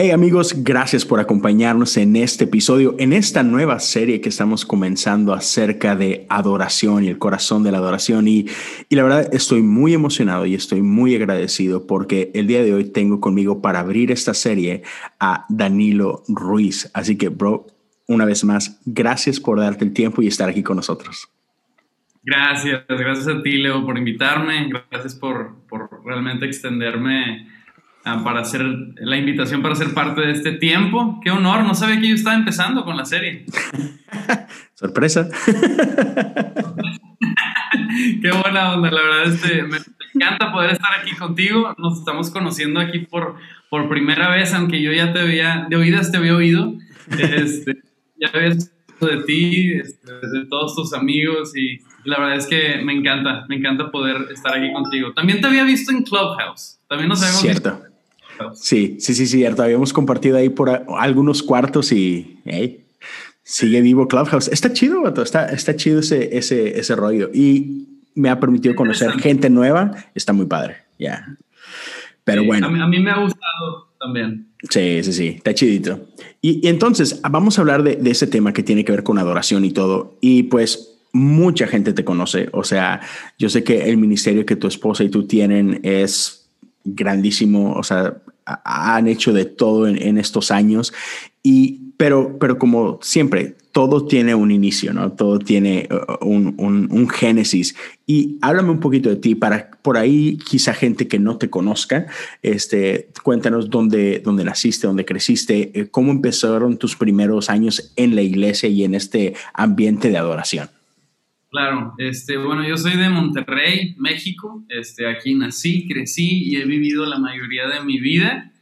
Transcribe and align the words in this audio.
Hey 0.00 0.12
amigos, 0.12 0.62
gracias 0.62 1.04
por 1.04 1.18
acompañarnos 1.18 1.96
en 1.96 2.14
este 2.14 2.44
episodio, 2.44 2.94
en 3.00 3.12
esta 3.12 3.42
nueva 3.42 3.80
serie 3.80 4.20
que 4.20 4.28
estamos 4.28 4.64
comenzando 4.64 5.32
acerca 5.32 5.96
de 5.96 6.24
adoración 6.28 7.02
y 7.02 7.08
el 7.08 7.18
corazón 7.18 7.64
de 7.64 7.72
la 7.72 7.78
adoración. 7.78 8.28
Y, 8.28 8.46
y 8.88 8.94
la 8.94 9.02
verdad 9.02 9.34
estoy 9.34 9.60
muy 9.60 9.94
emocionado 9.94 10.46
y 10.46 10.54
estoy 10.54 10.82
muy 10.82 11.16
agradecido 11.16 11.88
porque 11.88 12.30
el 12.32 12.46
día 12.46 12.62
de 12.62 12.74
hoy 12.74 12.84
tengo 12.84 13.20
conmigo 13.20 13.60
para 13.60 13.80
abrir 13.80 14.12
esta 14.12 14.34
serie 14.34 14.84
a 15.18 15.46
Danilo 15.48 16.22
Ruiz. 16.28 16.88
Así 16.94 17.18
que, 17.18 17.28
bro, 17.28 17.66
una 18.06 18.24
vez 18.24 18.44
más, 18.44 18.80
gracias 18.86 19.40
por 19.40 19.58
darte 19.58 19.84
el 19.84 19.92
tiempo 19.92 20.22
y 20.22 20.28
estar 20.28 20.48
aquí 20.48 20.62
con 20.62 20.76
nosotros. 20.76 21.28
Gracias, 22.22 22.84
gracias 22.86 23.26
a 23.26 23.42
ti, 23.42 23.56
Leo, 23.56 23.84
por 23.84 23.98
invitarme. 23.98 24.70
Gracias 24.92 25.16
por, 25.16 25.56
por 25.68 25.90
realmente 26.04 26.46
extenderme 26.46 27.57
para 28.24 28.40
hacer 28.40 28.62
la 28.96 29.16
invitación 29.16 29.62
para 29.62 29.74
ser 29.74 29.94
parte 29.94 30.20
de 30.20 30.32
este 30.32 30.52
tiempo. 30.52 31.20
Qué 31.22 31.30
honor, 31.30 31.64
no 31.64 31.74
sabía 31.74 32.00
que 32.00 32.08
yo 32.08 32.14
estaba 32.14 32.36
empezando 32.36 32.84
con 32.84 32.96
la 32.96 33.04
serie. 33.04 33.46
Sorpresa. 34.74 35.28
Qué 38.22 38.30
buena 38.30 38.74
onda, 38.74 38.90
la 38.90 39.02
verdad, 39.02 39.24
este, 39.32 39.62
me, 39.64 39.78
encanta 40.14 40.52
poder 40.52 40.72
estar 40.72 40.90
aquí 41.00 41.14
contigo. 41.16 41.74
Nos 41.78 41.98
estamos 41.98 42.30
conociendo 42.30 42.80
aquí 42.80 43.00
por, 43.00 43.36
por 43.70 43.88
primera 43.88 44.30
vez, 44.30 44.54
aunque 44.54 44.80
yo 44.80 44.92
ya 44.92 45.12
te 45.12 45.20
había, 45.20 45.66
de 45.68 45.76
oídas 45.76 46.10
te 46.10 46.18
había 46.18 46.34
oído. 46.34 46.74
Este, 47.18 47.82
ya 48.20 48.28
había 48.32 48.54
de 49.06 49.22
ti, 49.24 49.72
este, 49.74 50.12
de 50.12 50.46
todos 50.46 50.74
tus 50.74 50.92
amigos 50.92 51.56
y 51.56 51.78
la 52.04 52.18
verdad 52.18 52.36
es 52.36 52.46
que 52.46 52.80
me 52.82 52.92
encanta, 52.92 53.44
me 53.48 53.56
encanta 53.56 53.90
poder 53.90 54.16
estar 54.32 54.56
aquí 54.56 54.72
contigo. 54.72 55.12
También 55.12 55.40
te 55.40 55.46
había 55.46 55.64
visto 55.64 55.92
en 55.92 56.02
Clubhouse, 56.02 56.80
también 56.88 57.08
nos 57.08 57.22
habíamos 57.22 57.42
Cierto. 57.42 57.82
Sí, 58.54 58.96
sí, 59.00 59.14
sí, 59.14 59.26
cierto. 59.26 59.62
Habíamos 59.62 59.92
compartido 59.92 60.36
ahí 60.36 60.48
por 60.48 60.84
algunos 60.98 61.42
cuartos 61.42 61.92
y 61.92 62.38
sigue 63.42 63.80
vivo 63.80 64.08
Clubhouse. 64.08 64.48
Está 64.48 64.72
chido, 64.72 65.06
Está, 65.22 65.46
está 65.46 65.76
chido 65.76 66.00
ese, 66.00 66.36
ese, 66.36 66.78
ese 66.78 66.96
rollo. 66.96 67.30
Y 67.32 67.86
me 68.14 68.30
ha 68.30 68.40
permitido 68.40 68.74
conocer 68.74 69.12
gente 69.12 69.48
nueva. 69.50 69.92
Está 70.14 70.32
muy 70.32 70.46
padre. 70.46 70.76
Ya. 70.98 71.36
Pero 72.24 72.44
bueno. 72.44 72.66
A 72.66 72.86
mí, 72.88 72.98
me 72.98 73.10
ha 73.10 73.20
gustado 73.20 73.88
también. 73.98 74.48
Sí, 74.68 75.02
sí, 75.02 75.12
sí. 75.12 75.28
Está 75.36 75.54
chidito. 75.54 76.08
Y, 76.42 76.66
entonces 76.68 77.20
vamos 77.22 77.58
a 77.58 77.62
hablar 77.62 77.82
de, 77.82 77.96
de 77.96 78.10
ese 78.10 78.26
tema 78.26 78.52
que 78.52 78.62
tiene 78.62 78.84
que 78.84 78.92
ver 78.92 79.02
con 79.02 79.18
adoración 79.18 79.64
y 79.64 79.70
todo. 79.70 80.18
Y 80.20 80.44
pues 80.44 80.98
mucha 81.12 81.66
gente 81.66 81.92
te 81.92 82.04
conoce. 82.04 82.48
O 82.52 82.64
sea, 82.64 83.00
yo 83.38 83.48
sé 83.48 83.64
que 83.64 83.88
el 83.88 83.96
ministerio 83.96 84.44
que 84.44 84.56
tu 84.56 84.66
esposa 84.66 85.04
y 85.04 85.08
tú 85.08 85.26
tienen 85.26 85.80
es 85.82 86.37
grandísimo, 86.94 87.74
o 87.74 87.82
sea, 87.82 88.16
han 88.64 89.08
hecho 89.08 89.32
de 89.32 89.44
todo 89.44 89.86
en, 89.86 90.18
estos 90.18 90.50
años, 90.50 90.92
y, 91.42 91.92
pero, 91.96 92.38
pero 92.38 92.58
como 92.58 92.98
siempre, 93.02 93.56
todo 93.72 94.06
tiene 94.06 94.34
un 94.34 94.50
inicio, 94.50 94.92
¿no? 94.92 95.12
Todo 95.12 95.38
tiene 95.38 95.88
uh, 95.90 96.24
un, 96.26 96.56
un, 96.58 97.08
génesis. 97.08 97.76
Y 98.06 98.38
háblame 98.40 98.70
un 98.70 98.80
poquito 98.80 99.08
de 99.08 99.16
ti 99.16 99.34
para 99.34 99.70
por 99.82 99.96
ahí 99.96 100.38
quizá 100.38 100.74
gente 100.74 101.06
que 101.06 101.18
no 101.18 101.38
te 101.38 101.50
conozca, 101.50 102.06
este, 102.42 103.10
cuéntanos 103.22 103.70
dónde, 103.70 104.20
dónde 104.24 104.44
naciste, 104.44 104.86
dónde 104.86 105.04
creciste, 105.04 105.70
eh, 105.74 105.88
cómo 105.90 106.10
empezaron 106.10 106.78
tus 106.78 106.96
primeros 106.96 107.50
años 107.50 107.92
en 107.96 108.14
la 108.14 108.22
iglesia 108.22 108.68
y 108.68 108.84
en 108.84 108.94
este 108.94 109.34
ambiente 109.54 110.10
de 110.10 110.18
adoración. 110.18 110.70
Claro, 111.50 111.94
este, 111.96 112.36
bueno, 112.36 112.66
yo 112.66 112.76
soy 112.76 112.96
de 112.96 113.08
Monterrey, 113.08 113.94
México. 113.98 114.64
Este, 114.68 115.08
aquí 115.08 115.34
nací, 115.34 115.88
crecí 115.88 116.44
y 116.44 116.56
he 116.56 116.66
vivido 116.66 117.06
la 117.06 117.18
mayoría 117.18 117.66
de 117.68 117.80
mi 117.82 117.98
vida. 117.98 118.52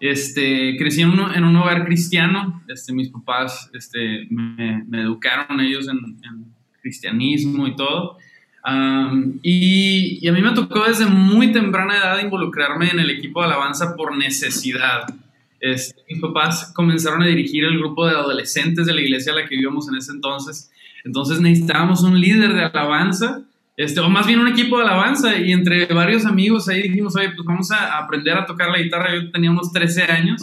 Este, 0.00 0.76
crecí 0.78 1.02
en 1.02 1.10
un, 1.10 1.34
en 1.34 1.44
un 1.44 1.54
hogar 1.56 1.84
cristiano. 1.84 2.62
Este, 2.66 2.94
mis 2.94 3.10
papás 3.10 3.70
este, 3.74 4.26
me, 4.30 4.84
me 4.88 5.02
educaron 5.02 5.60
ellos 5.60 5.86
en, 5.88 6.50
cristianismo 6.80 7.66
y 7.66 7.76
todo. 7.76 8.16
y, 9.42 10.18
y, 10.22 10.28
a 10.28 10.32
mí 10.32 10.40
me 10.40 10.52
tocó 10.52 10.84
desde 10.84 11.04
muy 11.04 11.52
temprana 11.52 11.98
edad 11.98 12.22
involucrarme 12.22 12.88
en 12.88 13.00
el 13.00 13.10
equipo 13.10 13.40
de 13.40 13.48
alabanza 13.48 13.94
por 13.94 14.16
necesidad. 14.16 15.02
Este, 15.60 16.00
mis 16.08 16.22
papás 16.22 16.72
comenzaron 16.74 17.22
a 17.22 17.26
dirigir 17.26 17.64
el 17.64 17.76
grupo 17.76 18.06
de 18.06 18.14
adolescentes 18.14 18.86
de 18.86 18.94
la 18.94 19.02
iglesia 19.02 19.32
a 19.32 19.36
la 19.36 19.42
que 19.42 19.56
vivíamos 19.56 19.90
en 19.90 19.96
ese 19.96 20.12
entonces 20.12 20.70
entonces 21.04 21.40
necesitábamos 21.40 22.02
un 22.02 22.20
líder 22.20 22.52
de 22.54 22.64
alabanza, 22.64 23.42
este, 23.76 24.00
o 24.00 24.10
más 24.10 24.26
bien 24.26 24.40
un 24.40 24.48
equipo 24.48 24.78
de 24.78 24.84
alabanza, 24.84 25.38
y 25.38 25.52
entre 25.52 25.86
varios 25.86 26.26
amigos 26.26 26.68
ahí 26.68 26.82
dijimos, 26.82 27.16
oye, 27.16 27.30
pues 27.30 27.46
vamos 27.46 27.70
a 27.70 27.98
aprender 27.98 28.36
a 28.36 28.44
tocar 28.44 28.68
la 28.70 28.78
guitarra. 28.78 29.14
Yo 29.14 29.30
tenía 29.30 29.50
unos 29.50 29.72
13 29.72 30.02
años, 30.04 30.42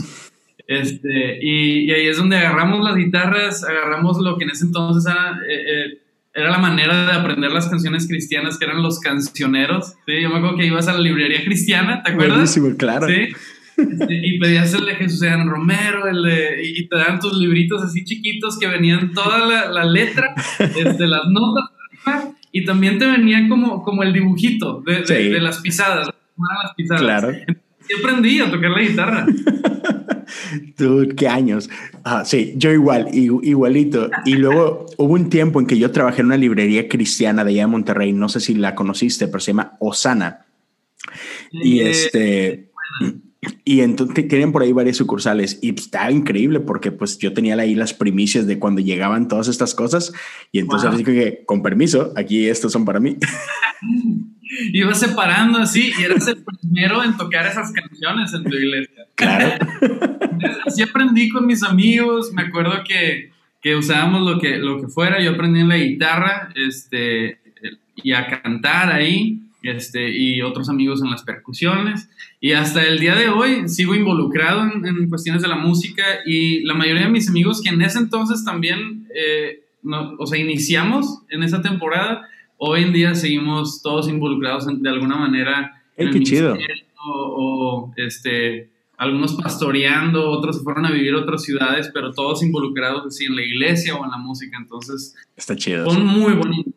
este, 0.67 1.39
y, 1.41 1.91
ahí 1.91 2.07
es 2.07 2.17
donde 2.17 2.37
agarramos 2.37 2.83
las 2.83 2.95
guitarras, 2.95 3.63
agarramos 3.63 4.17
lo 4.19 4.37
que 4.37 4.43
en 4.43 4.51
ese 4.51 4.65
entonces 4.65 5.11
era, 5.11 5.39
eh, 5.47 5.63
eh, 5.67 6.01
era 6.33 6.51
la 6.51 6.57
manera 6.57 7.05
de 7.05 7.13
aprender 7.13 7.51
las 7.51 7.67
canciones 7.67 8.07
cristianas, 8.07 8.57
que 8.57 8.65
eran 8.65 8.83
los 8.83 8.99
cancioneros. 8.99 9.93
¿sí? 10.05 10.21
Yo 10.21 10.29
me 10.29 10.37
acuerdo 10.37 10.57
que 10.57 10.65
ibas 10.65 10.87
a 10.87 10.93
la 10.93 10.99
librería 10.99 11.43
cristiana, 11.43 12.03
¿te 12.03 12.11
acuerdas? 12.11 12.37
Buenísimo, 12.37 12.77
claro. 12.77 13.07
Sí. 13.07 13.29
Este, 13.77 14.27
y 14.27 14.39
pedías 14.39 14.73
el 14.73 14.85
de 14.85 14.95
Jesús 14.95 15.21
Eran 15.21 15.47
Romero, 15.47 16.07
el 16.07 16.23
de, 16.23 16.61
y 16.63 16.87
te 16.87 16.97
dan 16.97 17.19
tus 17.19 17.37
libritos 17.37 17.83
así 17.83 18.03
chiquitos 18.03 18.57
que 18.57 18.67
venían 18.67 19.11
toda 19.13 19.45
la, 19.45 19.69
la 19.71 19.85
letra, 19.85 20.33
este, 20.59 21.07
las 21.07 21.27
notas, 21.29 21.65
y 22.51 22.65
también 22.65 22.97
te 22.97 23.05
venía 23.05 23.47
como, 23.47 23.83
como 23.83 24.01
el 24.01 24.13
dibujito 24.13 24.81
de, 24.81 25.01
de, 25.03 25.39
las 25.39 25.59
pisadas, 25.59 26.07
las 26.07 26.73
pisadas. 26.75 27.01
Claro. 27.01 27.31
Yo 27.31 27.97
aprendí 27.99 28.39
a 28.39 28.49
tocar 28.49 28.71
la 28.71 28.81
guitarra. 28.81 29.25
Dude, 30.77 31.15
qué 31.15 31.27
años. 31.27 31.69
Ah, 32.03 32.25
sí, 32.25 32.53
yo 32.57 32.71
igual, 32.71 33.09
igualito. 33.13 34.09
Y 34.25 34.35
luego 34.35 34.87
hubo 34.97 35.13
un 35.13 35.29
tiempo 35.29 35.59
en 35.59 35.67
que 35.67 35.77
yo 35.77 35.91
trabajé 35.91 36.21
en 36.21 36.27
una 36.27 36.37
librería 36.37 36.89
cristiana 36.89 37.43
de 37.43 37.51
allá 37.51 37.61
de 37.61 37.67
Monterrey, 37.67 38.11
no 38.11 38.27
sé 38.27 38.39
si 38.39 38.55
la 38.55 38.75
conociste, 38.75 39.27
pero 39.27 39.39
se 39.39 39.51
llama 39.51 39.77
Osana. 39.79 40.45
Y 41.51 41.79
eh, 41.79 41.89
este... 41.91 42.71
Y 43.63 43.81
entonces 43.81 44.27
tenían 44.27 44.51
por 44.51 44.61
ahí 44.61 44.71
varias 44.71 44.97
sucursales 44.97 45.59
y 45.61 45.73
estaba 45.75 46.11
increíble 46.11 46.59
porque 46.59 46.91
pues 46.91 47.17
yo 47.17 47.33
tenía 47.33 47.55
ahí 47.55 47.75
las 47.75 47.93
primicias 47.93 48.47
de 48.47 48.59
cuando 48.59 48.81
llegaban 48.81 49.27
todas 49.27 49.47
estas 49.47 49.75
cosas 49.75 50.13
y 50.51 50.59
entonces 50.59 50.89
así 50.89 51.03
que 51.03 51.43
con 51.45 51.61
permiso, 51.61 52.13
aquí 52.15 52.47
estos 52.47 52.71
son 52.71 52.85
para 52.85 52.99
mí. 52.99 53.17
Iba 54.73 54.93
separando 54.93 55.59
así 55.59 55.91
y 55.99 56.03
eras 56.03 56.27
el 56.27 56.43
primero 56.43 57.03
en 57.03 57.17
tocar 57.17 57.45
esas 57.45 57.71
canciones 57.71 58.33
en 58.33 58.43
tu 58.45 58.55
iglesia. 58.55 59.05
Claro. 59.15 59.65
así 60.65 60.81
aprendí 60.81 61.29
con 61.29 61.45
mis 61.45 61.63
amigos, 61.63 62.31
me 62.33 62.43
acuerdo 62.43 62.83
que, 62.87 63.31
que 63.61 63.75
usábamos 63.75 64.21
lo 64.21 64.39
que, 64.39 64.57
lo 64.57 64.79
que 64.79 64.87
fuera, 64.87 65.21
yo 65.21 65.31
aprendí 65.31 65.59
en 65.59 65.69
la 65.69 65.77
guitarra 65.77 66.49
este, 66.55 67.39
y 67.95 68.13
a 68.13 68.41
cantar 68.41 68.91
ahí 68.91 69.46
este, 69.63 70.09
y 70.15 70.41
otros 70.41 70.69
amigos 70.69 71.01
en 71.01 71.09
las 71.09 71.23
percusiones. 71.23 72.09
Y 72.39 72.51
hasta 72.53 72.83
el 72.83 72.99
día 72.99 73.15
de 73.15 73.29
hoy 73.29 73.67
sigo 73.67 73.95
involucrado 73.95 74.63
en, 74.63 75.09
cuestiones 75.09 75.41
de 75.41 75.47
la 75.47 75.57
música 75.57 76.03
y 76.25 76.63
la 76.63 76.73
mayoría 76.73 77.03
de 77.03 77.09
mis 77.09 77.29
amigos 77.29 77.61
que 77.61 77.69
en 77.69 77.81
ese 77.81 77.99
entonces 77.99 78.43
también, 78.43 79.07
eh, 79.13 79.63
o 80.19 80.25
sea, 80.25 80.39
iniciamos 80.39 81.23
en 81.29 81.43
esa 81.43 81.61
temporada, 81.61 82.27
hoy 82.57 82.83
en 82.83 82.93
día 82.93 83.15
seguimos 83.15 83.81
todos 83.81 84.07
involucrados 84.09 84.67
de 84.67 84.89
alguna 84.89 85.17
manera. 85.17 85.83
en 85.95 86.11
qué 86.11 86.19
chido. 86.21 86.57
O, 87.09 87.93
este, 87.95 88.69
algunos 88.97 89.35
pastoreando, 89.35 90.29
otros 90.29 90.57
se 90.57 90.63
fueron 90.63 90.85
a 90.85 90.91
vivir 90.91 91.13
a 91.13 91.19
otras 91.19 91.43
ciudades, 91.43 91.89
pero 91.93 92.11
todos 92.11 92.43
involucrados 92.43 93.05
así 93.05 93.25
en 93.25 93.35
la 93.35 93.43
iglesia 93.43 93.95
o 93.95 94.03
en 94.03 94.11
la 94.11 94.17
música. 94.17 94.57
Entonces, 94.57 95.15
está 95.35 95.55
chido. 95.55 95.89
Son 95.89 96.05
muy 96.05 96.33
bonitos. 96.33 96.73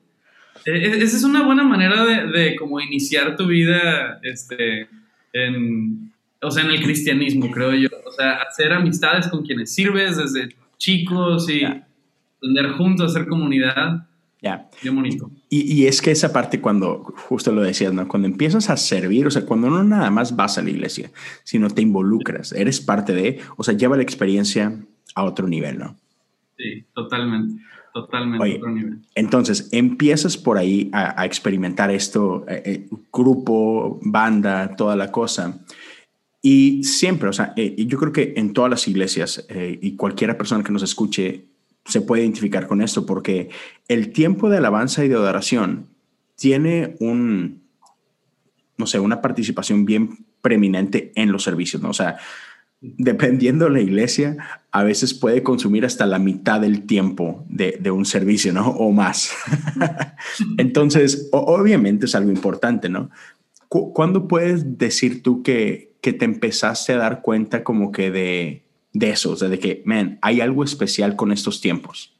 E, 0.70 0.86
e, 0.86 1.02
esa 1.02 1.16
es 1.16 1.24
una 1.24 1.42
buena 1.44 1.64
manera 1.64 2.04
de, 2.04 2.26
de 2.26 2.56
como 2.56 2.80
iniciar 2.80 3.36
tu 3.36 3.46
vida, 3.46 4.20
este, 4.22 4.88
en, 5.32 6.12
o 6.42 6.50
sea, 6.50 6.64
en 6.64 6.70
el 6.70 6.82
cristianismo, 6.82 7.50
creo 7.50 7.74
yo. 7.74 7.88
O 8.06 8.12
sea, 8.12 8.42
hacer 8.42 8.72
amistades 8.72 9.28
con 9.28 9.44
quienes 9.44 9.74
sirves 9.74 10.16
desde 10.16 10.54
chicos 10.78 11.48
y 11.50 11.64
aprender 11.64 12.72
juntos, 12.72 13.10
hacer 13.14 13.28
comunidad. 13.28 14.06
Ya. 14.42 14.68
Qué 14.80 14.88
bonito. 14.88 15.30
Y, 15.50 15.70
y, 15.70 15.86
es 15.86 16.00
que 16.00 16.10
esa 16.10 16.32
parte 16.32 16.60
cuando, 16.60 17.04
justo 17.28 17.52
lo 17.52 17.60
decías, 17.60 17.92
¿no? 17.92 18.08
Cuando 18.08 18.26
empiezas 18.26 18.70
a 18.70 18.76
servir, 18.78 19.26
o 19.26 19.30
sea, 19.30 19.44
cuando 19.44 19.68
no 19.68 19.84
nada 19.84 20.10
más 20.10 20.34
vas 20.34 20.56
a 20.56 20.62
la 20.62 20.70
iglesia, 20.70 21.10
sino 21.44 21.68
te 21.68 21.82
involucras, 21.82 22.52
eres 22.52 22.80
parte 22.80 23.12
de, 23.12 23.40
o 23.58 23.64
sea, 23.64 23.74
lleva 23.74 23.96
la 23.96 24.02
experiencia 24.02 24.80
a 25.14 25.24
otro 25.24 25.46
nivel, 25.46 25.78
¿no? 25.78 25.96
Sí, 26.56 26.86
totalmente. 26.94 27.62
Totalmente. 27.92 28.60
entonces, 29.14 29.68
empiezas 29.72 30.36
por 30.36 30.58
ahí 30.58 30.90
a, 30.92 31.24
experimentar 31.24 31.90
esto, 31.90 32.44
eh, 32.48 32.62
eh, 32.64 32.88
grupo, 33.12 33.98
banda, 34.02 34.76
toda 34.76 34.96
la 34.96 35.10
cosa. 35.10 35.60
Y 36.42 36.84
siempre, 36.84 37.28
o 37.28 37.32
sea, 37.32 37.52
eh, 37.56 37.84
yo 37.86 37.98
creo 37.98 38.12
que 38.12 38.34
en 38.36 38.52
todas 38.52 38.70
las 38.70 38.88
iglesias 38.88 39.46
y 39.50 39.96
cualquiera 39.96 40.38
persona 40.38 40.64
que 40.64 40.72
nos 40.72 40.82
escuche 40.82 41.44
se 41.84 42.00
puede 42.00 42.22
identificar 42.22 42.66
con 42.66 42.80
esto, 42.80 43.04
porque 43.04 43.50
el 43.88 44.12
tiempo 44.12 44.48
de 44.48 44.58
alabanza 44.58 45.04
y 45.04 45.08
de 45.08 45.16
adoración 45.16 45.86
tiene 46.36 46.96
un, 47.00 47.62
no 48.78 48.86
sé, 48.86 48.98
una 49.00 49.20
participación 49.20 49.84
bien 49.84 50.24
preeminente 50.40 51.12
en 51.14 51.32
los 51.32 51.42
servicios, 51.42 51.82
¿no? 51.82 51.90
O 51.90 51.94
sea, 51.94 52.16
dependiendo 52.80 53.66
de 53.66 53.72
la 53.72 53.80
iglesia, 53.80 54.36
a 54.70 54.84
veces 54.84 55.12
puede 55.12 55.42
consumir 55.42 55.84
hasta 55.84 56.06
la 56.06 56.18
mitad 56.18 56.60
del 56.60 56.86
tiempo 56.86 57.44
de, 57.48 57.90
un 57.90 58.06
servicio, 58.06 58.52
¿no? 58.52 58.68
O 58.70 58.90
más. 58.90 59.34
Entonces, 60.58 61.28
obviamente 61.32 62.06
es 62.06 62.14
algo 62.14 62.30
importante, 62.30 62.88
¿no? 62.88 63.10
¿Cuándo 63.68 64.26
puedes 64.26 64.78
decir 64.78 65.22
tú 65.22 65.42
que, 65.42 65.92
que 66.00 66.12
te 66.12 66.24
empezaste 66.24 66.94
a 66.94 66.96
dar 66.96 67.22
cuenta 67.22 67.62
como 67.62 67.92
que 67.92 68.10
de, 68.10 68.64
de 68.92 69.10
eso? 69.10 69.32
O 69.32 69.36
sea, 69.36 69.48
de 69.48 69.58
que, 69.58 69.82
man, 69.84 70.18
hay 70.22 70.40
algo 70.40 70.64
especial 70.64 71.14
con 71.14 71.30
estos 71.30 71.60
tiempos. 71.60 72.12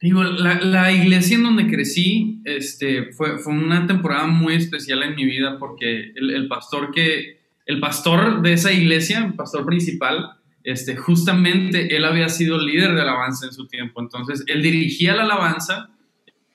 digo, 0.00 0.24
la, 0.24 0.92
iglesia 0.92 1.36
en 1.36 1.44
donde 1.44 1.68
crecí 1.68 2.42
este, 2.44 3.12
fue, 3.12 3.38
fue, 3.38 3.54
una 3.54 3.86
temporada 3.86 4.26
muy 4.26 4.56
especial 4.56 5.02
en 5.04 5.14
mi 5.14 5.24
vida 5.24 5.58
porque 5.58 6.12
el 6.14 6.48
pastor 6.48 6.90
que, 6.92 7.41
el 7.66 7.80
pastor 7.80 8.42
de 8.42 8.52
esa 8.52 8.72
iglesia, 8.72 9.24
el 9.24 9.34
pastor 9.34 9.64
principal, 9.64 10.32
este, 10.64 10.96
justamente 10.96 11.96
él 11.96 12.04
había 12.04 12.28
sido 12.28 12.58
líder 12.58 12.94
de 12.94 13.02
alabanza 13.02 13.46
en 13.46 13.52
su 13.52 13.66
tiempo, 13.66 14.00
entonces 14.00 14.44
él 14.46 14.62
dirigía 14.62 15.14
la 15.14 15.24
alabanza, 15.24 15.90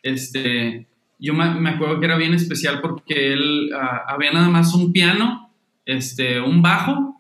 este, 0.04 0.88
yo 1.20 1.34
me, 1.34 1.70
acuerdo 1.70 2.00
que 2.00 2.06
era 2.06 2.18
bien 2.18 2.34
especial 2.34 2.80
porque 2.82 3.34
él 3.34 3.72
ah, 3.74 4.06
había 4.08 4.32
nada 4.32 4.50
más 4.50 4.74
un 4.74 4.94
piano, 4.94 5.52
este, 5.86 6.40
un 6.40 6.62
bajo 6.62 7.20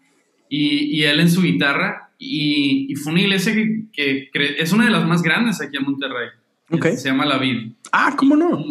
y, 0.50 1.04
él 1.04 1.20
en 1.20 1.30
su 1.30 1.42
guitarra 1.42 2.12
y, 2.18 2.94
fue 2.96 3.14
una 3.14 3.22
iglesia 3.22 3.54
que, 3.92 4.30
es 4.34 4.72
una 4.72 4.86
de 4.86 4.92
las 4.92 5.06
más 5.06 5.22
grandes 5.22 5.62
aquí 5.62 5.78
en 5.78 5.84
Monterrey. 5.84 6.30
Okay. 6.70 6.98
Se 6.98 7.10
llama 7.10 7.26
La 7.26 7.38
Vid. 7.38 7.72
Ah, 7.92 8.14
¿cómo 8.18 8.36
no? 8.36 8.64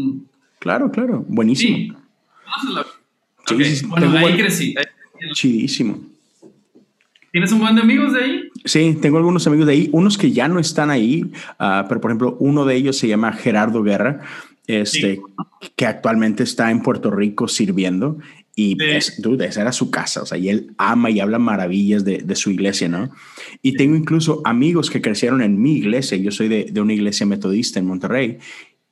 Claro, 0.59 0.91
claro, 0.91 1.25
buenísimo. 1.29 1.99
Sí. 3.47 3.87
bueno, 3.87 4.19
ahí 4.19 4.37
crecí. 4.37 4.75
Chidísimo. 5.35 6.01
¿Tienes 7.33 7.53
un 7.53 7.59
buen 7.59 7.75
de 7.75 7.83
amigos 7.83 8.15
de 8.15 8.25
ahí? 8.25 8.49
Sí, 8.65 8.99
tengo 9.01 9.19
algunos 9.19 9.47
amigos 9.47 9.67
de 9.67 9.73
ahí, 9.73 9.89
unos 9.93 10.17
que 10.17 10.33
ya 10.33 10.49
no 10.49 10.59
están 10.59 10.89
ahí, 10.89 11.31
ah, 11.59 11.85
pero 11.87 12.01
por 12.01 12.11
ejemplo, 12.11 12.37
uno 12.41 12.65
de 12.65 12.77
ellos 12.77 12.97
se 12.97 13.09
llama 13.09 13.33
Gerardo 13.33 13.83
Guerra, 13.83 14.23
este, 14.67 15.21
que 15.77 15.87
actualmente 15.87 16.43
está 16.43 16.71
en 16.71 16.83
Puerto 16.83 17.11
Rico 17.11 17.47
sirviendo 17.47 18.19
y 18.55 18.83
es, 18.83 19.21
dude, 19.21 19.45
esa 19.45 19.61
era 19.61 19.73
su 19.73 19.91
casa, 19.91 20.23
o 20.23 20.27
sea, 20.27 20.39
y 20.39 20.49
él 20.49 20.73
ama 20.79 21.11
y 21.11 21.21
habla 21.21 21.39
maravillas 21.39 22.07
de, 22.07 22.19
de 22.19 22.37
su 22.37 22.51
iglesia, 22.51 22.89
¿no? 22.89 23.11
Y 23.61 23.77
tengo 23.77 23.97
incluso 23.97 24.41
amigos 24.45 24.89
que 24.89 25.03
crecieron 25.03 25.43
en 25.43 25.61
mi 25.61 25.75
iglesia, 25.75 26.17
yo 26.17 26.31
soy 26.31 26.49
de, 26.49 26.65
de 26.73 26.81
una 26.81 26.95
iglesia 26.95 27.27
metodista 27.27 27.79
en 27.79 27.87
Monterrey, 27.87 28.39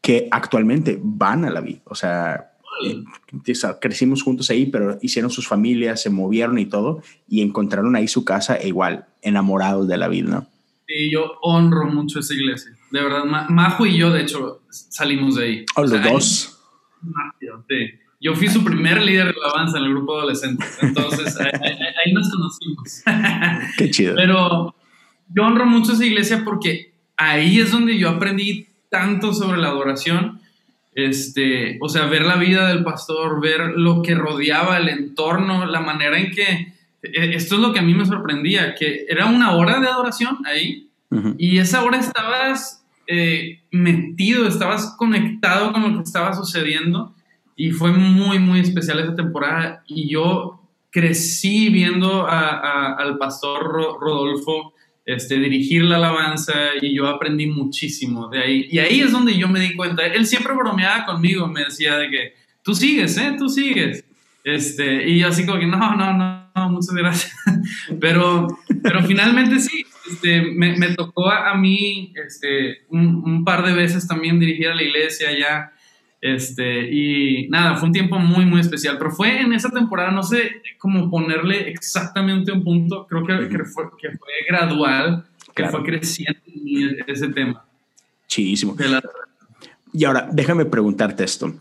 que 0.02 0.28
actualmente 0.30 0.98
van 1.02 1.46
a 1.46 1.50
la 1.50 1.62
vida, 1.62 1.80
o 1.86 1.94
sea, 1.94 2.50
crecimos 3.80 4.22
juntos 4.22 4.50
ahí, 4.50 4.66
pero 4.66 4.98
hicieron 5.02 5.30
sus 5.30 5.46
familias, 5.46 6.02
se 6.02 6.10
movieron 6.10 6.58
y 6.58 6.66
todo, 6.66 7.02
y 7.28 7.42
encontraron 7.42 7.96
ahí 7.96 8.08
su 8.08 8.24
casa 8.24 8.56
e 8.56 8.68
igual, 8.68 9.06
enamorados 9.22 9.88
de 9.88 9.96
la 9.96 10.08
vida, 10.08 10.30
¿no? 10.30 10.46
Sí, 10.86 11.10
yo 11.10 11.38
honro 11.42 11.86
mucho 11.86 12.20
esa 12.20 12.34
iglesia. 12.34 12.76
De 12.90 13.02
verdad, 13.02 13.24
Majo 13.24 13.86
y 13.86 13.96
yo, 13.96 14.10
de 14.10 14.22
hecho, 14.22 14.62
salimos 14.68 15.36
de 15.36 15.44
ahí. 15.44 15.66
Oh, 15.76 15.82
los 15.82 16.02
dos. 16.02 16.60
sí. 17.68 17.76
Yo 18.20 18.34
fui 18.34 18.48
su 18.48 18.64
primer 18.64 19.02
líder 19.02 19.34
de 19.34 19.40
alabanza 19.44 19.76
en 19.76 19.84
el 19.84 19.90
grupo 19.90 20.16
adolescente. 20.16 20.64
Entonces, 20.80 21.38
ahí, 21.38 22.12
nos 22.14 22.30
conocimos. 22.30 23.02
Qué 23.76 23.90
chido. 23.90 24.14
Pero 24.14 24.74
yo 25.28 25.42
honro 25.42 25.66
mucho 25.66 25.92
esa 25.92 26.06
iglesia 26.06 26.42
porque 26.42 26.94
ahí 27.18 27.60
es 27.60 27.70
donde 27.70 27.98
yo 27.98 28.08
aprendí 28.08 28.66
tanto 28.88 29.34
sobre 29.34 29.58
la 29.58 29.68
adoración 29.68 30.40
este, 30.94 31.78
o 31.80 31.88
sea, 31.88 32.06
ver 32.06 32.22
la 32.22 32.36
vida 32.36 32.68
del 32.68 32.84
pastor, 32.84 33.40
ver 33.40 33.72
lo 33.76 34.02
que 34.02 34.14
rodeaba 34.14 34.78
el 34.78 34.88
entorno, 34.88 35.66
la 35.66 35.80
manera 35.80 36.18
en 36.18 36.30
que, 36.30 36.74
e, 37.02 37.34
esto 37.34 37.56
es 37.56 37.60
lo 37.60 37.72
que 37.72 37.80
a 37.80 37.82
mí 37.82 37.94
me 37.94 38.06
sorprendía, 38.06 38.74
que 38.74 39.06
era 39.08 39.26
una 39.26 39.52
hora 39.52 39.80
de 39.80 39.88
adoración 39.88 40.38
ahí 40.46 40.88
y 41.38 41.58
esa 41.58 41.84
hora 41.84 41.98
estabas 41.98 42.84
eh, 43.06 43.60
metido, 43.70 44.48
estabas 44.48 44.96
conectado 44.96 45.72
con 45.72 45.82
lo 45.82 45.98
que 45.98 46.04
estaba 46.04 46.34
sucediendo 46.34 47.14
y 47.56 47.70
fue 47.70 47.92
muy, 47.92 48.38
muy 48.38 48.60
especial 48.60 48.98
esa 48.98 49.14
temporada 49.14 49.84
y 49.86 50.08
yo 50.08 50.60
crecí 50.90 51.68
viendo 51.70 52.26
al 52.26 53.18
pastor 53.18 53.64
Rodolfo 54.00 54.73
este, 55.04 55.38
dirigir 55.38 55.82
la 55.84 55.96
alabanza 55.96 56.52
y 56.80 56.94
yo 56.94 57.06
aprendí 57.08 57.46
muchísimo 57.46 58.28
de 58.28 58.38
ahí. 58.40 58.68
Y 58.70 58.78
ahí 58.78 59.00
es 59.00 59.12
donde 59.12 59.36
yo 59.36 59.48
me 59.48 59.60
di 59.60 59.74
cuenta, 59.74 60.06
él 60.06 60.26
siempre 60.26 60.54
bromeaba 60.54 61.04
conmigo, 61.04 61.46
me 61.46 61.64
decía 61.64 61.96
de 61.96 62.10
que 62.10 62.34
tú 62.62 62.74
sigues, 62.74 63.16
¿eh? 63.18 63.34
Tú 63.38 63.48
sigues. 63.48 64.04
Este, 64.42 65.08
y 65.08 65.20
yo 65.20 65.28
así 65.28 65.46
como 65.46 65.58
que 65.58 65.66
no, 65.66 65.96
no, 65.96 66.12
no, 66.54 66.68
muchas 66.70 66.94
gracias. 66.94 67.32
pero, 68.00 68.48
pero 68.82 69.02
finalmente 69.02 69.58
sí, 69.58 69.86
este, 70.10 70.42
me, 70.42 70.76
me, 70.76 70.94
tocó 70.94 71.30
a, 71.30 71.54
mí 71.54 72.12
este, 72.14 72.82
un, 72.88 73.22
un, 73.24 73.44
par 73.44 73.64
de 73.64 73.72
veces 73.72 74.06
también 74.06 74.38
dirigir 74.38 74.68
a 74.68 74.74
la 74.74 74.82
iglesia 74.82 75.36
ya 75.38 75.72
este, 76.24 76.90
y 76.90 77.48
nada, 77.50 77.76
fue 77.76 77.88
un 77.88 77.92
tiempo 77.92 78.18
muy, 78.18 78.46
muy 78.46 78.58
especial, 78.58 78.96
pero 78.96 79.10
fue 79.10 79.42
en 79.42 79.52
esa 79.52 79.68
temporada, 79.68 80.10
no 80.10 80.22
sé 80.22 80.62
cómo 80.78 81.10
ponerle 81.10 81.68
exactamente 81.68 82.50
un 82.50 82.64
punto, 82.64 83.06
creo 83.06 83.26
que, 83.26 83.46
que, 83.50 83.62
fue, 83.64 83.84
que 84.00 84.08
fue, 84.16 84.32
gradual, 84.48 85.26
que 85.54 85.68
fue 85.68 85.82
creciendo 85.82 86.40
ese 87.06 87.28
tema. 87.28 87.62
Chidísimo. 88.26 88.74
Y 89.92 90.04
ahora, 90.06 90.26
déjame 90.32 90.64
preguntarte 90.64 91.24
esto. 91.24 91.52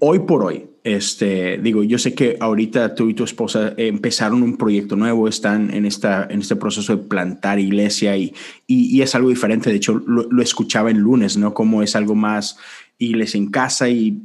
Hoy 0.00 0.20
por 0.20 0.44
hoy, 0.44 0.66
este, 0.84 1.58
digo, 1.58 1.82
yo 1.82 1.98
sé 1.98 2.14
que 2.14 2.36
ahorita 2.40 2.94
tú 2.94 3.08
y 3.08 3.14
tu 3.14 3.24
esposa 3.24 3.74
empezaron 3.76 4.42
un 4.42 4.56
proyecto 4.56 4.96
nuevo, 4.96 5.28
están 5.28 5.72
en, 5.74 5.84
esta, 5.84 6.26
en 6.30 6.40
este 6.40 6.56
proceso 6.56 6.96
de 6.96 7.02
plantar 7.02 7.58
iglesia 7.58 8.16
y, 8.16 8.32
y, 8.66 9.00
es 9.02 9.14
algo 9.14 9.28
diferente. 9.28 9.70
De 9.70 9.76
hecho, 9.76 10.00
lo, 10.06 10.22
lo, 10.30 10.42
escuchaba 10.42 10.90
el 10.90 10.98
lunes, 10.98 11.36
¿no? 11.36 11.52
Como 11.52 11.82
es 11.82 11.96
algo 11.96 12.14
más 12.14 12.56
iglesia 12.98 13.38
en 13.38 13.50
casa 13.50 13.88
y 13.88 14.22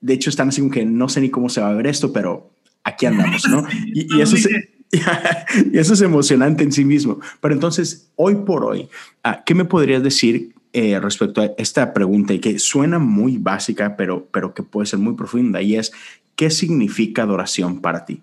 de 0.00 0.14
hecho 0.14 0.30
están 0.30 0.48
así 0.48 0.60
como 0.60 0.72
que 0.72 0.84
no 0.84 1.08
sé 1.08 1.20
ni 1.20 1.30
cómo 1.30 1.48
se 1.48 1.60
va 1.60 1.70
a 1.70 1.74
ver 1.74 1.86
esto, 1.86 2.12
pero 2.12 2.50
aquí 2.84 3.06
andamos, 3.06 3.48
¿no? 3.48 3.66
Y, 3.92 4.20
eso, 4.20 4.36
es, 4.36 4.48
y 5.72 5.78
eso 5.78 5.94
es 5.94 6.00
emocionante 6.00 6.64
en 6.64 6.72
sí 6.72 6.84
mismo. 6.84 7.20
Pero 7.40 7.54
entonces, 7.54 8.10
hoy 8.16 8.36
por 8.36 8.64
hoy, 8.64 8.88
ah, 9.24 9.42
¿qué 9.44 9.54
me 9.54 9.64
podrías 9.64 10.02
decir 10.02 10.54
eh, 10.72 10.98
respecto 11.00 11.40
a 11.40 11.50
esta 11.56 11.92
pregunta 11.92 12.34
y 12.34 12.40
que 12.40 12.58
suena 12.58 12.98
muy 12.98 13.38
básica, 13.38 13.96
pero, 13.96 14.28
pero 14.30 14.54
que 14.54 14.62
puede 14.62 14.86
ser 14.86 14.98
muy 14.98 15.14
profunda? 15.14 15.62
Y 15.62 15.76
es, 15.76 15.92
¿qué 16.36 16.50
significa 16.50 17.22
adoración 17.22 17.80
para 17.80 18.04
ti? 18.04 18.22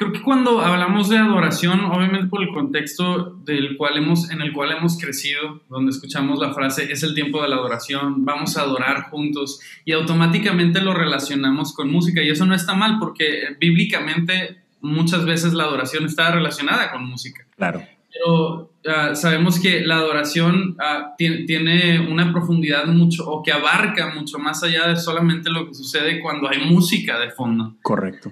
Creo 0.00 0.12
que 0.12 0.22
cuando 0.22 0.62
hablamos 0.62 1.10
de 1.10 1.18
adoración, 1.18 1.80
obviamente 1.80 2.28
por 2.28 2.42
el 2.42 2.48
contexto 2.48 3.34
del 3.44 3.76
cual 3.76 3.98
hemos, 3.98 4.30
en 4.30 4.40
el 4.40 4.52
cual 4.52 4.72
hemos 4.72 4.98
crecido, 4.98 5.60
donde 5.68 5.90
escuchamos 5.90 6.38
la 6.38 6.54
frase 6.54 6.90
es 6.90 7.02
el 7.02 7.14
tiempo 7.14 7.42
de 7.42 7.48
la 7.50 7.56
adoración, 7.56 8.24
vamos 8.24 8.56
a 8.56 8.62
adorar 8.62 9.10
juntos 9.10 9.60
y 9.84 9.92
automáticamente 9.92 10.80
lo 10.80 10.94
relacionamos 10.94 11.74
con 11.74 11.90
música 11.90 12.22
y 12.22 12.30
eso 12.30 12.46
no 12.46 12.54
está 12.54 12.72
mal 12.72 12.98
porque 12.98 13.56
bíblicamente 13.58 14.62
muchas 14.80 15.26
veces 15.26 15.52
la 15.52 15.64
adoración 15.64 16.06
está 16.06 16.30
relacionada 16.30 16.90
con 16.90 17.04
música. 17.04 17.44
Claro. 17.56 17.82
Pero 18.12 18.72
ah, 18.86 19.14
sabemos 19.14 19.60
que 19.60 19.80
la 19.80 19.96
adoración 19.96 20.76
ah, 20.80 21.14
tiene, 21.16 21.44
tiene, 21.44 22.08
una 22.10 22.32
profundidad 22.32 22.86
mucho 22.86 23.28
o 23.28 23.42
que 23.42 23.52
abarca 23.52 24.12
mucho 24.14 24.38
más 24.38 24.62
allá 24.62 24.88
de 24.88 24.96
solamente 24.96 25.50
lo 25.50 25.68
que 25.68 25.74
sucede 25.74 26.20
cuando 26.20 26.48
hay 26.48 26.58
música 26.64 27.18
de 27.18 27.30
fondo. 27.30 27.76
Correcto. 27.82 28.30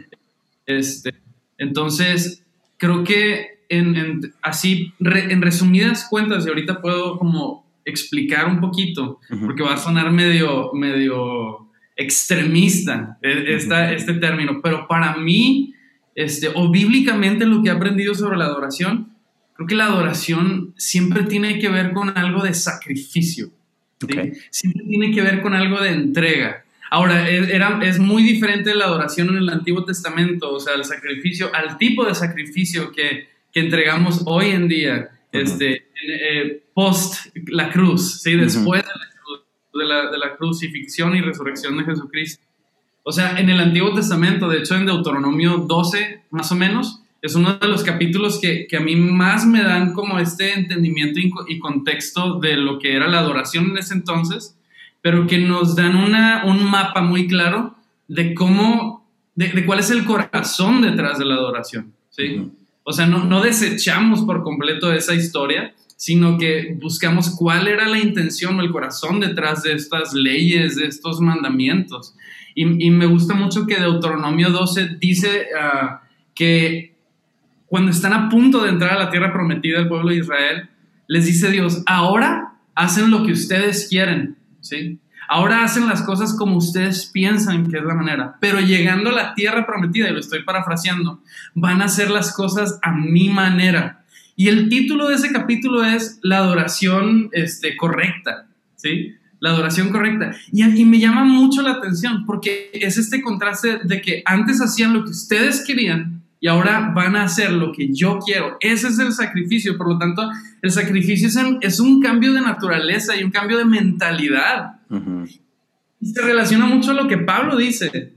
Este, 0.66 1.14
entonces, 1.56 2.44
creo 2.76 3.04
que 3.04 3.58
en, 3.68 4.32
así, 4.42 4.92
en 5.00 5.42
resumidas 5.42 6.06
cuentas, 6.08 6.47
y 6.47 6.49
ahorita 6.49 6.80
puedo 6.80 7.18
como 7.18 7.66
explicar 7.85 8.47
un 8.47 8.61
poquito, 8.61 9.18
porque 9.44 9.62
va 9.62 9.75
a 9.75 9.78
sonar 9.78 10.11
medio, 10.11 10.73
medio 10.75 11.68
extremista 11.97 13.18
e, 13.23 13.54
este 13.54 14.14
término, 14.14 14.61
pero 14.62 14.87
para 14.87 15.16
mí, 15.16 15.75
este, 16.14 16.50
o 16.54 16.70
bíblicamente 16.70 17.47
lo 17.47 17.62
que 17.62 17.68
he 17.68 17.73
aprendido 17.73 18.14
sobre 18.14 18.37
la 18.37 18.47
adoración, 18.47 19.12
creo 19.58 19.66
que 19.66 19.74
la 19.74 19.86
adoración 19.86 20.72
siempre 20.76 21.24
tiene 21.24 21.58
que 21.58 21.68
ver 21.68 21.92
con 21.92 22.16
algo 22.16 22.44
de 22.44 22.54
sacrificio, 22.54 23.50
siempre 24.50 24.84
tiene 24.84 25.12
que 25.12 25.20
ver 25.20 25.42
con 25.42 25.52
algo 25.52 25.80
de 25.80 25.90
entrega. 25.90 26.64
Ahora, 26.92 27.28
e, 27.28 27.52
era, 27.52 27.80
es 27.82 27.98
muy 27.98 28.22
diferente 28.22 28.72
la 28.72 28.84
adoración 28.84 29.30
en 29.30 29.38
el 29.38 29.48
Antiguo 29.48 29.84
Testamento, 29.84 30.52
o 30.52 30.60
sea, 30.60 30.74
el 30.74 30.84
sacrificio, 30.84 31.52
al 31.52 31.76
tipo 31.76 32.04
de 32.04 32.14
sacrificio 32.14 32.92
que, 32.92 33.30
que 33.52 33.58
entregamos 33.58 34.22
hoy 34.26 34.50
en 34.50 34.68
día 34.68 35.10
este, 35.32 35.88
eh, 36.06 36.62
post 36.72 37.26
la 37.48 37.72
cruz, 37.72 38.22
¿sí? 38.22 38.36
Después 38.36 38.84
de, 39.74 39.84
la, 39.84 40.08
de 40.08 40.18
la 40.18 40.36
crucifixión 40.36 41.16
y 41.16 41.20
resurrección 41.20 41.76
de 41.78 41.84
Jesucristo. 41.84 42.44
O 43.02 43.10
sea, 43.10 43.40
en 43.40 43.50
el 43.50 43.58
Antiguo 43.58 43.92
Testamento, 43.92 44.48
de 44.48 44.58
hecho 44.58 44.76
en 44.76 44.86
Deuteronomio 44.86 45.56
12, 45.66 46.26
más 46.30 46.52
o 46.52 46.54
menos, 46.54 47.02
es 47.28 47.35
uno 47.35 47.58
de 47.58 47.68
los 47.68 47.82
capítulos 47.82 48.40
que, 48.40 48.66
que, 48.66 48.78
a 48.78 48.80
mí 48.80 48.97
más 48.97 49.47
me 49.47 49.62
dan 49.62 49.92
como 49.92 50.18
este 50.18 50.54
entendimiento 50.54 51.20
y, 51.47 51.58
contexto 51.58 52.40
de 52.40 52.56
lo 52.56 52.78
que 52.78 52.94
era 52.94 53.06
la 53.06 53.20
adoración 53.20 53.70
en 53.70 53.78
ese 53.78 53.94
entonces, 53.94 54.56
pero 55.02 55.26
que 55.26 55.38
nos 55.38 55.76
dan 55.76 55.94
una, 55.94 56.44
un 56.47 56.64
mapa 56.64 57.02
muy 57.02 57.28
claro 57.28 57.75
de 58.08 58.35
cómo, 58.35 59.06
de, 59.35 59.64
cuál 59.66 59.80
es 59.80 59.90
el 59.90 60.04
corazón 60.04 60.80
detrás 60.80 61.18
de 61.18 61.26
la 61.26 61.35
adoración, 61.35 61.92
¿sí? 62.11 62.50
O 62.82 62.92
sea, 62.92 63.06
no, 63.06 63.25
no 63.25 63.42
desechamos 63.42 64.23
por 64.23 64.42
completo 64.42 64.90
esa 64.90 65.14
historia, 65.14 65.75
sino 65.97 66.38
que 66.38 66.75
buscamos 66.80 67.37
cuál 67.37 67.68
era 67.68 67.87
la 67.87 67.99
intención 67.99 68.58
o 68.58 68.62
el 68.62 68.73
corazón 68.73 69.20
detrás 69.20 69.62
de 69.64 69.75
estas 69.75 70.14
leyes, 70.14 70.76
de 70.76 70.87
estos 70.87 71.20
mandamientos. 71.20 72.14
Y, 72.54 72.87
y 72.87 72.90
me 72.90 73.04
gusta 73.04 73.35
mucho 73.35 73.66
que 73.66 73.78
Deuteronomio 73.78 74.49
12 74.49 74.97
dice 74.99 75.49
uh, 75.54 75.99
que 76.35 76.88
cuando 77.68 77.90
están 77.90 78.12
a 78.14 78.28
punto 78.28 78.62
de 78.62 78.70
entrar 78.70 78.92
a 78.92 78.98
la 78.98 79.10
tierra 79.10 79.32
prometida 79.32 79.78
del 79.78 79.88
pueblo 79.88 80.08
de 80.08 80.16
Israel, 80.16 80.68
les 81.06 81.26
dice 81.26 81.50
Dios, 81.50 81.82
ahora 81.87 82.54
hacen 82.75 83.10
lo 83.10 83.25
que 83.25 83.32
ustedes 83.32 83.88
quieren, 83.88 84.37
¿sí? 84.60 84.98
Ahora 85.28 85.62
hacen 85.62 85.87
las 85.87 86.02
cosas 86.02 86.34
como 86.34 86.56
ustedes 86.56 87.06
piensan 87.06 87.70
que 87.70 87.76
es 87.76 87.84
la 87.84 87.94
manera, 87.94 88.37
pero 88.40 88.60
llegando 88.60 89.10
a 89.10 89.12
la 89.12 89.34
tierra 89.34 89.66
prometida, 89.66 90.08
y 90.08 90.12
lo 90.12 90.20
estoy 90.20 90.42
parafraseando, 90.42 91.20
van 91.54 91.82
a 91.82 91.87
hacer 91.87 92.10
las 92.10 92.32
cosas 92.32 92.78
a 92.82 92.92
mi 92.92 93.28
manera. 93.28 94.04
Y 94.37 94.48
el 94.48 94.70
título 94.70 95.08
de 95.08 95.16
ese 95.16 95.30
capítulo 95.30 95.84
es 95.84 96.18
La 96.22 96.38
adoración 96.38 97.28
este, 97.32 97.76
correcta, 97.76 98.46
¿sí? 98.76 99.14
La 99.40 99.50
adoración 99.50 99.90
correcta. 99.90 100.34
Y, 100.50 100.62
y 100.64 100.84
me 100.87 100.98
llama 100.98 101.25
mucho 101.25 101.60
la 101.60 101.72
atención 101.72 102.25
porque 102.25 102.70
es 102.72 102.96
este 102.96 103.20
contraste 103.20 103.80
de 103.84 104.00
que 104.00 104.22
antes 104.25 104.62
hacían 104.62 104.94
lo 104.94 105.04
que 105.04 105.10
ustedes 105.10 105.62
querían, 105.66 106.17
y 106.40 106.47
ahora 106.49 106.92
van 106.95 107.16
a 107.16 107.25
hacer 107.25 107.52
lo 107.52 107.73
que 107.73 107.92
yo 107.92 108.18
quiero. 108.25 108.57
Ese 108.61 108.88
es 108.88 108.99
el 108.99 109.12
sacrificio. 109.12 109.76
Por 109.76 109.88
lo 109.88 109.99
tanto, 109.99 110.30
el 110.62 110.71
sacrificio 110.71 111.28
es, 111.61 111.80
un 111.80 112.00
cambio 112.00 112.33
de 112.33 112.40
naturaleza 112.40 113.16
y 113.16 113.25
un 113.25 113.30
cambio 113.30 113.59
de 113.59 113.64
mentalidad. 113.64 114.80
Y 116.00 116.07
se 116.07 116.23
relaciona 116.23 116.66
mucho 116.66 116.92
a 116.92 116.95
lo 116.95 117.09
que 117.09 117.18
Pablo 117.18 117.57
dice. 117.57 118.12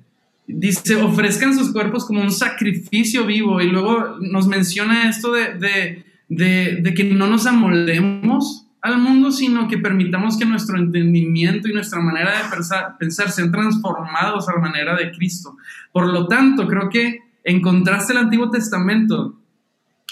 Dice, 0.46 0.96
ofrezcan 0.96 1.58
sus 1.58 1.72
cuerpos 1.72 2.06
como 2.06 2.22
un 2.22 2.32
sacrificio 2.32 3.26
vivo. 3.26 3.60
Y 3.60 3.70
luego 3.70 4.18
nos 4.20 4.48
menciona 4.48 5.10
esto 5.10 5.32
de, 5.34 6.04
de 6.30 6.94
que 6.96 7.04
no 7.04 7.26
nos 7.26 7.48
amoldemos 7.48 8.68
al 8.82 8.98
mundo, 8.98 9.32
sino 9.32 9.68
que 9.68 9.78
permitamos 9.78 10.38
que 10.38 10.46
nuestro 10.46 10.78
entendimiento 10.78 11.68
y 11.68 11.74
nuestra 11.74 12.00
manera 12.02 12.32
de 12.32 12.50
pensar, 12.50 12.98
pensar 12.98 13.32
sean 13.32 13.52
transformados 13.52 14.50
a 14.50 14.54
la 14.54 14.60
manera 14.60 14.96
de 14.96 15.12
Cristo. 15.12 15.56
Por 15.92 16.08
lo 16.08 16.28
tanto, 16.28 16.68
creo 16.68 16.90
que 16.90 17.31
en 17.44 17.62
contraste 17.62 18.14
al 18.14 18.20
Antiguo 18.20 18.50
Testamento, 18.50 19.40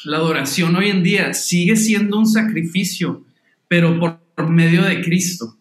la 0.05 0.17
adoración 0.17 0.75
hoy 0.75 0.89
en 0.89 1.03
día 1.03 1.33
sigue 1.33 1.75
siendo 1.75 2.17
un 2.17 2.25
sacrificio, 2.25 3.24
pero 3.67 4.00
por, 4.00 4.50
medio 4.50 4.83
de 4.83 5.01
Cristo. 5.01 5.55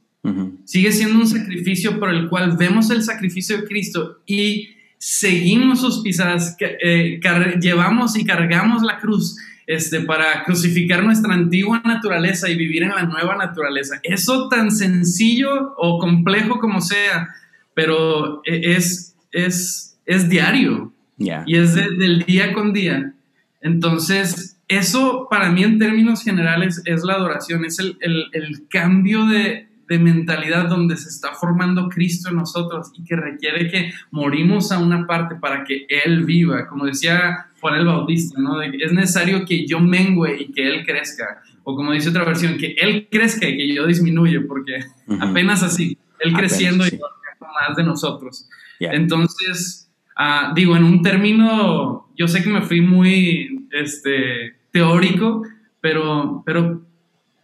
Sigue 0.65 0.93
siendo 0.93 1.21
un 1.21 1.27
sacrificio 1.27 1.99
por 1.99 2.11
el 2.11 2.29
cual 2.29 2.57
vemos 2.59 2.91
el 2.91 3.03
sacrificio 3.03 3.57
de 3.57 3.65
Cristo 3.65 4.19
y 4.27 4.69
seguimos 4.99 5.81
sus 5.81 6.03
pisadas, 6.03 6.57
eh, 6.61 7.19
llevamos 7.61 8.17
y 8.17 8.25
cargamos 8.25 8.83
la 8.83 8.99
cruz 8.99 9.37
este, 9.67 10.01
para 10.01 10.45
crucificar 10.45 11.05
nuestra 11.05 11.35
antigua 11.35 11.81
naturaleza 11.85 12.49
y 12.49 12.57
vivir 12.57 12.83
en 12.83 12.91
la 12.91 13.05
nueva 13.05 13.37
naturaleza. 13.37 14.01
Eso 14.03 14.49
tan 14.49 14.71
sencillo 14.71 15.75
o 15.77 15.99
complejo 15.99 16.59
como 16.59 16.81
sea, 16.81 17.29
pero 17.75 18.41
e, 18.45 18.77
es, 18.77 19.15
es, 19.31 19.99
es 20.05 20.29
diario. 20.29 20.93
Y 21.19 21.57
es 21.57 21.75
del 21.75 22.25
día 22.25 22.53
con 22.53 22.73
día. 22.73 23.13
Entonces, 23.61 24.59
eso 24.69 25.27
para 25.31 25.51
mí 25.51 25.65
en 25.65 25.79
términos 25.79 26.23
generales 26.23 26.83
es 26.85 27.03
la 27.03 27.15
adoración, 27.15 27.65
es 27.65 27.79
el, 27.79 28.67
cambio 28.69 29.27
de, 29.27 29.67
mentalidad 29.89 30.69
donde 30.69 30.99
se 30.99 31.09
está 31.09 31.33
formando 31.33 31.89
Cristo 31.89 32.29
en 32.29 32.37
nosotros 32.37 32.93
y 32.95 33.05
que 33.05 33.17
requiere 33.17 33.71
que 33.71 33.91
morimos 34.11 34.71
a 34.71 34.79
una 34.79 35.07
parte 35.07 35.37
para 35.37 35.65
que 35.65 35.87
Él 35.89 36.27
viva, 36.27 36.69
como 36.69 36.85
decía 36.85 37.47
Juan 37.59 37.77
el 37.77 37.87
Bautista, 37.87 38.39
¿no? 38.39 38.61
es 38.61 38.93
necesario 38.93 39.47
que 39.47 39.67
yo 39.67 39.81
mengue 39.81 40.43
y 40.43 40.53
que 40.53 40.69
Él 40.69 40.85
crezca, 40.85 41.43
o 41.65 41.75
como 41.75 41.93
dice 41.93 42.11
otra 42.11 42.25
versión, 42.25 42.59
que 42.59 42.77
Él 42.79 43.09
crezca 43.11 43.49
y 43.49 43.57
que 43.57 43.75
yo 43.75 43.87
disminuya, 43.87 44.43
porque 44.47 44.79
apenas 45.21 45.63
así, 45.63 45.97
Él 46.21 46.35
creciendo 46.35 46.87
y 46.87 47.01
más 47.41 47.75
de 47.75 47.83
nosotros. 47.83 48.47
Entonces, 48.79 49.88
Ah, 50.21 50.53
digo, 50.53 50.77
en 50.77 50.83
un 50.83 51.01
término, 51.01 52.09
yo 52.17 52.27
sé 52.27 52.43
que 52.43 52.51
me 52.51 52.63
fui 52.63 52.81
muy 52.81 53.69
este, 53.71 54.57
teórico, 54.73 55.45
pero, 55.81 56.43
pero 56.45 56.85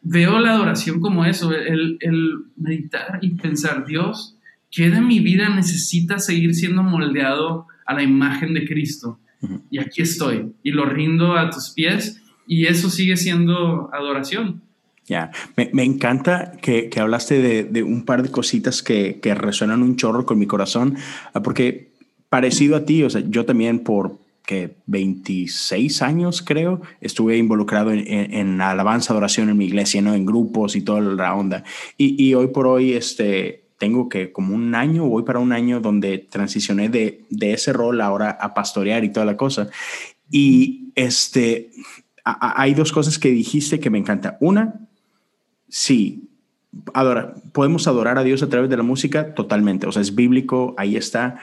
veo 0.03 0.41
la 0.41 0.55
adoración 0.55 1.01
como 1.01 1.25
eso, 1.25 1.53
el, 1.53 1.99
meditar 2.57 3.21
y 3.23 3.31
pensar, 3.37 3.87
Dios, 3.87 4.37
¿qué 4.73 4.91
de 4.91 5.01
mi 5.01 5.21
vida 5.21 5.49
necesita 5.51 6.19
seguir 6.19 6.53
siendo 6.53 6.83
moldeado 6.83 7.69
a 7.87 7.95
la 7.95 8.03
imagen 8.03 8.55
de 8.55 8.67
Cristo? 8.67 9.21
Y 9.71 9.79
aquí 9.79 10.03
estoy, 10.03 10.53
y 10.65 10.73
lo 10.73 10.85
rindo 10.87 11.37
a 11.37 11.51
tus 11.51 11.71
pies, 11.71 12.23
y 12.49 12.67
eso 12.67 12.91
sigue 12.91 13.17
siendo 13.17 13.89
adoración. 13.95 14.63
Ya, 15.07 15.31
me, 15.57 15.85
encanta 15.85 16.53
que, 16.61 16.91
hablaste 16.99 17.65
de, 17.65 17.83
un 17.85 18.05
par 18.05 18.25
de 18.25 18.31
cositas 18.31 18.83
que, 18.83 19.21
que 19.21 19.35
resuenan 19.37 19.83
un 19.83 19.95
chorro 19.95 20.27
con 20.27 20.41
mi 20.41 20.47
corazón, 20.47 20.97
ah, 21.35 21.43
porque 21.43 21.94
parecido 22.35 22.75
a 22.75 22.85
ti, 22.85 23.05
o 23.05 23.11
sea, 23.11 23.23
yo 23.29 23.45
también 23.45 23.79
por 23.79 24.19
que 24.45 24.75
26 24.87 26.03
años 26.03 26.43
creo, 26.43 26.83
estuve 27.01 27.39
involucrado 27.39 27.93
en, 27.93 28.09
en, 28.09 28.61
alabanza, 28.61 29.13
adoración 29.13 29.51
en 29.51 29.57
mi 29.57 29.67
iglesia, 29.67 30.03
¿no? 30.03 30.15
En 30.15 30.27
grupos 30.27 30.75
y 30.75 30.81
toda 30.81 31.01
la 31.01 31.33
onda. 31.33 31.63
Y, 31.97 32.21
y, 32.21 32.35
hoy 32.35 32.49
por 32.49 32.67
hoy, 32.67 32.95
este, 32.95 33.67
tengo 33.79 34.09
que 34.09 34.33
como 34.33 34.53
un 34.53 34.75
año, 34.75 35.05
voy 35.07 35.23
para 35.23 35.39
un 35.39 35.53
año 35.53 35.79
donde 35.79 36.19
transicioné 36.19 36.89
de, 36.89 37.25
de 37.31 37.53
ese 37.53 37.73
rol 37.73 38.01
ahora 38.01 38.31
a 38.31 38.53
pastorear 38.53 39.05
y 39.05 39.13
toda 39.13 39.27
la 39.27 39.37
cosa. 39.37 39.69
Y 40.29 40.91
este, 40.97 41.71
hay 42.25 42.75
dos 42.75 42.91
cosas 42.91 43.17
que 43.21 43.31
dijiste 43.31 43.79
que 43.79 43.91
me 43.91 43.99
encanta. 43.99 44.39
Una, 44.41 44.89
sí, 45.69 46.31
adora, 46.95 47.37
podemos 47.53 47.87
adorar 47.87 48.19
a 48.19 48.25
Dios 48.25 48.43
a 48.43 48.49
través 48.49 48.69
de 48.69 48.77
la 48.77 48.83
música 48.83 49.35
totalmente, 49.35 49.87
o 49.87 49.93
sea, 49.93 50.03
es 50.03 50.17
bíblico, 50.17 50.75
ahí 50.77 50.97
está 50.97 51.39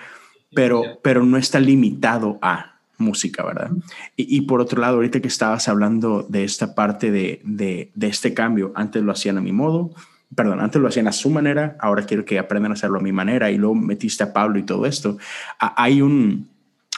pero, 0.53 0.99
pero 1.01 1.25
no 1.25 1.37
está 1.37 1.59
limitado 1.59 2.39
a 2.41 2.79
música, 2.97 3.43
¿verdad? 3.43 3.71
Y, 4.15 4.41
por 4.41 4.61
otro 4.61 4.79
lado, 4.79 4.95
ahorita 4.95 5.19
que 5.19 5.27
estabas 5.27 5.67
hablando 5.67 6.25
de 6.29 6.43
esta 6.43 6.75
parte 6.75 7.11
de, 7.11 7.41
de, 7.43 7.91
este 8.07 8.33
cambio, 8.33 8.71
antes 8.75 9.01
lo 9.03 9.11
hacían 9.11 9.37
a 9.37 9.41
mi 9.41 9.51
modo, 9.51 9.91
perdón, 10.35 10.61
antes 10.61 10.81
lo 10.81 10.87
hacían 10.87 11.07
a 11.07 11.11
su 11.11 11.29
manera, 11.29 11.75
ahora 11.79 12.05
quiero 12.05 12.23
que 12.23 12.39
aprendan 12.39 12.71
a 12.71 12.75
hacerlo 12.75 12.99
a 12.99 13.01
mi 13.01 13.11
manera 13.11 13.51
y 13.51 13.57
luego 13.57 13.75
metiste 13.75 14.23
a 14.23 14.33
Pablo 14.33 14.59
y 14.59 14.63
todo 14.63 14.85
esto. 14.85 15.17
Hay, 15.59 16.01
un, 16.01 16.47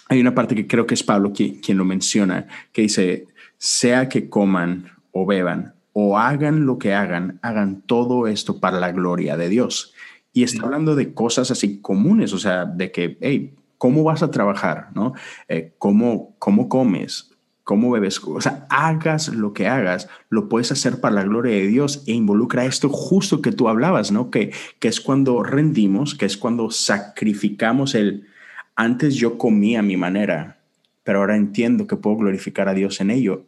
hay 0.09 0.19
una 0.19 0.35
parte 0.35 0.55
que 0.55 0.67
creo 0.67 0.85
que 0.85 0.93
es 0.93 1.03
Pablo 1.03 1.31
quien, 1.33 1.59
quien 1.61 1.77
lo 1.77 1.85
menciona, 1.85 2.47
que 2.71 2.83
dice, 2.83 3.27
sea 3.57 4.09
que 4.09 4.29
coman 4.29 4.91
o 5.11 5.25
beban 5.25 5.73
o 5.93 6.17
hagan 6.17 6.65
lo 6.65 6.79
que 6.79 6.93
hagan, 6.93 7.39
hagan 7.43 7.81
todo 7.81 8.27
esto 8.27 8.59
para 8.59 8.79
la 8.79 8.91
gloria 8.91 9.37
de 9.37 9.47
Dios. 9.47 9.93
Y 10.33 10.43
está 10.43 10.63
hablando 10.63 10.95
de 10.95 11.13
cosas 11.13 11.51
así 11.51 11.79
comunes, 11.79 12.33
o 12.33 12.39
sea, 12.39 12.65
de 12.65 12.91
que, 12.91 13.17
hey, 13.21 13.53
¿cómo 13.77 14.03
vas 14.03 14.23
a 14.23 14.31
trabajar? 14.31 14.89
¿No? 14.95 15.13
Eh, 15.47 15.73
¿cómo, 15.77 16.35
¿Cómo 16.39 16.67
comes? 16.69 17.29
¿Cómo 17.63 17.91
bebes? 17.91 18.19
O 18.23 18.41
sea, 18.41 18.65
hagas 18.69 19.29
lo 19.29 19.53
que 19.53 19.67
hagas, 19.67 20.09
lo 20.29 20.49
puedes 20.49 20.71
hacer 20.71 20.99
para 20.99 21.15
la 21.15 21.23
gloria 21.23 21.53
de 21.53 21.67
Dios 21.67 22.03
e 22.07 22.13
involucra 22.13 22.65
esto 22.65 22.89
justo 22.89 23.41
que 23.41 23.51
tú 23.51 23.69
hablabas, 23.69 24.11
¿no? 24.11 24.31
Que, 24.31 24.51
que 24.79 24.87
es 24.89 24.99
cuando 24.99 25.43
rendimos, 25.43 26.15
que 26.15 26.25
es 26.25 26.35
cuando 26.35 26.71
sacrificamos 26.71 27.95
el, 27.95 28.27
antes 28.75 29.15
yo 29.15 29.37
comía 29.37 29.79
a 29.79 29.83
mi 29.83 29.97
manera, 29.97 30.59
pero 31.03 31.19
ahora 31.19 31.35
entiendo 31.35 31.85
que 31.87 31.95
puedo 31.95 32.17
glorificar 32.17 32.67
a 32.67 32.73
Dios 32.73 32.99
en 33.01 33.11
ello. 33.11 33.45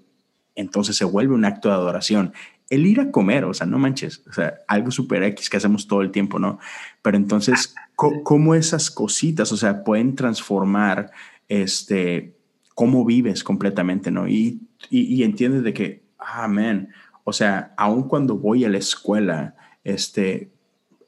Entonces 0.56 0.96
se 0.96 1.06
vuelve 1.06 1.34
un 1.34 1.46
acto 1.46 1.70
de 1.70 1.76
adoración 1.76 2.34
el 2.70 2.86
ir 2.86 3.00
a 3.00 3.12
comer, 3.12 3.46
o 3.46 3.54
sea, 3.54 3.68
no 3.68 3.78
manches, 3.78 4.24
o 4.28 4.34
sea, 4.34 4.56
algo 4.68 4.92
super 4.92 5.24
X 5.24 5.50
que 5.50 5.58
hacemos 5.58 5.88
todo 5.88 6.02
el 6.02 6.12
tiempo, 6.12 6.40
¿no? 6.40 6.60
Pero 7.02 7.18
entonces, 7.18 7.76
¿cómo 7.96 8.56
esas 8.56 8.90
cositas, 8.90 9.52
o 9.52 9.58
sea, 9.58 9.84
pueden 9.84 10.16
transformar 10.16 11.12
este, 11.48 12.36
cómo 12.74 13.06
vives 13.06 13.44
completamente, 13.44 14.12
¿no? 14.12 14.28
Y, 14.28 14.62
y, 14.90 15.24
entiendes 15.24 15.64
de 15.64 15.74
que, 15.74 16.04
amén, 16.18 16.90
o 17.24 17.34
sea, 17.34 17.74
aun 17.78 18.08
cuando 18.08 18.38
voy 18.38 18.66
a 18.66 18.70
la 18.70 18.78
escuela, 18.78 19.56
este, 19.84 20.52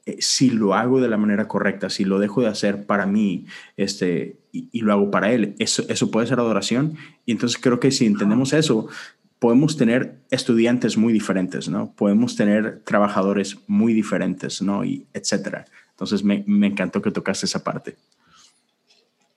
eh, 0.06 0.18
si 0.20 0.52
lo 0.52 0.76
hago 0.76 1.02
de 1.02 1.10
la 1.10 1.18
manera 1.18 1.48
correcta, 1.48 1.90
si 1.90 2.06
lo 2.06 2.20
dejo 2.20 2.42
de 2.42 2.48
hacer 2.48 2.86
para 2.86 3.06
mí, 3.08 3.46
este, 3.78 4.40
y, 4.52 4.70
y, 4.72 4.82
lo 4.82 4.94
hago 4.94 5.12
para 5.12 5.32
él, 5.32 5.56
eso, 5.60 5.84
eso 5.90 6.12
puede 6.12 6.28
ser 6.28 6.40
adoración. 6.40 6.96
Y 7.26 7.32
entonces 7.32 7.60
creo 7.60 7.80
que 7.80 7.92
si 7.92 8.06
entendemos 8.06 8.54
eso, 8.54 8.88
podemos 9.40 9.78
tener 9.78 10.20
estudiantes 10.32 10.98
muy 10.98 11.14
diferentes, 11.14 11.70
¿no? 11.70 11.94
Podemos 11.96 12.36
tener 12.36 12.82
trabajadores 12.84 13.58
muy 13.68 13.94
diferentes, 13.94 14.62
¿no? 14.62 14.84
Y 14.84 15.06
etcétera. 15.14 15.66
Entonces 15.92 16.24
me, 16.24 16.44
me 16.48 16.68
encantó 16.68 17.02
que 17.02 17.12
tocaste 17.12 17.46
esa 17.46 17.64
parte. 17.64 17.96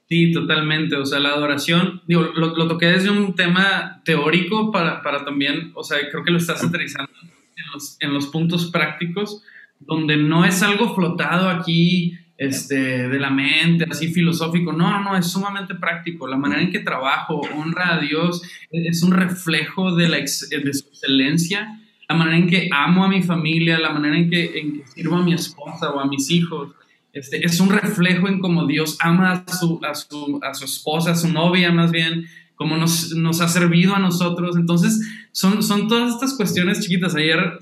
Sí, 0.09 0.33
totalmente. 0.33 0.97
O 0.97 1.07
sea, 1.07 1.21
la 1.21 1.30
adoración, 1.30 2.02
digo, 2.07 2.23
lo, 2.35 2.57
lo 2.57 2.66
toqué 2.66 2.87
desde 2.87 3.11
un 3.11 3.35
tema 3.35 4.02
teórico 4.04 4.73
para, 4.73 5.02
para, 5.02 5.25
también, 5.25 5.71
o 5.75 5.85
sea, 5.85 5.99
creo 6.11 6.25
que 6.25 6.33
lo 6.33 6.38
estás 6.38 6.64
aterrizando 6.64 7.12
en 7.23 7.64
los, 7.73 7.97
en 8.00 8.12
los 8.12 8.26
puntos 8.26 8.71
prácticos, 8.71 9.42
donde 9.78 10.16
no 10.16 10.45
es 10.45 10.62
algo 10.62 10.95
flotado 10.95 11.49
aquí 11.49 12.19
este, 12.40 13.06
de 13.06 13.18
la 13.18 13.28
mente, 13.28 13.87
así 13.90 14.09
filosófico. 14.09 14.73
No, 14.73 14.99
no, 15.02 15.14
es 15.14 15.26
sumamente 15.26 15.75
práctico. 15.75 16.26
La 16.26 16.38
manera 16.38 16.62
en 16.62 16.73
que 16.73 16.78
trabajo, 16.78 17.42
honra 17.54 17.97
a 17.97 18.00
Dios, 18.00 18.40
es 18.70 19.02
un 19.02 19.12
reflejo 19.12 19.94
de, 19.94 20.09
la 20.09 20.16
de 20.16 20.26
su 20.73 20.88
excelencia. 20.88 21.78
La 22.09 22.16
manera 22.16 22.38
en 22.38 22.49
que 22.49 22.70
amo 22.73 23.04
a 23.04 23.09
mi 23.09 23.23
familia, 23.23 23.78
la 23.78 23.90
manera 23.90 24.16
en 24.16 24.30
que, 24.30 24.59
en 24.59 24.73
que 24.73 24.87
sirvo 24.87 25.16
a 25.16 25.23
mi 25.23 25.35
esposa 25.35 25.90
o 25.90 26.00
a 26.00 26.06
mis 26.06 26.30
hijos. 26.30 26.70
Este, 27.12 27.44
es 27.44 27.61
un 27.61 27.68
reflejo 27.68 28.26
en 28.26 28.38
cómo 28.38 28.66
Dios 28.66 28.97
ama 29.00 29.44
a 29.47 29.52
su, 29.52 29.78
a 29.85 29.94
su, 29.94 30.40
a 30.42 30.54
su 30.54 30.64
esposa, 30.64 31.11
a 31.11 31.16
su 31.16 31.28
novia 31.28 31.70
más 31.73 31.92
bien, 31.92 32.25
cómo 32.54 32.78
nos, 32.78 33.12
nos, 33.12 33.42
ha 33.42 33.49
servido 33.49 33.94
a 33.94 33.99
nosotros. 33.99 34.56
Entonces, 34.56 34.99
son, 35.30 35.62
son 35.62 35.88
todas 35.88 36.14
estas 36.14 36.32
cuestiones 36.32 36.80
chiquitas. 36.80 37.14
Ayer 37.14 37.59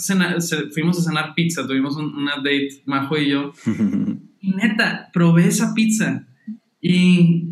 fuimos 0.73 1.01
a 1.01 1.03
cenar 1.03 1.35
pizza, 1.35 1.67
tuvimos 1.67 1.97
un, 1.97 2.15
una 2.15 2.37
date, 2.37 2.81
Majo 2.85 3.19
y 3.19 3.31
yo. 3.31 3.53
Y 4.41 4.53
neta, 4.53 5.11
probé 5.13 5.49
esa 5.49 5.75
pizza 5.75 6.25
y, 6.81 7.49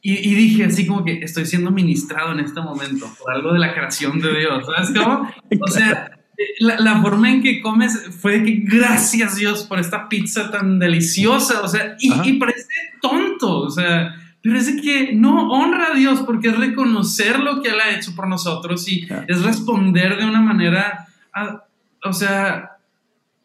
y, 0.00 0.34
dije 0.34 0.64
así 0.64 0.86
como 0.86 1.04
que 1.04 1.20
estoy 1.20 1.44
siendo 1.44 1.70
ministrado 1.70 2.32
en 2.32 2.40
este 2.40 2.60
momento 2.60 3.06
por 3.18 3.32
algo 3.32 3.52
de 3.52 3.58
la 3.58 3.74
creación 3.74 4.18
de 4.18 4.38
Dios. 4.38 4.64
¿Sabes 4.66 4.90
cómo? 4.98 5.28
O 5.60 5.68
sea, 5.68 6.10
la, 6.58 6.80
la, 6.80 7.02
forma 7.02 7.30
en 7.30 7.42
que 7.42 7.60
comes 7.60 8.10
fue 8.20 8.42
que 8.42 8.62
gracias 8.64 9.36
Dios 9.36 9.64
por 9.64 9.78
esta 9.78 10.08
pizza 10.08 10.50
tan 10.50 10.78
deliciosa. 10.78 11.60
O 11.62 11.68
sea, 11.68 11.96
y, 11.98 12.12
y 12.28 12.32
parece 12.34 12.66
tonto. 13.02 13.60
O 13.60 13.70
sea, 13.70 14.14
pero 14.44 14.58
es 14.58 14.80
que 14.82 15.14
no 15.14 15.48
honra 15.48 15.92
a 15.92 15.94
Dios 15.94 16.20
porque 16.20 16.48
es 16.48 16.58
reconocer 16.58 17.40
lo 17.40 17.62
que 17.62 17.70
Él 17.70 17.80
ha 17.80 17.96
hecho 17.96 18.14
por 18.14 18.28
nosotros 18.28 18.86
y 18.88 19.08
es 19.26 19.42
responder 19.42 20.18
de 20.18 20.26
una 20.26 20.42
manera, 20.42 21.06
o 22.04 22.12
sea, 22.12 22.73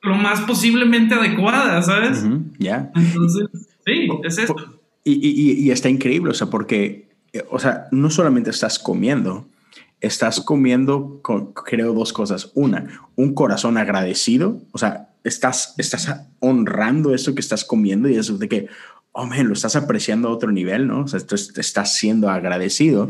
lo 0.01 0.15
más 0.15 0.41
posiblemente 0.41 1.15
adecuada, 1.15 1.81
¿sabes? 1.81 2.23
Ya. 2.57 2.91
Entonces, 2.95 3.47
sí, 3.85 4.07
es 4.23 4.37
eso. 4.37 4.55
Y, 5.03 5.13
y, 5.13 5.51
y, 5.53 5.71
está 5.71 5.89
increíble, 5.89 6.31
o 6.31 6.33
sea, 6.33 6.47
porque, 6.47 7.09
eh, 7.33 7.43
o 7.49 7.59
sea, 7.59 7.87
no 7.91 8.09
solamente 8.09 8.49
estás 8.49 8.79
comiendo, 8.79 9.47
estás 10.01 10.41
comiendo, 10.41 11.19
con, 11.21 11.53
creo, 11.53 11.93
dos 11.93 12.13
cosas. 12.13 12.51
Una, 12.53 12.87
un 13.15 13.33
corazón 13.33 13.77
agradecido, 13.77 14.61
o 14.71 14.77
sea, 14.77 15.09
estás, 15.23 15.73
estás 15.77 16.27
honrando 16.39 17.13
eso 17.13 17.33
que 17.33 17.41
estás 17.41 17.65
comiendo 17.65 18.07
y 18.09 18.15
eso 18.15 18.37
de 18.37 18.47
que, 18.47 18.67
oh, 19.11 19.25
man, 19.25 19.47
lo 19.47 19.53
estás 19.53 19.75
apreciando 19.75 20.27
a 20.27 20.31
otro 20.31 20.51
nivel, 20.51 20.87
¿no? 20.87 21.01
O 21.01 21.07
sea, 21.07 21.19
estás 21.19 21.95
siendo 21.95 22.29
agradecido 22.29 23.09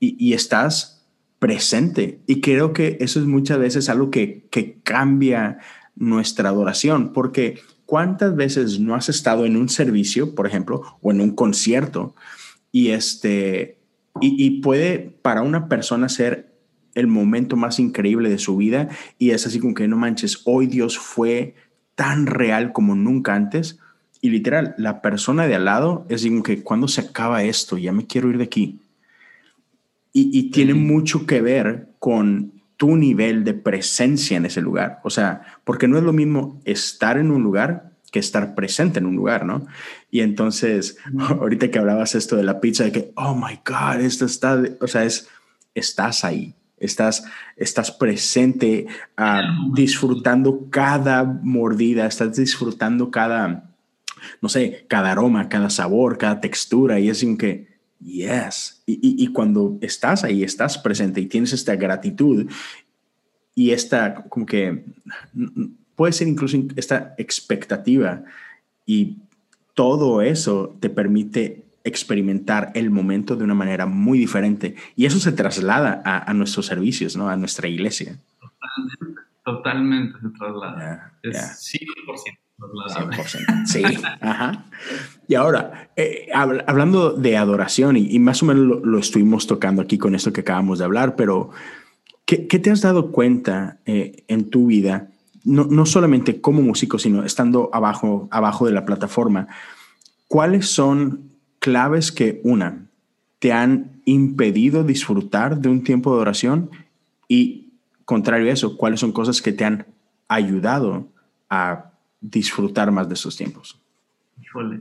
y, 0.00 0.16
y 0.18 0.32
estás 0.32 1.04
presente. 1.38 2.20
Y 2.26 2.40
creo 2.40 2.72
que 2.72 2.96
eso 3.00 3.20
es 3.20 3.26
muchas 3.26 3.58
veces 3.58 3.88
algo 3.88 4.10
que, 4.10 4.46
que 4.50 4.78
cambia 4.82 5.58
nuestra 5.96 6.50
adoración, 6.50 7.12
porque 7.12 7.60
¿cuántas 7.86 8.36
veces 8.36 8.78
no 8.78 8.94
has 8.94 9.08
estado 9.08 9.46
en 9.46 9.56
un 9.56 9.68
servicio, 9.68 10.34
por 10.34 10.46
ejemplo, 10.46 10.82
o 11.00 11.10
en 11.10 11.20
un 11.20 11.34
concierto 11.34 12.14
y 12.70 12.88
este 12.88 13.78
y, 14.20 14.62
puede 14.62 15.18
para 15.20 15.42
una 15.42 15.68
persona 15.68 16.08
ser 16.08 16.54
el 16.94 17.06
momento 17.06 17.56
más 17.56 17.78
increíble 17.78 18.30
de 18.30 18.38
su 18.38 18.56
vida 18.56 18.88
y 19.18 19.30
es 19.30 19.46
así 19.46 19.58
como 19.58 19.74
que 19.74 19.88
no 19.88 19.98
manches, 19.98 20.40
hoy 20.46 20.66
Dios 20.66 20.98
fue 20.98 21.54
tan 21.94 22.26
real 22.26 22.72
como 22.72 22.94
nunca 22.94 23.34
antes 23.34 23.78
y 24.22 24.30
literal, 24.30 24.74
la 24.78 25.02
persona 25.02 25.46
de 25.46 25.54
al 25.54 25.66
lado 25.66 26.06
es 26.08 26.24
como 26.24 26.42
que 26.42 26.62
cuando 26.62 26.88
se 26.88 27.02
acaba 27.02 27.44
esto, 27.44 27.76
ya 27.76 27.92
me 27.92 28.06
quiero 28.06 28.30
ir 28.30 28.38
de 28.38 28.44
aquí. 28.44 28.80
Y, 30.12 30.30
y 30.36 30.50
tiene 30.50 30.72
mucho 30.72 31.26
que 31.26 31.42
ver 31.42 31.90
con 31.98 32.55
tu 32.76 32.96
nivel 32.96 33.44
de 33.44 33.54
presencia 33.54 34.36
en 34.36 34.46
ese 34.46 34.60
lugar. 34.60 35.00
O 35.02 35.10
sea, 35.10 35.42
porque 35.64 35.88
no 35.88 35.98
es 35.98 36.04
lo 36.04 36.12
mismo 36.12 36.60
estar 36.64 37.18
en 37.18 37.30
un 37.30 37.42
lugar 37.42 37.92
que 38.12 38.18
estar 38.18 38.54
presente 38.54 38.98
en 38.98 39.06
un 39.06 39.16
lugar, 39.16 39.44
¿no? 39.44 39.66
Y 40.10 40.20
entonces, 40.20 40.98
ahorita 41.18 41.70
que 41.70 41.78
hablabas 41.78 42.14
esto 42.14 42.36
de 42.36 42.44
la 42.44 42.60
pizza, 42.60 42.84
de 42.84 42.92
que, 42.92 43.12
oh 43.16 43.34
my 43.34 43.60
God, 43.64 44.00
esto 44.00 44.26
está, 44.26 44.62
o 44.80 44.86
sea, 44.86 45.04
es, 45.04 45.28
estás 45.74 46.24
ahí, 46.24 46.54
estás, 46.78 47.24
estás 47.56 47.90
presente, 47.90 48.86
uh, 49.18 49.74
disfrutando 49.74 50.68
cada 50.70 51.24
mordida, 51.24 52.06
estás 52.06 52.36
disfrutando 52.36 53.10
cada, 53.10 53.70
no 54.40 54.48
sé, 54.48 54.86
cada 54.88 55.12
aroma, 55.12 55.48
cada 55.48 55.70
sabor, 55.70 56.18
cada 56.18 56.40
textura, 56.40 57.00
y 57.00 57.08
es 57.08 57.22
como 57.22 57.36
que, 57.36 57.75
Yes. 58.00 58.82
Y, 58.86 58.94
y, 58.94 59.24
y, 59.24 59.26
cuando 59.28 59.78
estás 59.80 60.22
ahí, 60.24 60.42
estás 60.42 60.78
presente 60.78 61.20
y 61.20 61.26
tienes 61.26 61.52
esta 61.52 61.76
gratitud 61.76 62.50
y 63.54 63.70
esta, 63.70 64.24
como 64.28 64.44
que, 64.44 64.84
puede 65.94 66.12
ser 66.12 66.28
incluso 66.28 66.58
esta 66.76 67.14
expectativa 67.18 68.22
y 68.84 69.16
todo 69.74 70.22
eso 70.22 70.76
te 70.78 70.90
permite 70.90 71.64
experimentar 71.82 72.70
el 72.74 72.90
momento 72.90 73.34
de 73.34 73.44
una 73.44 73.54
manera 73.54 73.86
muy 73.86 74.18
diferente 74.18 74.74
y 74.94 75.06
eso 75.06 75.18
se 75.18 75.32
traslada 75.32 76.02
a, 76.04 76.30
a 76.30 76.34
nuestros 76.34 76.66
servicios, 76.66 77.16
¿no? 77.16 77.28
A 77.28 77.36
nuestra 77.36 77.68
iglesia. 77.68 78.18
Totalmente, 78.38 79.22
totalmente 79.44 80.18
se 80.20 80.28
traslada. 80.38 81.12
Yeah, 81.22 81.30
es 81.30 81.72
yeah. 81.72 81.80
100%. 82.32 82.45
100%. 82.58 83.64
Sí, 83.66 83.82
ajá. 84.20 84.64
Y 85.28 85.34
ahora, 85.34 85.90
eh, 85.96 86.28
hablando 86.32 87.12
de 87.12 87.36
adoración, 87.36 87.96
y, 87.96 88.08
y 88.10 88.18
más 88.18 88.42
o 88.42 88.46
menos 88.46 88.64
lo, 88.64 88.80
lo, 88.80 88.98
estuvimos 88.98 89.46
tocando 89.46 89.82
aquí 89.82 89.98
con 89.98 90.14
esto 90.14 90.32
que 90.32 90.40
acabamos 90.40 90.78
de 90.78 90.84
hablar, 90.84 91.16
pero 91.16 91.50
¿qué, 92.24 92.46
qué 92.46 92.58
te 92.58 92.70
has 92.70 92.80
dado 92.80 93.12
cuenta 93.12 93.78
eh, 93.86 94.24
en 94.28 94.48
tu 94.50 94.66
vida, 94.66 95.08
no, 95.44 95.64
no, 95.64 95.84
solamente 95.86 96.40
como 96.40 96.62
músico, 96.62 96.98
sino 96.98 97.24
estando 97.24 97.70
abajo, 97.72 98.28
abajo 98.30 98.66
de 98.66 98.72
la 98.72 98.84
plataforma? 98.84 99.48
¿Cuáles 100.28 100.68
son 100.68 101.32
claves 101.58 102.12
que, 102.12 102.40
una, 102.44 102.86
te 103.38 103.52
han 103.52 104.00
impedido 104.04 104.84
disfrutar 104.84 105.58
de 105.58 105.68
un 105.68 105.82
tiempo 105.82 106.14
de 106.14 106.20
oración? 106.20 106.70
Y, 107.28 107.72
contrario 108.04 108.48
a 108.48 108.52
eso, 108.52 108.76
¿cuáles 108.76 109.00
son 109.00 109.12
cosas 109.12 109.42
que 109.42 109.52
te 109.52 109.64
han 109.64 109.86
ayudado 110.28 111.08
a 111.50 111.92
disfrutar 112.30 112.90
más 112.90 113.08
de 113.08 113.14
esos 113.14 113.36
tiempos. 113.36 113.80
Híjole. 114.42 114.80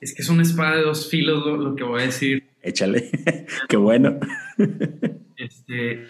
Es 0.00 0.14
que 0.14 0.22
es 0.22 0.28
una 0.28 0.42
espada 0.42 0.76
de 0.76 0.82
dos 0.82 1.10
filos 1.10 1.44
lo, 1.44 1.56
lo 1.56 1.74
que 1.74 1.82
voy 1.82 2.02
a 2.02 2.06
decir. 2.06 2.48
Échale. 2.62 3.10
Qué 3.68 3.76
bueno. 3.76 4.18
este, 5.36 6.06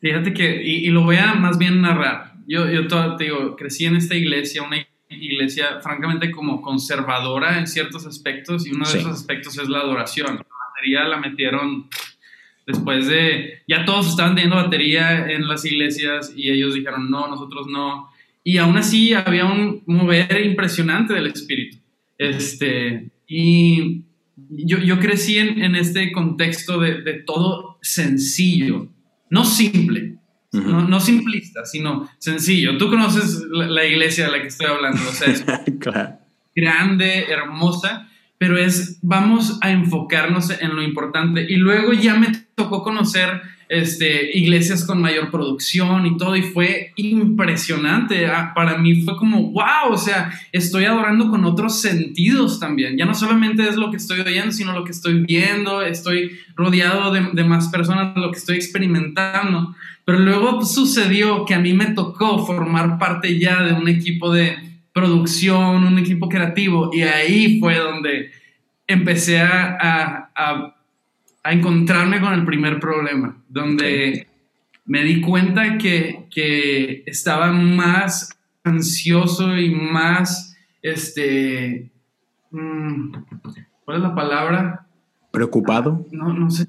fíjate 0.00 0.34
que, 0.34 0.62
y, 0.62 0.86
y, 0.86 0.90
lo 0.90 1.02
voy 1.02 1.16
a 1.16 1.34
más 1.34 1.56
bien 1.58 1.80
narrar. 1.80 2.34
Yo, 2.46 2.70
yo 2.70 2.86
te 3.16 3.24
digo, 3.24 3.56
crecí 3.56 3.86
en 3.86 3.96
esta 3.96 4.14
iglesia, 4.14 4.62
una 4.62 4.86
iglesia 5.08 5.80
francamente 5.80 6.30
como 6.30 6.60
conservadora 6.60 7.58
en 7.58 7.66
ciertos 7.66 8.06
aspectos, 8.06 8.66
y 8.66 8.72
uno 8.72 8.84
de 8.84 8.92
sí. 8.92 8.98
esos 8.98 9.12
aspectos 9.12 9.58
es 9.58 9.68
la 9.68 9.78
adoración. 9.78 10.36
La 10.36 10.44
batería 10.68 11.04
la 11.04 11.16
metieron 11.16 11.88
después 12.66 13.06
de, 13.06 13.62
ya 13.66 13.84
todos 13.84 14.08
estaban 14.08 14.34
teniendo 14.34 14.56
batería 14.56 15.30
en 15.30 15.48
las 15.48 15.64
iglesias 15.64 16.32
y 16.36 16.50
ellos 16.50 16.74
dijeron, 16.74 17.10
no, 17.10 17.28
nosotros 17.28 17.66
no. 17.68 18.10
Y 18.46 18.58
aún 18.58 18.76
así 18.76 19.12
había 19.12 19.44
un 19.44 19.82
mover 19.86 20.46
impresionante 20.46 21.12
del 21.14 21.26
espíritu. 21.26 21.78
Este, 22.16 23.10
y 23.26 24.04
yo, 24.36 24.78
yo 24.78 25.00
crecí 25.00 25.36
en, 25.36 25.60
en, 25.60 25.74
este 25.74 26.12
contexto 26.12 26.78
de, 26.78 27.02
de, 27.02 27.14
todo 27.14 27.76
sencillo, 27.82 28.86
no 29.30 29.44
simple, 29.44 30.18
uh 30.52 30.58
-huh. 30.58 30.64
no, 30.64 30.86
no, 30.86 31.00
simplista, 31.00 31.64
sino 31.64 32.08
sencillo. 32.18 32.78
Tú 32.78 32.88
conoces 32.88 33.42
la, 33.50 33.66
la, 33.66 33.84
iglesia 33.84 34.26
de 34.26 34.30
la 34.30 34.40
que 34.40 34.46
estoy 34.46 34.68
hablando, 34.68 35.02
o 35.02 35.12
sea, 35.12 35.26
es 35.26 35.44
claro. 35.80 36.16
grande, 36.54 37.24
hermosa, 37.28 38.08
pero 38.38 38.56
es, 38.56 39.00
vamos 39.02 39.58
a 39.60 39.72
enfocarnos 39.72 40.50
en 40.50 40.76
lo 40.76 40.82
importante. 40.82 41.44
Y 41.48 41.56
luego 41.56 41.92
ya 41.94 42.14
me 42.14 42.28
tocó 42.54 42.84
conocer 42.84 43.42
este, 43.68 44.36
iglesias 44.36 44.84
con 44.84 45.00
mayor 45.00 45.30
producción 45.30 46.06
y 46.06 46.16
todo, 46.16 46.36
y 46.36 46.42
fue 46.42 46.92
impresionante. 46.96 48.26
Ah, 48.26 48.52
para 48.54 48.78
mí 48.78 49.02
fue 49.02 49.16
como, 49.16 49.50
wow, 49.52 49.92
o 49.92 49.98
sea, 49.98 50.32
estoy 50.52 50.84
adorando 50.84 51.30
con 51.30 51.44
otros 51.44 51.80
sentidos 51.80 52.60
también. 52.60 52.96
Ya 52.96 53.04
no 53.04 53.14
solamente 53.14 53.68
es 53.68 53.76
lo 53.76 53.90
que 53.90 53.96
estoy 53.96 54.20
oyendo, 54.20 54.52
sino 54.52 54.72
lo 54.72 54.84
que 54.84 54.92
estoy 54.92 55.20
viendo, 55.20 55.82
estoy 55.82 56.38
rodeado 56.54 57.12
de, 57.12 57.30
de 57.32 57.44
más 57.44 57.68
personas, 57.68 58.16
lo 58.16 58.30
que 58.30 58.38
estoy 58.38 58.56
experimentando. 58.56 59.74
Pero 60.04 60.20
luego 60.20 60.64
sucedió 60.64 61.44
que 61.44 61.54
a 61.54 61.58
mí 61.58 61.72
me 61.72 61.86
tocó 61.86 62.46
formar 62.46 62.98
parte 62.98 63.38
ya 63.38 63.62
de 63.62 63.72
un 63.72 63.88
equipo 63.88 64.32
de 64.32 64.56
producción, 64.92 65.84
un 65.84 65.98
equipo 65.98 66.28
creativo, 66.28 66.90
y 66.92 67.02
ahí 67.02 67.58
fue 67.60 67.76
donde 67.76 68.30
empecé 68.86 69.40
a, 69.40 69.76
a, 69.80 70.30
a 70.34 70.75
a 71.46 71.52
encontrarme 71.52 72.20
con 72.20 72.32
el 72.32 72.44
primer 72.44 72.80
problema, 72.80 73.36
donde 73.48 74.26
me 74.84 75.04
di 75.04 75.20
cuenta 75.20 75.78
que, 75.78 76.26
que 76.28 77.04
estaba 77.06 77.52
más 77.52 78.36
ansioso 78.64 79.56
y 79.56 79.72
más, 79.72 80.56
este, 80.82 81.90
mm, 82.50 83.12
¿cuál 83.84 83.96
es 83.96 84.02
la 84.02 84.14
palabra? 84.14 84.86
¿Preocupado? 85.30 86.04
No, 86.10 86.32
no 86.32 86.50
sé. 86.50 86.66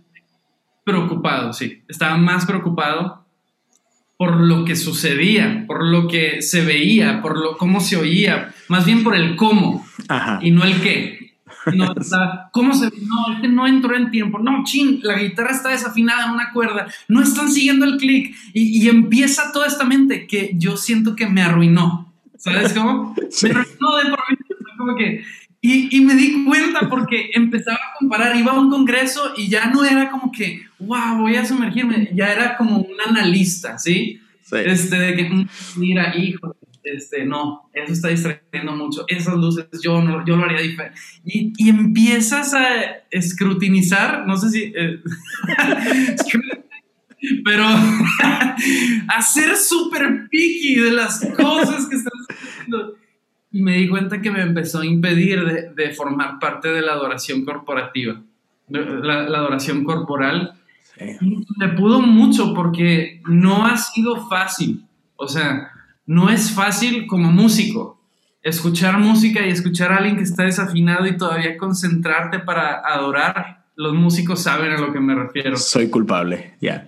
Preocupado, 0.84 1.54
sí. 1.54 1.82
Estaba 1.88 2.18
más 2.18 2.46
preocupado 2.46 3.26
por 4.16 4.36
lo 4.36 4.64
que 4.64 4.76
sucedía, 4.76 5.64
por 5.66 5.84
lo 5.84 6.08
que 6.08 6.42
se 6.44 6.64
veía, 6.64 7.22
por 7.22 7.38
lo 7.38 7.58
cómo 7.58 7.80
se 7.80 7.98
oía, 7.98 8.54
más 8.68 8.86
bien 8.86 9.04
por 9.04 9.16
el 9.16 9.36
cómo 9.36 9.86
y 10.42 10.52
no 10.52 10.64
el 10.64 10.82
qué. 10.82 11.27
No, 11.74 11.94
¿Cómo 12.52 12.74
se.? 12.74 12.86
No, 12.86 13.34
este 13.36 13.48
no 13.48 13.68
entró 13.68 13.96
en 13.96 14.12
tiempo. 14.12 14.40
No, 14.40 14.64
chin, 14.64 15.00
la 15.04 15.18
guitarra 15.18 15.52
está 15.52 15.70
desafinada 15.70 16.26
en 16.26 16.32
una 16.32 16.52
cuerda. 16.52 16.88
No 17.08 17.22
están 17.22 17.52
siguiendo 17.52 17.86
el 17.86 17.98
clic. 17.98 18.36
Y, 18.54 18.88
empieza 18.88 19.52
toda 19.52 19.68
esta 19.68 19.86
mente 19.86 20.28
que 20.28 20.52
yo 20.56 20.78
siento 20.78 21.16
que 21.16 21.28
me 21.28 21.42
arruinó. 21.42 22.14
¿Sabes 22.38 22.74
cómo? 22.74 23.16
Me 23.44 23.50
arruinó 23.50 23.98
de 23.98 24.10
por 24.10 24.20
Como 24.78 24.96
que. 24.96 25.24
Y, 25.60 25.98
y, 25.98 26.02
me 26.02 26.14
di 26.14 26.46
cuenta 26.46 26.88
porque 26.88 27.32
empezaba 27.34 27.78
a 27.78 28.00
comparar, 28.00 28.36
iba 28.36 28.52
a 28.52 28.60
un 28.60 28.70
congreso 28.70 29.34
y 29.36 29.50
ya 29.50 29.66
no 29.66 29.84
era 29.84 30.12
como 30.12 30.32
que, 30.32 30.62
wow, 30.80 31.18
voy 31.18 31.36
a 31.36 31.46
sumergirme, 31.46 32.12
ya 32.14 32.32
era 32.32 32.56
como 32.58 32.78
un 32.78 32.96
analista, 33.06 33.78
¿sí? 33.80 34.22
sí. 34.44 34.56
Este, 34.56 34.98
de 34.98 35.16
que, 35.16 35.24
mm, 35.28 35.48
mira, 35.78 36.16
hijo, 36.16 36.56
este, 36.94 37.26
no, 37.26 37.70
eso 37.74 37.94
está 37.94 38.10
distrayendo 38.10 38.76
mucho, 38.76 39.06
esas 39.08 39.36
luces 39.36 39.68
yo, 39.82 40.02
no, 40.02 40.26
yo 40.26 40.36
lo 40.36 40.46
haría 40.46 40.62
diferente. 40.62 41.00
Y, 41.26 41.54
y 41.58 41.70
empiezas 41.70 42.54
a 42.54 42.68
escrutinizar, 43.10 44.28
no 44.28 44.38
sé 44.38 44.50
si... 44.50 44.74
Eh, 44.76 45.02
pero 47.44 47.66
a 49.08 49.22
ser 49.22 49.56
súper 49.56 50.28
picky 50.30 50.76
de 50.76 50.92
las 50.92 51.26
cosas 51.36 51.88
que 51.88 51.96
están 51.96 52.14
haciendo. 52.30 52.96
Y 53.52 53.62
me 53.62 53.78
di 53.78 53.88
cuenta 53.88 54.22
que 54.22 54.32
me 54.32 54.42
empezó 54.42 54.82
a 54.82 54.86
impedir 54.86 55.44
de, 55.46 55.74
de 55.74 55.94
formar 55.94 56.40
parte 56.40 56.70
de 56.70 56.82
la 56.82 56.94
adoración 56.94 57.46
corporativa, 57.46 58.22
la, 58.68 59.28
la 59.28 59.38
adoración 59.38 59.84
corporal. 59.84 60.54
Me 61.58 61.70
pudo 61.70 62.02
mucho 62.02 62.54
porque 62.54 63.22
no 63.26 63.66
ha 63.66 63.78
sido 63.78 64.28
fácil. 64.28 64.86
O 65.16 65.28
sea, 65.28 65.72
no 66.08 66.30
es 66.30 66.52
fácil 66.52 67.06
como 67.06 67.32
músico 67.32 67.98
escuchar 68.50 68.98
música 68.98 69.46
y 69.46 69.50
escuchar 69.50 69.92
a 69.92 69.98
alguien 69.98 70.18
que 70.18 70.24
está 70.24 70.44
desafinado 70.44 71.06
y 71.06 71.18
todavía 71.18 71.58
concentrarte 71.58 72.40
para 72.40 72.80
adorar. 72.80 73.66
Los 73.76 73.94
músicos 73.94 74.42
saben 74.42 74.72
a 74.72 74.78
lo 74.80 74.92
que 74.92 75.00
me 75.00 75.14
refiero. 75.14 75.56
Soy 75.56 75.90
culpable, 75.90 76.56
ya. 76.62 76.88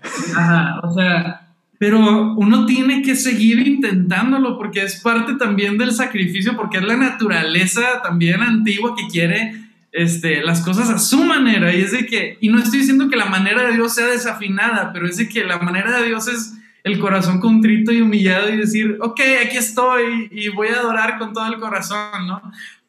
o 0.84 0.94
sea, 0.94 1.50
pero 1.78 2.00
uno 2.36 2.66
tiene 2.66 3.02
que 3.04 3.16
seguir 3.16 3.68
intentándolo 3.68 4.58
porque 4.58 4.84
es 4.84 5.00
parte 5.02 5.36
también 5.36 5.78
del 5.78 5.92
sacrificio, 5.92 6.56
porque 6.56 6.78
es 6.78 6.84
la 6.84 6.98
naturaleza 6.98 8.02
también 8.02 8.42
antigua 8.42 8.96
que 8.96 9.08
quiere 9.08 9.54
este, 9.92 10.42
las 10.42 10.62
cosas 10.62 10.90
a 10.90 10.98
su 10.98 11.24
manera. 11.24 11.74
Y 11.74 11.82
es 11.82 11.92
de 11.92 12.08
que, 12.08 12.38
y 12.42 12.50
no 12.50 12.58
estoy 12.58 12.80
diciendo 12.80 13.08
que 13.08 13.18
la 13.18 13.26
manera 13.26 13.64
de 13.68 13.74
Dios 13.74 13.94
sea 13.94 14.08
desafinada, 14.08 14.92
pero 14.92 15.08
es 15.08 15.18
de 15.18 15.30
que 15.30 15.44
la 15.44 15.60
manera 15.60 16.00
de 16.00 16.08
Dios 16.08 16.28
es 16.28 16.59
el 16.84 17.00
corazón 17.00 17.40
contrito 17.40 17.92
y 17.92 18.02
humillado 18.02 18.50
y 18.50 18.58
decir, 18.58 18.98
ok, 19.02 19.20
aquí 19.46 19.58
estoy 19.58 20.30
y 20.32 20.50
voy 20.50 20.70
a 20.70 20.80
adorar 20.80 21.18
con 21.18 21.34
todo 21.34 21.48
el 21.52 21.60
corazón, 21.60 22.28
¿no? 22.28 22.42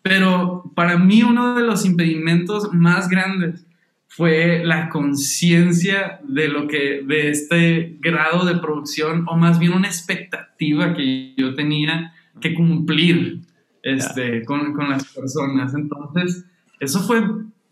Pero 0.03 0.70
para 0.74 0.96
mí 0.96 1.22
uno 1.22 1.55
de 1.55 1.62
los 1.62 1.85
impedimentos 1.85 2.72
más 2.72 3.09
grandes 3.09 3.66
fue 4.09 4.62
la 4.64 4.88
conciencia 4.88 6.20
de 6.24 6.48
lo 6.48 6.66
que, 6.66 7.03
de 7.07 7.31
este 7.31 7.96
grado 8.00 8.44
de 8.44 8.57
producción, 8.59 9.24
o 9.29 9.37
más 9.37 9.59
bien 9.59 9.72
una 9.72 9.88
expectativa 9.88 10.94
que 10.94 11.35
yo 11.37 11.55
tenía 11.55 12.12
que 12.40 12.55
cumplir 12.55 13.40
este, 13.83 14.44
con, 14.44 14.72
con 14.72 14.90
las 14.90 15.12
personas. 15.12 15.74
Entonces, 15.74 16.44
eso 16.81 17.00
fue 17.00 17.22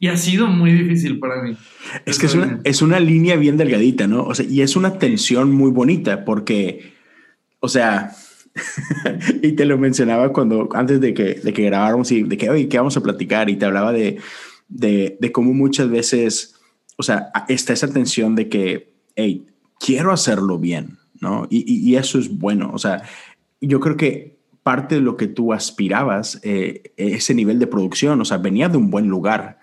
y 0.01 0.09
ha 0.09 0.17
sido 0.17 0.47
muy 0.47 0.73
difícil 0.73 1.19
para 1.19 1.43
mí. 1.43 1.57
Es 2.07 2.19
que 2.19 2.27
es 2.27 2.35
una, 2.35 2.61
es 2.65 2.83
una 2.83 3.01
línea 3.01 3.37
bien 3.37 3.57
delgadita, 3.57 4.07
¿no? 4.07 4.25
O 4.25 4.35
sea, 4.35 4.47
y 4.47 4.63
es 4.63 4.77
una 4.77 4.99
tensión 4.99 5.51
muy 5.53 5.71
bonita 5.71 6.25
porque, 6.25 6.93
o 7.61 7.69
sea, 7.69 8.13
y 9.43 9.53
te 9.53 9.65
lo 9.65 9.77
mencionaba 9.77 10.33
cuando, 10.33 10.69
antes 10.75 11.01
de 11.01 11.15
que, 11.15 11.35
de 11.35 11.53
que 11.53 11.65
grabáramos 11.65 12.13
y 12.13 12.23
de 12.23 12.37
que, 12.37 12.49
oye, 12.49 12.69
¿qué 12.69 12.79
vamos 12.79 12.97
a 12.97 13.03
platicar? 13.03 13.51
Y 13.51 13.57
te 13.57 13.65
hablaba 13.65 13.93
de, 13.93 14.19
de, 14.69 15.17
de 15.21 15.33
cómo 15.33 15.53
muchas 15.53 15.91
veces, 15.91 16.55
o 16.97 17.03
sea, 17.03 17.31
está 17.49 17.73
esa 17.73 17.93
tensión 17.93 18.37
de 18.37 18.49
que, 18.49 18.93
hey, 19.17 19.47
quiero 19.81 20.13
hacerlo 20.13 20.59
bien, 20.59 20.99
¿no? 21.21 21.49
Y, 21.51 21.91
y, 21.91 21.97
eso 21.97 22.21
es 22.21 22.39
bueno. 22.39 22.71
O 22.73 22.79
sea, 22.79 23.03
yo 23.61 23.81
creo 23.81 23.97
que 23.97 24.39
parte 24.63 24.97
de 24.97 25.01
lo 25.01 25.17
que 25.17 25.27
tú 25.27 25.53
aspirabas, 25.53 26.41
eh, 26.45 26.93
ese 26.97 27.35
nivel 27.35 27.59
de 27.59 27.67
producción, 27.67 28.21
o 28.21 28.25
sea, 28.25 28.37
venía 28.37 28.69
de 28.69 28.77
un 28.77 28.91
buen 28.91 29.09
lugar 29.09 29.58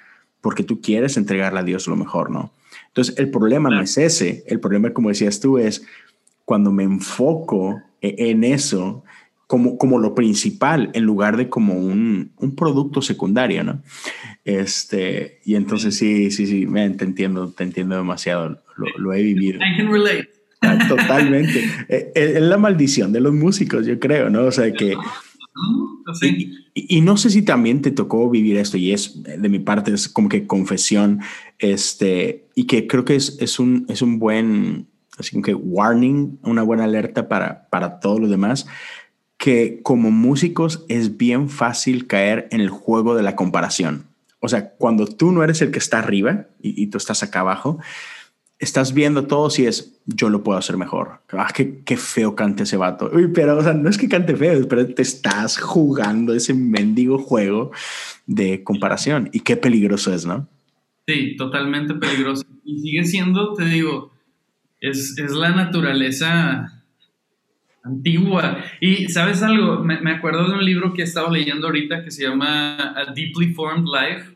porque 0.45 0.61
tú 0.61 0.79
quieres 0.79 1.17
entregarle 1.17 1.59
a 1.59 1.63
Dios 1.63 1.87
lo 1.87 1.95
mejor, 1.95 2.29
¿no? 2.29 2.51
Entonces, 2.89 3.17
el 3.17 3.31
problema 3.31 3.71
no 3.71 3.81
es 3.81 3.97
ese, 3.97 4.43
el 4.45 4.59
problema, 4.59 4.93
como 4.93 5.09
decías 5.09 5.39
tú, 5.39 5.57
es 5.57 5.83
cuando 6.45 6.71
me 6.71 6.83
enfoco 6.83 7.81
e-, 7.99 8.29
en 8.29 8.43
eso 8.43 9.03
como, 9.47 9.79
como 9.79 9.97
lo 9.97 10.13
principal 10.13 10.91
en 10.93 11.03
lugar 11.03 11.35
de 11.35 11.49
como 11.49 11.73
un, 11.73 12.31
un 12.37 12.55
producto 12.55 13.01
secundario, 13.01 13.63
¿no? 13.63 13.81
Este, 14.43 15.39
y 15.45 15.55
entonces 15.55 15.97
sí, 15.97 16.29
sí, 16.29 16.45
sí, 16.45 16.67
te 16.95 17.05
entiendo, 17.05 17.51
te 17.51 17.63
entiendo 17.63 17.95
demasiado, 17.95 18.61
lo, 18.77 18.85
lo 18.99 19.13
he 19.13 19.23
vivido. 19.23 19.57
I 19.57 19.77
can 19.77 19.91
relate. 19.91 20.29
Ah, 20.61 20.77
totalmente. 20.87 21.57
Eh, 21.89 22.11
eh, 22.13 22.33
es 22.35 22.41
la 22.43 22.59
maldición 22.59 23.11
de 23.11 23.19
los 23.19 23.33
músicos, 23.33 23.87
yo 23.87 23.99
creo, 23.99 24.29
¿no? 24.29 24.43
O 24.43 24.51
sea, 24.51 24.71
que 24.71 24.95
y, 26.73 27.01
no 27.01 27.17
sé 27.17 27.29
si 27.29 27.41
también 27.41 27.81
te 27.81 27.91
tocó 27.91 28.29
vivir 28.29 28.57
esto, 28.57 28.77
y 28.77 28.91
es 28.91 29.23
de 29.23 29.49
mi 29.49 29.59
parte, 29.59 29.93
es 29.93 30.09
como 30.09 30.29
que 30.29 30.47
confesión, 30.47 31.21
este, 31.59 32.47
y 32.55 32.65
que 32.65 32.87
creo 32.87 33.05
que 33.05 33.15
es, 33.15 33.37
es, 33.39 33.59
un, 33.59 33.85
es 33.87 34.01
un 34.01 34.19
buen, 34.19 34.87
así 35.17 35.31
como 35.31 35.43
que 35.43 35.53
warning, 35.53 36.39
una 36.43 36.63
buena 36.63 36.83
alerta 36.83 37.27
para, 37.27 37.69
para 37.69 37.99
todos 37.99 38.19
los 38.19 38.29
demás, 38.29 38.67
que 39.37 39.79
como 39.83 40.11
músicos 40.11 40.85
es 40.89 41.17
bien 41.17 41.49
fácil 41.49 42.07
caer 42.07 42.47
en 42.51 42.61
el 42.61 42.69
juego 42.69 43.15
de 43.15 43.23
la 43.23 43.35
comparación. 43.35 44.07
O 44.41 44.47
sea, 44.47 44.71
cuando 44.71 45.07
tú 45.07 45.31
no 45.31 45.43
eres 45.43 45.61
el 45.61 45.71
que 45.71 45.79
está 45.79 45.99
arriba 45.99 46.47
y, 46.61 46.81
y 46.81 46.87
tú 46.87 46.97
estás 46.97 47.23
acá 47.23 47.39
abajo, 47.39 47.79
estás 48.59 48.93
viendo 48.93 49.27
todo 49.27 49.49
si 49.49 49.65
es 49.65 49.95
yo 50.05 50.29
lo 50.29 50.43
puedo 50.43 50.57
hacer 50.57 50.77
mejor. 50.77 51.21
Ah, 51.31 51.51
qué, 51.53 51.81
qué 51.83 51.97
feo 51.97 52.35
cante 52.35 52.63
ese 52.63 52.77
vato. 52.77 53.09
Uy, 53.11 53.29
pero 53.33 53.57
o 53.57 53.63
sea, 53.63 53.73
no 53.73 53.89
es 53.89 53.97
que 53.97 54.07
cante 54.07 54.35
feo, 54.35 54.67
pero 54.67 54.85
te 54.87 55.01
estás 55.01 55.57
jugando 55.57 56.33
ese 56.33 56.53
mendigo 56.53 57.17
juego 57.17 57.71
de 58.27 58.63
comparación 58.63 59.29
y 59.33 59.39
qué 59.41 59.57
peligroso 59.57 60.13
es, 60.13 60.25
¿no? 60.25 60.47
Sí, 61.07 61.35
totalmente 61.37 61.95
peligroso. 61.95 62.43
Y 62.63 62.79
sigue 62.79 63.03
siendo, 63.05 63.53
te 63.53 63.65
digo, 63.65 64.11
es, 64.79 65.17
es 65.17 65.31
la 65.31 65.51
naturaleza 65.51 66.83
antigua. 67.83 68.63
Y 68.79 69.09
sabes 69.09 69.43
algo, 69.43 69.83
me, 69.83 70.01
me, 70.01 70.11
acuerdo 70.11 70.47
de 70.47 70.55
un 70.55 70.65
libro 70.65 70.93
que 70.93 71.01
he 71.01 71.05
estado 71.05 71.31
leyendo 71.31 71.67
ahorita 71.67 72.03
que 72.03 72.11
se 72.11 72.23
llama 72.23 72.93
A 72.95 73.11
Deeply 73.13 73.53
Formed 73.53 73.85
Life. 73.85 74.35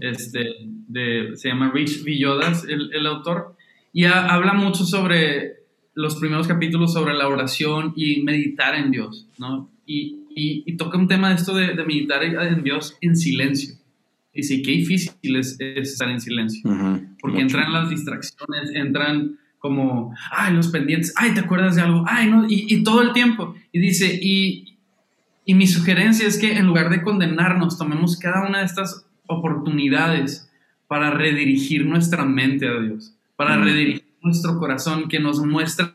Este, 0.00 0.54
de, 0.88 1.32
se 1.34 1.48
llama 1.48 1.70
Rich 1.72 2.02
Villodas, 2.02 2.64
el, 2.64 2.90
el 2.94 3.06
autor 3.06 3.57
y 3.98 4.04
habla 4.04 4.52
mucho 4.52 4.84
sobre 4.84 5.54
los 5.92 6.14
primeros 6.14 6.46
capítulos 6.46 6.92
sobre 6.92 7.14
la 7.14 7.26
oración 7.26 7.94
y 7.96 8.22
meditar 8.22 8.76
en 8.76 8.92
Dios, 8.92 9.26
¿no? 9.38 9.68
Y, 9.86 10.20
y, 10.36 10.76
toca 10.76 10.96
un 10.96 11.08
tema 11.08 11.30
de 11.30 11.34
esto 11.34 11.52
de, 11.52 11.74
meditar 11.84 12.22
en 12.22 12.62
Dios 12.62 12.96
en 13.00 13.16
silencio. 13.16 13.74
Y 14.32 14.44
sí, 14.44 14.62
qué 14.62 14.70
difícil 14.70 15.34
es, 15.34 15.56
estar 15.58 16.08
en 16.10 16.20
silencio. 16.20 16.70
porque 17.20 17.40
entran 17.40 17.72
las 17.72 17.90
distracciones, 17.90 18.70
entran 18.72 19.36
como, 19.58 20.14
ay, 20.30 20.54
los 20.54 20.68
pendientes, 20.68 21.12
ay, 21.16 21.34
¿te 21.34 21.40
acuerdas 21.40 21.74
de 21.74 21.82
algo? 21.82 22.04
Ay, 22.06 22.30
no, 22.30 22.46
y, 22.48 22.72
y 22.72 22.84
todo 22.84 23.02
el 23.02 23.12
tiempo. 23.12 23.56
Y 23.72 23.80
dice, 23.80 24.16
y, 24.22 24.78
y 25.44 25.54
mi 25.54 25.66
sugerencia 25.66 26.28
es 26.28 26.38
que 26.38 26.56
en 26.56 26.68
lugar 26.68 26.88
de 26.90 27.02
condenarnos, 27.02 27.76
tomemos 27.76 28.16
cada 28.16 28.46
una 28.46 28.60
de 28.60 28.66
estas 28.66 29.08
oportunidades 29.26 30.48
para 30.86 31.10
redirigir 31.10 31.84
nuestra 31.84 32.24
mente 32.24 32.68
a 32.68 32.78
Dios 32.78 33.17
para 33.38 33.56
redirigir 33.56 34.16
nuestro 34.20 34.58
corazón, 34.58 35.08
que 35.08 35.20
nos 35.20 35.38
muestran 35.38 35.94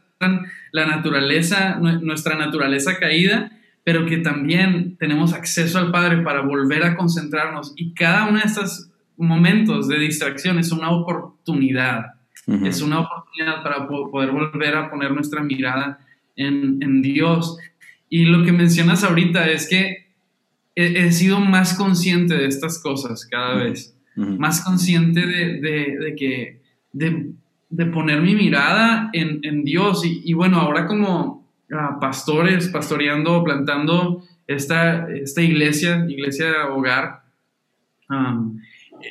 la 0.72 0.88
naturaleza, 0.88 1.78
nuestra 1.78 2.38
naturaleza 2.38 2.98
caída, 2.98 3.52
pero 3.84 4.06
que 4.06 4.20
también 4.20 4.96
tenemos 4.96 5.34
acceso 5.34 5.78
al 5.78 5.92
Padre 5.92 6.24
para 6.24 6.40
volver 6.40 6.86
a 6.86 6.96
concentrarnos. 6.96 7.74
Y 7.76 7.94
cada 7.96 8.30
uno 8.30 8.40
de 8.40 8.46
estos 8.46 8.90
momentos 9.18 9.90
de 9.90 10.00
distracción 10.00 10.58
es 10.58 10.72
una 10.72 10.92
oportunidad, 10.92 12.14
es 12.48 12.82
una 12.82 13.02
oportunidad 13.02 13.62
para 13.62 13.90
poder 13.90 14.32
volver 14.32 14.78
a 14.78 14.90
poner 14.90 15.12
nuestra 15.12 15.44
mirada 15.44 16.00
en, 16.38 16.82
en 16.82 17.02
Dios. 17.02 17.58
Y 18.08 18.24
lo 18.24 18.46
que 18.46 18.54
mencionas 18.54 19.04
ahorita 19.04 19.50
es 19.50 19.68
que 19.68 20.14
he, 20.76 21.12
sido 21.12 21.42
más 21.42 21.74
consciente 21.74 22.36
de 22.36 22.46
estas 22.46 22.82
cosas 22.82 23.28
cada 23.30 23.56
vez, 23.56 23.98
más 24.16 24.62
consciente 24.62 25.28
de, 25.28 25.60
de, 25.60 25.98
de 26.00 26.16
que 26.16 26.63
de, 26.94 27.86
poner 27.92 28.22
mi 28.22 28.36
mirada 28.36 29.10
en, 29.14 29.64
Dios. 29.64 30.04
Y, 30.06 30.34
bueno, 30.34 30.60
ahora 30.60 30.88
como 30.88 31.46
ah, 31.72 31.98
pastores, 32.00 32.70
pastoreando, 32.70 33.44
plantando 33.44 34.24
esta, 34.48 35.10
esta 35.10 35.42
iglesia, 35.42 36.06
iglesia 36.08 36.68
hogar, 36.72 37.24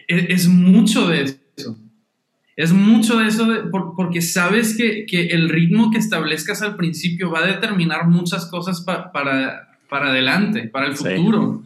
e, 0.09 0.33
es, 0.33 0.49
mucho 0.49 1.09
de 1.09 1.23
eso. 1.23 1.77
Es 2.55 2.73
mucho 2.73 3.19
de 3.19 3.29
eso 3.29 3.47
porque 3.97 4.23
sabes 4.23 4.77
que, 4.77 5.07
el 5.27 5.49
ritmo 5.49 5.91
que 5.91 5.99
establezcas 5.99 6.63
al 6.63 6.77
principio 6.77 7.31
va 7.31 7.41
a 7.41 7.47
determinar 7.47 8.09
muchas 8.09 8.47
cosas 8.47 8.83
para, 8.83 9.11
para 9.89 10.09
adelante, 10.09 10.69
para 10.69 10.87
el 10.87 10.97
futuro. 10.97 11.63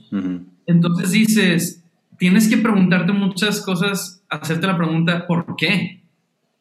Entonces 0.67 1.13
dices, 1.13 1.85
tienes 2.19 2.49
que 2.49 2.57
preguntarte 2.57 3.13
muchas 3.13 3.61
cosas, 3.61 4.23
hacerte 4.29 4.67
la 4.67 4.77
pregunta, 4.77 5.27
¿por 5.27 5.57
qué? 5.57 6.01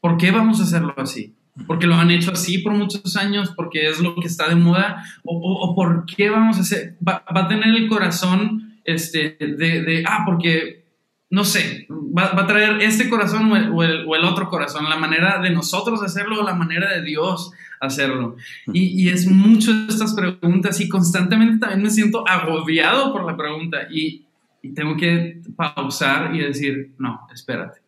¿Por 0.05 0.17
qué 0.17 0.29
vamos 0.29 0.59
a 0.59 0.65
hacerlo 0.65 0.93
así? 0.97 1.33
¿Porque 1.65 1.87
lo 1.87 1.95
han 1.95 2.11
hecho 2.11 2.31
así 2.31 2.59
por 2.59 2.73
muchos 2.73 3.15
años? 3.15 3.51
¿Porque 3.55 3.89
es 3.89 3.99
lo 3.99 4.13
que 4.13 4.27
está 4.27 4.47
de 4.47 4.53
moda? 4.53 5.03
¿O, 5.23 5.73
por 5.75 6.05
qué 6.05 6.29
vamos 6.29 6.57
a 6.57 6.61
hacer? 6.61 6.95
Va, 7.01 7.23
a 7.25 7.47
tener 7.47 7.69
el 7.69 7.87
corazón 7.87 8.75
este, 8.83 9.35
de, 9.39 10.03
ah, 10.07 10.21
porque, 10.23 10.85
no 11.31 11.43
sé, 11.43 11.87
va, 11.89 12.39
a 12.39 12.45
traer 12.45 12.83
este 12.83 13.09
corazón 13.09 13.51
o 13.51 13.83
el, 13.83 14.23
otro 14.25 14.47
corazón, 14.47 14.87
la 14.87 14.97
manera 14.97 15.41
de 15.41 15.49
nosotros 15.49 16.03
hacerlo 16.03 16.41
o 16.41 16.45
la 16.45 16.53
manera 16.53 16.93
de 16.93 17.01
Dios 17.01 17.49
hacerlo. 17.81 18.35
Y, 18.71 19.01
y, 19.01 19.09
es 19.09 19.25
mucho 19.25 19.73
de 19.73 19.87
estas 19.87 20.13
preguntas 20.13 20.79
y 20.81 20.87
constantemente 20.87 21.57
también 21.57 21.81
me 21.81 21.89
siento 21.89 22.23
agobiado 22.29 23.11
por 23.11 23.25
la 23.25 23.35
pregunta 23.35 23.87
y, 23.89 24.27
y 24.61 24.69
tengo 24.75 24.95
que 24.97 25.41
pausar 25.55 26.35
y 26.35 26.41
decir, 26.41 26.91
no, 26.99 27.21
espérate. 27.33 27.84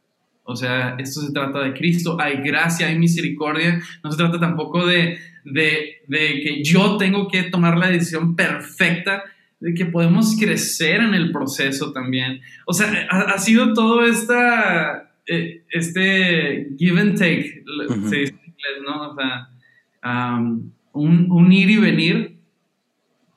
O 0.50 0.56
sea, 0.56 0.96
esto 0.98 1.20
se 1.20 1.34
trata 1.34 1.60
de 1.60 1.74
Cristo, 1.74 2.18
hay 2.20 2.38
gracia, 2.38 2.88
hay 2.88 2.98
misericordia, 2.98 3.82
no 4.02 4.10
se 4.10 4.18
trata 4.18 4.40
tampoco 4.40 4.88
de, 4.88 5.20
de, 5.44 5.98
de 6.08 6.42
que 6.42 6.64
yo 6.64 6.96
tengo 6.96 7.28
que 7.28 7.44
tomar 7.44 7.78
la 7.78 7.90
decisión 7.90 8.34
perfecta, 8.34 9.24
de 9.60 9.74
que 9.74 9.88
podemos 9.88 10.38
crecer 10.40 11.02
en 11.02 11.14
el 11.14 11.34
proceso 11.34 11.92
también. 11.92 12.40
O 12.66 12.72
sea, 12.72 13.08
ha, 13.10 13.38
sido 13.40 13.74
todo 13.74 14.06
esta, 14.06 15.12
eh, 15.28 15.64
este 15.70 16.70
give 16.78 17.02
and 17.02 17.18
take, 17.18 17.64
se 18.08 18.16
dice 18.16 18.34
en 18.34 18.54
inglés, 18.54 18.78
¿no? 18.86 19.12
O 19.12 19.16
sea, 19.16 19.50
un, 20.94 21.30
un 21.30 21.52
ir 21.52 21.70
y 21.72 21.78
venir, 21.78 22.38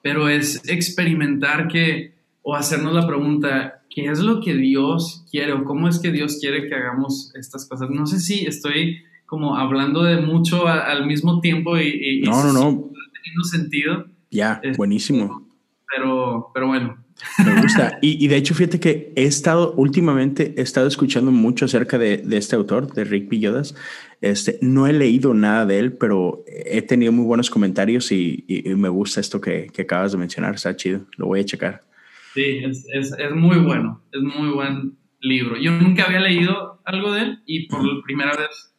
pero 0.01 0.29
es 0.29 0.63
experimentar 0.69 1.67
que 1.67 2.20
o 2.51 2.57
hacernos 2.57 2.93
la 2.93 3.07
pregunta, 3.07 3.85
¿qué 3.89 4.07
es 4.07 4.19
lo 4.19 4.41
que 4.41 4.55
Dios 4.55 5.25
quiere 5.31 5.53
o 5.53 5.63
cómo 5.63 5.87
es 5.87 6.01
que 6.01 6.11
Dios 6.11 6.39
quiere 6.41 6.69
que 6.69 6.75
hagamos 6.75 7.33
estas 7.37 7.65
cosas? 7.69 7.91
No 7.91 8.07
sé 8.07 8.19
si 8.19 8.45
estoy 8.45 9.05
como 9.25 9.57
hablando 9.57 10.03
de 10.03 10.21
mucho 10.21 10.67
al 10.67 11.07
mismo 11.07 11.41
tiempo 11.41 11.79
y, 11.79 12.23
no, 12.25 12.43
no, 12.43 12.53
no. 12.53 12.61
teniendo 12.61 13.45
sentido. 13.45 14.07
Ya, 14.33 14.61
buenísimo. 14.77 15.47
Pero, 15.95 16.51
pero 16.53 16.67
bueno. 16.67 16.97
Me 17.39 17.63
gusta. 17.63 17.99
Y, 18.03 18.27
de 18.27 18.35
hecho, 18.35 18.57
fíjate 18.57 18.81
que 18.81 19.13
he 19.15 19.27
estado 19.27 19.73
últimamente, 19.77 20.53
he 20.57 20.63
estado 20.63 20.89
escuchando 20.89 21.31
mucho 21.31 21.67
acerca 21.67 21.99
de, 21.99 22.25
este 22.33 22.57
autor, 22.57 22.93
de 22.93 23.05
Rick 23.05 23.29
Villodas. 23.29 23.77
Este, 24.21 24.59
no 24.61 24.89
he 24.89 24.93
leído 24.93 25.35
nada 25.35 25.67
de 25.67 25.79
él, 25.79 25.93
pero 25.93 26.43
he 26.49 26.83
tenido 26.83 27.13
muy 27.13 27.27
buenos 27.27 27.49
comentarios 27.49 28.11
y, 28.11 28.45
me 28.77 28.89
gusta 28.89 29.21
esto 29.21 29.41
que, 29.41 29.69
que, 29.73 29.83
acabas 29.83 30.11
de 30.11 30.19
mencionar. 30.19 30.57
Está 30.57 30.75
chido. 30.75 31.03
Lo 31.17 31.27
voy 31.27 31.39
a 31.39 31.45
checar. 31.45 31.90
Sí, 32.35 32.61
es, 32.65 32.87
es, 32.93 33.13
es, 33.19 33.31
muy 33.33 33.59
bueno, 33.59 34.03
es 34.13 34.21
muy 34.23 34.51
buen 34.51 34.97
libro. 35.21 35.57
Yo 35.57 35.73
nunca 35.73 36.05
había 36.05 36.21
leído 36.21 36.81
algo 36.85 37.13
de 37.13 37.23
él 37.23 37.43
y 37.45 37.67
por 37.67 38.03
primera 38.05 38.37
vez 38.37 38.73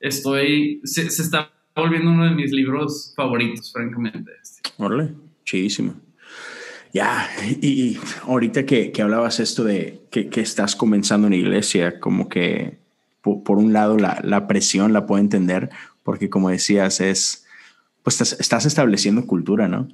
estoy, 0.00 0.80
se, 0.84 1.10
se 1.10 1.22
está 1.22 1.50
volviendo 1.74 2.10
uno 2.10 2.24
de 2.24 2.30
mis 2.30 2.52
libros 2.52 3.12
favoritos, 3.16 3.72
francamente. 3.72 4.30
Órale, 4.76 5.14
chidísimo. 5.44 5.94
Ya, 6.92 7.28
y, 7.60 7.98
ahorita 8.24 8.66
que, 8.66 8.92
que, 8.92 9.02
hablabas 9.02 9.40
esto 9.40 9.64
de 9.64 10.02
que, 10.10 10.28
que, 10.28 10.42
estás 10.42 10.76
comenzando 10.76 11.26
en 11.26 11.32
iglesia, 11.32 11.98
como 11.98 12.28
que 12.28 12.78
por, 13.22 13.42
por 13.42 13.56
un 13.56 13.72
lado 13.72 13.96
la, 13.96 14.20
la, 14.22 14.46
presión 14.46 14.92
la 14.92 15.06
puedo 15.06 15.18
entender, 15.18 15.70
porque 16.02 16.28
como 16.28 16.50
decías, 16.50 17.00
es, 17.00 17.46
pues 18.02 18.20
estás, 18.20 18.38
estás 18.38 18.66
estableciendo 18.66 19.26
cultura, 19.26 19.68
¿no? 19.68 19.88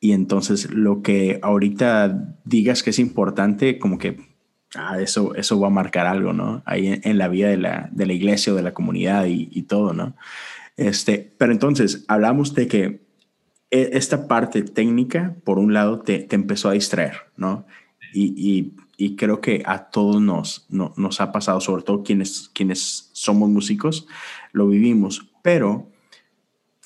Y 0.00 0.12
entonces 0.12 0.70
lo 0.70 1.02
que 1.02 1.40
ahorita 1.42 2.36
digas 2.44 2.82
que 2.82 2.90
es 2.90 2.98
importante, 2.98 3.78
como 3.78 3.98
que 3.98 4.20
ah, 4.74 5.00
eso, 5.00 5.34
eso 5.34 5.58
va 5.58 5.68
a 5.68 5.70
marcar 5.70 6.06
algo, 6.06 6.32
¿no? 6.32 6.62
Ahí 6.66 7.00
en, 7.02 7.18
la 7.18 7.28
vida 7.28 7.48
de 7.48 7.56
la, 7.56 7.88
de 7.92 8.06
la, 8.06 8.12
iglesia 8.12 8.52
o 8.52 8.56
de 8.56 8.62
la 8.62 8.74
comunidad 8.74 9.26
y, 9.26 9.48
y, 9.50 9.62
todo, 9.62 9.92
¿no? 9.92 10.14
Este, 10.76 11.34
pero 11.38 11.52
entonces 11.52 12.04
hablamos 12.06 12.54
de 12.54 12.68
que 12.68 13.08
e, 13.70 13.90
esta 13.94 14.28
parte 14.28 14.62
técnica, 14.62 15.34
por 15.44 15.58
un 15.58 15.74
lado, 15.74 16.00
te, 16.00 16.20
te 16.20 16.36
empezó 16.36 16.68
a 16.68 16.74
distraer, 16.74 17.14
¿no? 17.36 17.66
Y, 18.14 18.34
y, 18.36 18.74
y, 18.96 19.16
creo 19.16 19.40
que 19.40 19.62
a 19.66 19.90
todos 19.90 20.22
nos, 20.22 20.66
no, 20.70 20.94
nos 20.96 21.20
ha 21.20 21.32
pasado, 21.32 21.60
sobre 21.60 21.82
todo 21.82 22.04
quienes, 22.04 22.50
quienes 22.54 23.10
somos 23.12 23.50
músicos, 23.50 24.06
lo 24.52 24.68
vivimos, 24.68 25.28
pero 25.42 25.90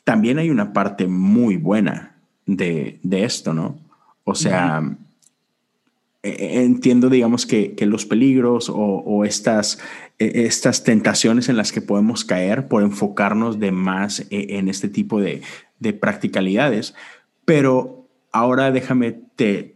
también 0.02 0.38
hay 0.38 0.50
una 0.50 0.72
parte 0.72 1.06
muy 1.06 1.58
buena 1.58 2.11
de, 2.46 3.00
esto, 3.10 3.54
¿no? 3.54 3.78
O 4.24 4.34
sea, 4.34 4.82
e, 6.22 6.30
e, 6.30 6.62
entiendo, 6.62 7.10
digamos, 7.10 7.46
que, 7.46 7.74
los 7.80 8.06
peligros 8.06 8.70
o, 8.72 9.24
estas, 9.24 9.78
e, 10.18 10.44
estas 10.44 10.84
tentaciones 10.84 11.48
en 11.48 11.56
las 11.56 11.72
que 11.72 11.80
podemos 11.82 12.24
caer 12.24 12.68
por 12.68 12.82
enfocarnos 12.82 13.58
de 13.58 13.72
más 13.72 14.24
en 14.30 14.68
este 14.68 14.88
tipo 14.88 15.20
de, 15.20 15.42
practicalidades, 16.00 16.94
pero 17.44 18.06
ahora 18.30 18.70
déjame, 18.70 19.18
te, 19.34 19.74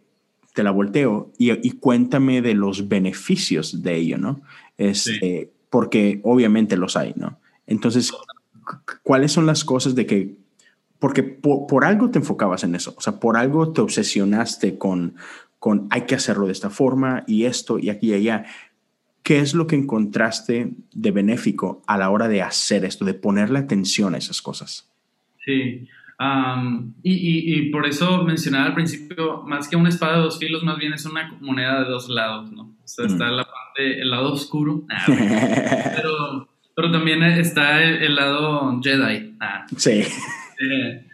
te 0.54 0.62
la 0.62 0.70
volteo 0.70 1.32
y, 1.36 1.70
cuéntame 1.72 2.42
de 2.42 2.54
los 2.54 2.88
beneficios 2.88 3.82
de 3.82 3.96
ello, 3.96 4.18
¿no? 4.18 4.40
Este, 4.78 5.50
Porque 5.68 6.20
obviamente 6.22 6.76
los 6.76 6.96
hay, 6.96 7.12
¿no? 7.16 7.38
Entonces, 7.66 8.12
¿cuáles 9.02 9.32
son 9.32 9.46
las 9.46 9.64
cosas 9.64 9.94
de 9.94 10.06
que 10.06 10.36
porque 10.98 11.22
por, 11.22 11.84
algo 11.84 12.10
te 12.10 12.18
enfocabas 12.18 12.64
en 12.64 12.74
eso, 12.74 12.94
o 12.96 13.00
sea, 13.00 13.20
por 13.20 13.36
algo 13.36 13.72
te 13.72 13.80
obsesionaste 13.80 14.78
con, 14.78 15.16
con 15.58 15.88
hay 15.90 16.02
que 16.02 16.14
hacerlo 16.14 16.46
de 16.46 16.52
esta 16.52 16.70
forma 16.70 17.24
y 17.26 17.44
esto 17.44 17.78
y 17.78 17.90
aquí 17.90 18.10
y 18.10 18.14
allá. 18.14 18.44
¿Qué 19.22 19.40
es 19.40 19.54
lo 19.54 19.66
que 19.66 19.74
encontraste 19.74 20.72
de 20.92 21.10
benéfico 21.10 21.82
a 21.88 21.98
la 21.98 22.10
hora 22.10 22.28
de 22.28 22.42
hacer 22.42 22.84
esto, 22.84 23.04
de 23.04 23.14
ponerle 23.14 23.58
atención 23.58 24.14
a 24.14 24.18
esas 24.18 24.40
cosas? 24.40 24.88
Sí, 25.44 25.88
y, 27.02 27.58
y, 27.58 27.70
por 27.70 27.86
eso 27.86 28.22
mencionaba 28.24 28.66
al 28.66 28.74
principio, 28.74 29.42
más 29.42 29.68
que 29.68 29.76
una 29.76 29.90
espada 29.90 30.16
de 30.16 30.22
dos 30.22 30.38
filos, 30.38 30.62
más 30.62 30.78
bien 30.78 30.94
es 30.94 31.04
una 31.04 31.30
moneda 31.40 31.82
de 31.82 31.90
dos 31.90 32.08
lados, 32.08 32.50
¿no? 32.52 32.62
O 32.62 32.88
sea, 32.88 33.06
está 33.06 33.28
la 33.28 33.44
parte, 33.44 34.00
el 34.00 34.10
lado 34.10 34.32
oscuro, 34.32 34.84
ah, 34.90 35.04
pero, 35.94 36.48
pero, 36.74 36.90
también 36.90 37.22
está 37.22 37.82
el, 37.82 38.14
lado 38.14 38.80
Jedi. 38.82 39.36
Ah. 39.40 39.66
Sí. 39.76 40.04
Este, 40.58 41.04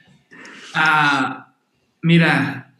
ah, 0.74 1.54
mira, 2.02 2.74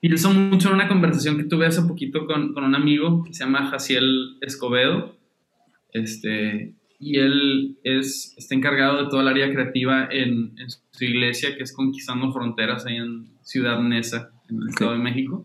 pienso 0.00 0.32
mucho 0.32 0.68
en 0.68 0.74
una 0.74 0.88
conversación 0.88 1.36
que 1.36 1.44
tuve 1.44 1.66
hace 1.66 1.82
poquito 1.82 2.26
con, 2.26 2.56
un 2.56 2.74
amigo 2.74 3.24
que 3.24 3.34
se 3.34 3.44
llama 3.44 3.70
Jaciel 3.70 4.36
Escobedo. 4.40 5.16
Este, 5.92 6.74
y 6.98 7.18
él 7.18 7.76
es, 7.82 8.34
está 8.36 8.54
encargado 8.54 9.04
de 9.04 9.10
toda 9.10 9.22
el 9.22 9.28
área 9.28 9.52
creativa 9.52 10.08
en, 10.10 10.52
su 10.90 11.04
iglesia, 11.04 11.56
que 11.56 11.62
es 11.62 11.72
Conquistando 11.72 12.32
Fronteras, 12.32 12.86
ahí 12.86 12.96
en 12.96 13.26
Ciudad 13.42 13.80
Neza, 13.82 14.30
en 14.48 14.62
el 14.62 14.68
Estado 14.68 14.92
de 14.92 14.98
México. 14.98 15.44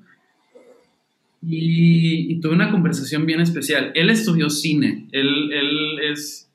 Y, 1.41 2.39
tuve 2.39 2.53
una 2.53 2.71
conversación 2.71 3.25
bien 3.25 3.39
especial. 3.39 3.91
Él 3.95 4.09
estudió 4.09 4.49
cine, 4.49 5.07
él, 5.11 5.51
él 5.51 5.99
es 5.99 6.49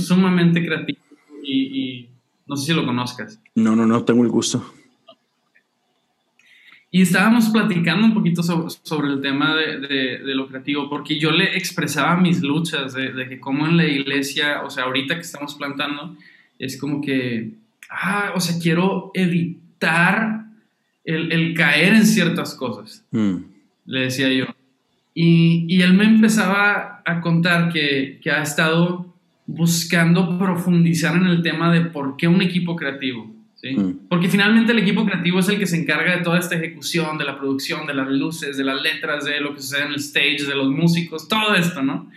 sumamente 0.00 0.64
creativo 0.64 0.98
y, 1.42 2.08
no 2.48 2.56
sé 2.56 2.66
si 2.66 2.74
lo 2.74 2.84
conozcas. 2.84 3.40
No, 3.54 3.76
no, 3.76 3.86
no, 3.86 4.04
tengo 4.04 4.24
el 4.24 4.30
gusto. 4.30 4.64
Y 6.90 7.02
estábamos 7.02 7.50
platicando 7.50 8.06
un 8.06 8.14
poquito 8.14 8.42
sobre, 8.42 9.08
el 9.08 9.20
tema 9.20 9.54
de, 9.54 10.20
lo 10.34 10.48
creativo, 10.48 10.88
porque 10.88 11.18
yo 11.18 11.30
le 11.30 11.56
expresaba 11.56 12.16
mis 12.16 12.40
luchas 12.40 12.94
de, 12.94 13.28
que 13.28 13.38
como 13.38 13.66
en 13.66 13.76
la 13.76 13.84
iglesia, 13.84 14.62
o 14.62 14.70
sea, 14.70 14.84
ahorita 14.84 15.16
que 15.16 15.20
estamos 15.20 15.54
plantando, 15.54 16.16
es 16.58 16.80
como 16.80 17.02
que, 17.02 17.52
ah, 17.90 18.32
o 18.34 18.40
sea, 18.40 18.58
quiero 18.58 19.10
evitar 19.12 20.46
el, 21.04 21.54
caer 21.54 21.92
en 21.94 22.06
ciertas 22.06 22.54
cosas, 22.54 23.04
mm. 23.10 23.36
le 23.84 24.00
decía 24.00 24.32
yo. 24.32 24.46
Y, 25.12 25.66
y, 25.68 25.82
él 25.82 25.92
me 25.92 26.04
empezaba 26.04 27.02
a 27.04 27.20
contar 27.20 27.70
que, 27.70 28.20
que 28.22 28.30
ha 28.30 28.42
estado 28.42 29.07
buscando 29.48 30.38
profundizar 30.38 31.16
en 31.16 31.26
el 31.26 31.42
tema 31.42 31.72
de 31.72 31.80
por 31.80 32.16
qué 32.18 32.28
un 32.28 32.42
equipo 32.42 32.76
creativo. 32.76 33.34
¿sí? 33.54 33.74
Mm. 33.74 34.00
Porque 34.08 34.28
finalmente 34.28 34.72
el 34.72 34.78
equipo 34.78 35.06
creativo 35.06 35.40
es 35.40 35.48
el 35.48 35.58
que 35.58 35.66
se 35.66 35.80
encarga 35.80 36.18
de 36.18 36.22
toda 36.22 36.38
esta 36.38 36.56
ejecución, 36.56 37.16
de 37.16 37.24
la 37.24 37.38
producción, 37.38 37.86
de 37.86 37.94
las 37.94 38.08
luces, 38.08 38.58
de 38.58 38.64
las 38.64 38.80
letras, 38.82 39.24
de 39.24 39.40
lo 39.40 39.54
que 39.54 39.62
sucede 39.62 39.86
en 39.86 39.88
el 39.88 39.96
stage, 39.96 40.44
de 40.46 40.54
los 40.54 40.68
músicos, 40.68 41.28
todo 41.28 41.54
esto, 41.54 41.82
¿no? 41.82 42.10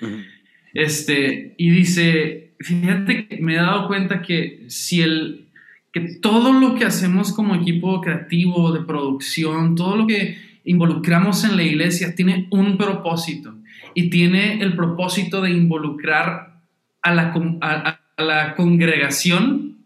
Este, 0.74 1.56
y 1.58 1.70
dice, 1.70 2.52
fíjate 2.60 3.28
que 3.28 3.38
me 3.38 3.54
he 3.54 3.58
dado 3.58 3.88
cuenta 3.88 4.22
que 4.22 4.66
si 4.68 5.02
el, 5.02 5.46
que 5.94 6.02
todo 6.22 6.52
lo 6.52 6.76
que 6.76 6.84
hacemos 6.84 7.32
como 7.32 7.56
equipo 7.56 8.02
creativo 8.02 8.74
de 8.74 8.82
producción, 8.82 9.76
todo 9.76 9.96
lo 9.96 10.06
que 10.06 10.36
involucramos 10.66 11.46
en 11.46 11.56
la 11.56 11.64
iglesia 11.64 12.14
tiene 12.14 12.50
un 12.52 12.78
propósito 12.78 13.56
y 13.96 14.10
tiene 14.10 14.62
el 14.62 14.76
propósito 14.76 15.42
de 15.42 15.52
involucrar 15.52 16.51
a 17.02 17.14
la, 17.14 17.34
a 17.62 18.24
la 18.24 18.56
congregación 18.56 19.78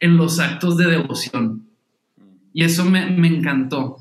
en 0.00 0.16
los 0.16 0.38
actos 0.40 0.76
de 0.76 0.86
devoción. 0.86 1.66
Y 2.52 2.64
eso 2.64 2.84
me, 2.84 3.06
me 3.06 3.28
encantó, 3.28 3.98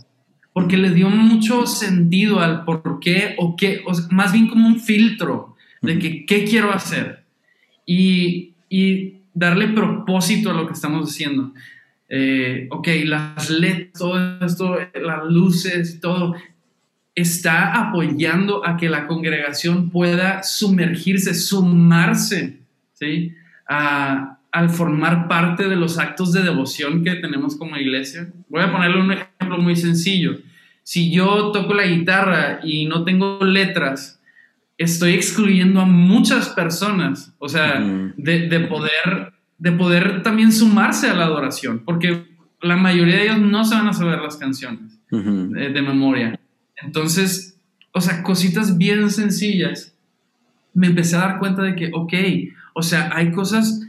porque 0.53 0.77
le 0.77 0.91
dio 0.91 1.09
mucho 1.09 1.67
sentido 1.67 2.39
al 2.39 2.65
por 2.65 2.99
qué 2.99 3.35
o 3.37 3.55
qué, 3.55 3.83
más 4.09 4.31
bien 4.31 4.47
como 4.47 4.67
un 4.67 4.79
filtro 4.79 5.55
de 5.81 5.99
que, 5.99 6.25
qué 6.25 6.45
quiero 6.45 6.71
hacer 6.71 7.23
y, 7.85 8.53
y 8.69 9.19
darle 9.33 9.67
propósito 9.67 10.49
a 10.49 10.53
lo 10.53 10.67
que 10.67 10.73
estamos 10.73 11.09
haciendo. 11.09 11.53
Eh, 12.11 12.67
ok, 12.71 12.87
las 13.05 13.49
letras, 13.51 13.93
todo 13.93 14.45
esto, 14.45 14.77
las 14.99 15.25
luces, 15.25 15.99
todo, 16.01 16.35
está 17.19 17.73
apoyando 17.73 18.65
a 18.65 18.77
que 18.77 18.89
la 18.89 19.07
congregación 19.07 19.89
pueda 19.89 20.43
sumergirse, 20.43 21.33
sumarse, 21.33 22.59
¿sí? 22.93 23.33
A, 23.67 24.39
al 24.51 24.69
formar 24.69 25.27
parte 25.27 25.67
de 25.67 25.75
los 25.75 25.97
actos 25.99 26.33
de 26.33 26.41
devoción 26.41 27.03
que 27.03 27.15
tenemos 27.15 27.55
como 27.55 27.77
iglesia. 27.77 28.31
Voy 28.49 28.63
a 28.63 28.71
ponerle 28.71 29.01
un 29.01 29.11
ejemplo 29.11 29.57
muy 29.59 29.75
sencillo. 29.75 30.37
Si 30.83 31.11
yo 31.11 31.51
toco 31.51 31.73
la 31.73 31.85
guitarra 31.85 32.59
y 32.63 32.87
no 32.87 33.03
tengo 33.03 33.39
letras, 33.41 34.19
estoy 34.77 35.13
excluyendo 35.13 35.81
a 35.81 35.85
muchas 35.85 36.49
personas, 36.49 37.35
o 37.37 37.47
sea, 37.47 37.79
de, 38.17 38.59
poder, 38.61 39.33
de 39.57 39.71
poder 39.73 40.23
también 40.23 40.51
sumarse 40.51 41.09
a 41.09 41.13
la 41.13 41.25
adoración, 41.25 41.83
porque 41.85 42.25
la 42.61 42.75
mayoría 42.75 43.17
de 43.17 43.23
ellos 43.25 43.39
no 43.39 43.63
se 43.65 43.75
van 43.75 43.87
a 43.87 43.93
saber 43.93 44.19
las 44.19 44.37
canciones 44.37 44.99
de, 45.11 45.69
de 45.69 45.81
memoria. 45.81 46.39
Entonces, 46.83 47.57
o 47.91 48.01
sea, 48.01 48.23
cositas 48.23 48.77
bien 48.77 49.09
sencillas. 49.09 49.93
Me 50.73 50.87
empecé 50.87 51.15
a 51.15 51.19
dar 51.19 51.39
cuenta 51.39 51.63
de 51.63 51.75
que, 51.75 51.91
ok, 51.93 52.13
o 52.73 52.83
sea, 52.83 53.09
hay 53.13 53.31
cosas 53.31 53.81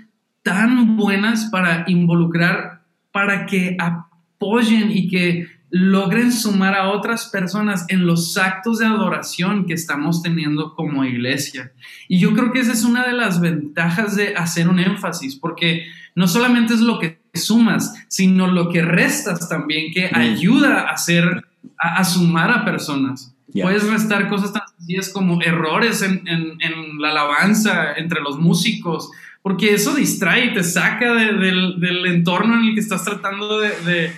tan 0.42 0.96
buenas 0.96 1.46
para 1.46 1.84
involucrar, 1.86 2.82
para 3.12 3.46
que 3.46 3.76
apoyen 3.78 4.90
y 4.90 5.08
que 5.08 5.46
logren 5.70 6.32
sumar 6.32 6.74
a 6.74 6.88
otras 6.90 7.26
personas 7.26 7.84
en 7.88 8.04
los 8.04 8.36
actos 8.36 8.78
de 8.78 8.86
adoración 8.86 9.66
que 9.66 9.74
estamos 9.74 10.22
teniendo 10.22 10.74
como 10.74 11.04
iglesia. 11.04 11.72
Y 12.08 12.18
yo 12.18 12.34
creo 12.34 12.52
que 12.52 12.60
esa 12.60 12.72
es 12.72 12.84
una 12.84 13.06
de 13.06 13.12
las 13.12 13.40
ventajas 13.40 14.16
de 14.16 14.34
hacer 14.34 14.68
un 14.68 14.80
énfasis, 14.80 15.36
porque 15.36 15.84
no 16.16 16.26
solamente 16.26 16.74
es 16.74 16.80
lo 16.80 16.98
que 16.98 17.20
sumas, 17.34 17.94
sino 18.08 18.48
lo 18.48 18.68
que 18.68 18.82
restas 18.82 19.48
también, 19.48 19.92
que 19.92 20.10
ayuda 20.12 20.80
a 20.80 20.94
hacer, 20.94 21.46
a, 21.78 22.04
sumar 22.04 22.50
a 22.50 22.64
personas. 22.64 23.34
Puedes 23.52 23.88
restar 23.88 24.28
cosas 24.28 24.52
tan 24.52 24.62
sencillas 24.76 25.08
como 25.08 25.42
errores 25.42 26.02
en, 26.02 26.22
en 26.26 26.98
la 27.00 27.10
alabanza 27.10 27.94
entre 27.94 28.20
los 28.20 28.38
músicos, 28.38 29.10
porque 29.42 29.74
eso 29.74 29.94
distrae 29.94 30.46
y 30.46 30.54
te 30.54 30.62
saca 30.62 31.14
del, 31.14 32.06
entorno 32.06 32.58
en 32.58 32.68
el 32.68 32.74
que 32.74 32.80
estás 32.80 33.04
tratando 33.04 33.60
de, 33.60 34.12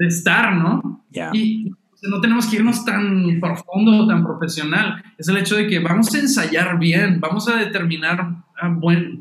estar, 0.00 0.54
¿no? 0.54 1.04
Y 1.32 1.72
no 2.02 2.20
tenemos 2.20 2.46
que 2.46 2.56
irnos 2.56 2.84
tan 2.84 3.40
profundo, 3.40 4.06
tan 4.06 4.24
profesional. 4.24 5.02
Es 5.18 5.28
el 5.28 5.38
hecho 5.38 5.56
de 5.56 5.66
que 5.66 5.78
vamos 5.78 6.14
a 6.14 6.18
ensayar 6.18 6.78
bien, 6.78 7.20
vamos 7.20 7.48
a 7.48 7.56
determinar 7.56 8.44
ah, 8.60 8.76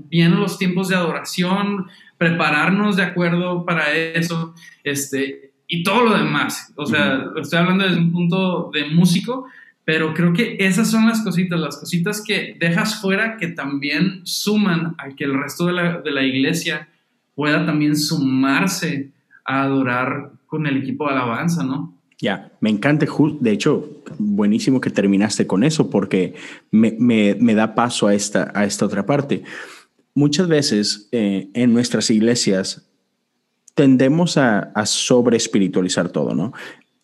bien 0.09 0.35
los 0.39 0.57
tiempos 0.57 0.89
de 0.89 0.95
adoración, 0.95 1.87
prepararnos 2.17 2.97
de 2.97 3.03
acuerdo 3.03 3.65
para 3.65 3.91
eso, 3.93 4.53
este, 4.83 5.44
y 5.67 5.83
todo 5.83 6.03
lo 6.03 6.17
demás. 6.17 6.73
O 6.75 6.85
sea, 6.85 7.25
estoy 7.41 7.59
hablando 7.59 7.85
desde 7.85 7.99
un 7.99 8.11
punto 8.11 8.69
de 8.73 8.85
músico, 8.89 9.47
pero 9.83 10.13
creo 10.13 10.33
que 10.33 10.57
esas 10.59 10.89
son 10.89 11.07
las 11.07 11.21
cositas, 11.21 11.59
las 11.59 11.77
cositas 11.77 12.23
que 12.25 12.55
dejas 12.59 13.01
fuera 13.01 13.37
que 13.37 13.47
también 13.47 14.21
suman 14.23 14.95
a 14.97 15.09
que 15.15 15.23
el 15.23 15.39
resto 15.39 15.67
de 15.67 16.11
la, 16.11 16.23
iglesia 16.23 16.87
pueda 17.35 17.65
también 17.65 17.95
sumarse 17.95 19.11
a 19.43 19.63
adorar 19.63 20.31
con 20.47 20.65
el 20.65 20.77
equipo 20.77 21.05
de 21.07 21.13
alabanza, 21.13 21.63
¿no? 21.63 21.93
Ya, 22.17 22.51
me 22.61 22.69
encanta, 22.69 23.05
de 23.41 23.51
hecho, 23.51 24.01
buenísimo 24.17 24.79
que 24.79 24.89
terminaste 24.89 25.45
con 25.45 25.63
eso 25.63 25.89
porque 25.89 26.33
me, 26.71 27.53
da 27.53 27.75
paso 27.75 28.07
a 28.07 28.13
esta, 28.15 28.51
a 28.55 28.63
esta 28.63 28.85
otra 28.85 29.05
parte. 29.05 29.43
Muchas 30.15 30.47
veces 30.47 31.09
eh, 31.11 31.49
en 31.53 31.73
nuestras 31.73 32.09
iglesias 32.09 32.87
tendemos 33.75 34.37
a, 34.37 34.71
a 34.73 34.85
sobre 34.85 35.37
espiritualizar 35.37 36.09
todo, 36.09 36.33
¿no? 36.33 36.53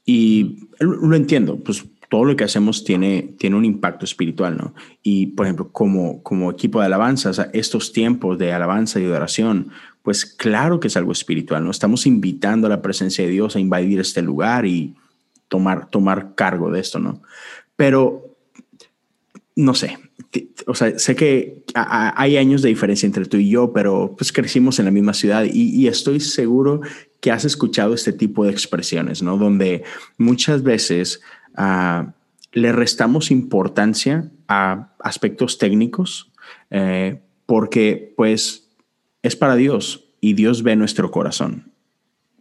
Y 0.06 0.68
lo 0.80 1.16
entiendo, 1.16 1.58
pues 1.58 1.86
todo 2.12 2.26
lo 2.26 2.36
que 2.36 2.44
hacemos 2.44 2.84
tiene, 2.84 3.36
tiene 3.40 3.56
un 3.56 3.64
impacto 3.64 4.04
espiritual, 4.04 4.58
¿no? 4.58 4.74
Y, 5.02 5.28
por 5.28 5.46
ejemplo, 5.46 5.72
como, 5.72 6.22
como 6.24 6.52
equipo 6.52 6.82
de 6.82 6.88
alabanza, 6.88 7.50
estos 7.54 7.94
tiempos 7.94 8.38
de 8.38 8.52
alabanza 8.52 9.00
y 9.00 9.06
adoración, 9.06 9.70
pues 10.04 10.26
claro 10.26 10.82
que 10.82 10.90
es 10.90 10.98
algo 10.98 11.14
espiritual, 11.14 11.64
¿no? 11.64 11.72
Estamos 11.72 12.06
invitando 12.06 12.68
a 12.68 12.70
la 12.70 12.82
presencia 12.82 13.24
de 13.24 13.32
Dios 13.32 13.56
a 13.56 13.62
invadir 13.62 14.02
este 14.02 14.22
lugar 14.22 14.66
y 14.66 14.94
tomar, 15.48 15.90
tomar 15.90 16.36
cargo 16.36 16.70
de 16.70 16.82
esto, 16.82 17.00
¿no? 17.00 17.22
Pero, 17.78 18.36
no 19.56 19.74
sé, 19.74 19.98
o 20.66 20.76
sea, 20.76 20.98
sé 20.98 21.16
que 21.16 21.64
hay 21.74 22.38
años 22.38 22.62
de 22.62 22.70
diferencia 22.70 23.06
entre 23.06 23.26
tú 23.26 23.38
y 23.38 23.50
yo, 23.50 23.74
pero 23.74 24.16
pues 24.18 24.32
crecimos 24.32 24.80
en 24.80 24.86
la 24.86 24.92
misma 24.92 25.14
ciudad 25.14 25.46
y, 25.52 25.88
estoy 25.88 26.20
seguro 26.20 26.82
que 27.20 27.32
has 27.32 27.46
escuchado 27.46 27.94
este 27.94 28.14
tipo 28.14 28.46
de 28.46 28.52
expresiones, 28.52 29.22
¿no? 29.22 29.38
Donde 29.38 29.84
muchas 30.18 30.64
veces 30.64 31.22
le 32.54 32.72
restamos 32.72 33.32
importancia 33.32 34.32
a 34.48 34.94
aspectos 35.00 35.58
técnicos 35.58 36.32
eh, 36.70 37.22
porque 37.46 38.14
pues 38.16 38.70
es 39.22 39.36
para 39.36 39.56
Dios 39.56 40.10
y 40.22 40.34
Dios 40.34 40.64
ve 40.64 40.76
nuestro 40.76 41.12
corazón. 41.12 41.71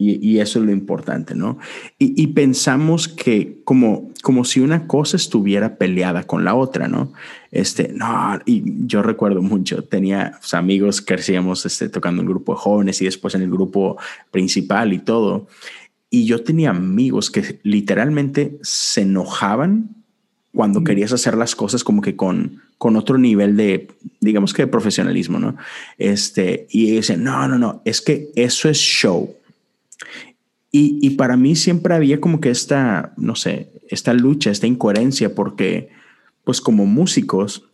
Y, 0.03 0.39
eso 0.39 0.61
es 0.61 0.65
lo 0.65 0.73
importante, 0.73 1.35
¿no? 1.35 1.59
Y, 1.99 2.29
pensamos 2.29 3.07
que 3.07 3.59
como, 3.65 4.11
como 4.23 4.47
si 4.47 4.61
una 4.61 4.87
cosa 4.87 5.19
estuviera 5.19 5.77
peleada 5.77 6.25
con 6.25 6.43
la 6.43 6.55
otra, 6.55 6.89
¿no? 6.89 7.13
Este, 7.51 7.93
no, 7.95 8.41
y 8.47 8.63
yo 8.87 9.03
recuerdo 9.03 9.43
mucho, 9.43 9.85
tenía 9.85 10.39
pues, 10.41 10.55
amigos 10.55 11.03
que 11.03 11.15
hacíamos 11.15 11.67
este, 11.67 11.91
tocando 11.91 12.23
en 12.23 12.29
un 12.29 12.33
grupo 12.33 12.55
de 12.55 12.61
jóvenes 12.61 13.03
y 13.03 13.05
después 13.05 13.35
en 13.35 13.43
el 13.43 13.51
grupo 13.51 13.99
principal 14.31 14.95
y 14.95 15.01
todo. 15.01 15.49
Y 16.09 16.25
yo 16.25 16.43
tenía 16.43 16.71
amigos 16.71 17.31
que 17.31 17.61
literalmente 17.63 18.59
se 18.63 19.03
enojaban 19.03 19.91
cuando 20.55 20.83
querías 20.83 21.13
hacer 21.13 21.37
las 21.37 21.55
cosas 21.55 21.85
como 21.85 22.01
que 22.01 22.17
con, 22.17 22.63
con 22.79 22.97
otro 22.97 23.19
nivel 23.19 23.55
de, 23.55 23.89
digamos 24.21 24.55
que 24.55 24.63
de 24.63 24.69
profesionalismo, 24.69 25.39
¿no? 25.39 25.57
Este, 25.99 26.67
y 26.71 26.93
dicen, 26.93 27.23
no, 27.23 27.47
no, 27.47 27.59
no, 27.59 27.83
es 27.85 28.01
que 28.01 28.31
eso 28.35 28.71
es 28.71 28.79
show. 28.79 29.37
Y, 30.73 30.99
y, 31.03 31.11
para 31.11 31.37
mí 31.37 31.57
siempre 31.57 31.95
había 31.95 32.21
como 32.21 32.41
que 32.41 32.51
esta, 32.51 33.13
no 33.17 33.35
sé, 33.35 33.73
esta 33.89 34.13
lucha, 34.13 34.51
esta 34.51 34.69
incoherencia, 34.69 35.35
porque 35.35 35.89
pues 36.45 36.61
como 36.61 36.87
músicos 36.87 37.65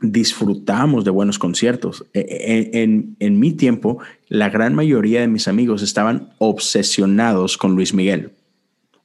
disfrutamos 0.00 1.04
de 1.04 1.10
buenos 1.10 1.38
conciertos. 1.38 2.06
E, 2.14 2.20
e, 2.20 2.82
en, 2.82 3.16
en, 3.18 3.38
mi 3.38 3.52
tiempo, 3.52 3.98
la 4.28 4.48
gran 4.48 4.74
mayoría 4.74 5.20
de 5.20 5.28
mis 5.28 5.48
amigos 5.48 5.82
estaban 5.82 6.30
obsesionados 6.38 7.58
con 7.58 7.74
Luis 7.74 7.92
Miguel. 7.92 8.32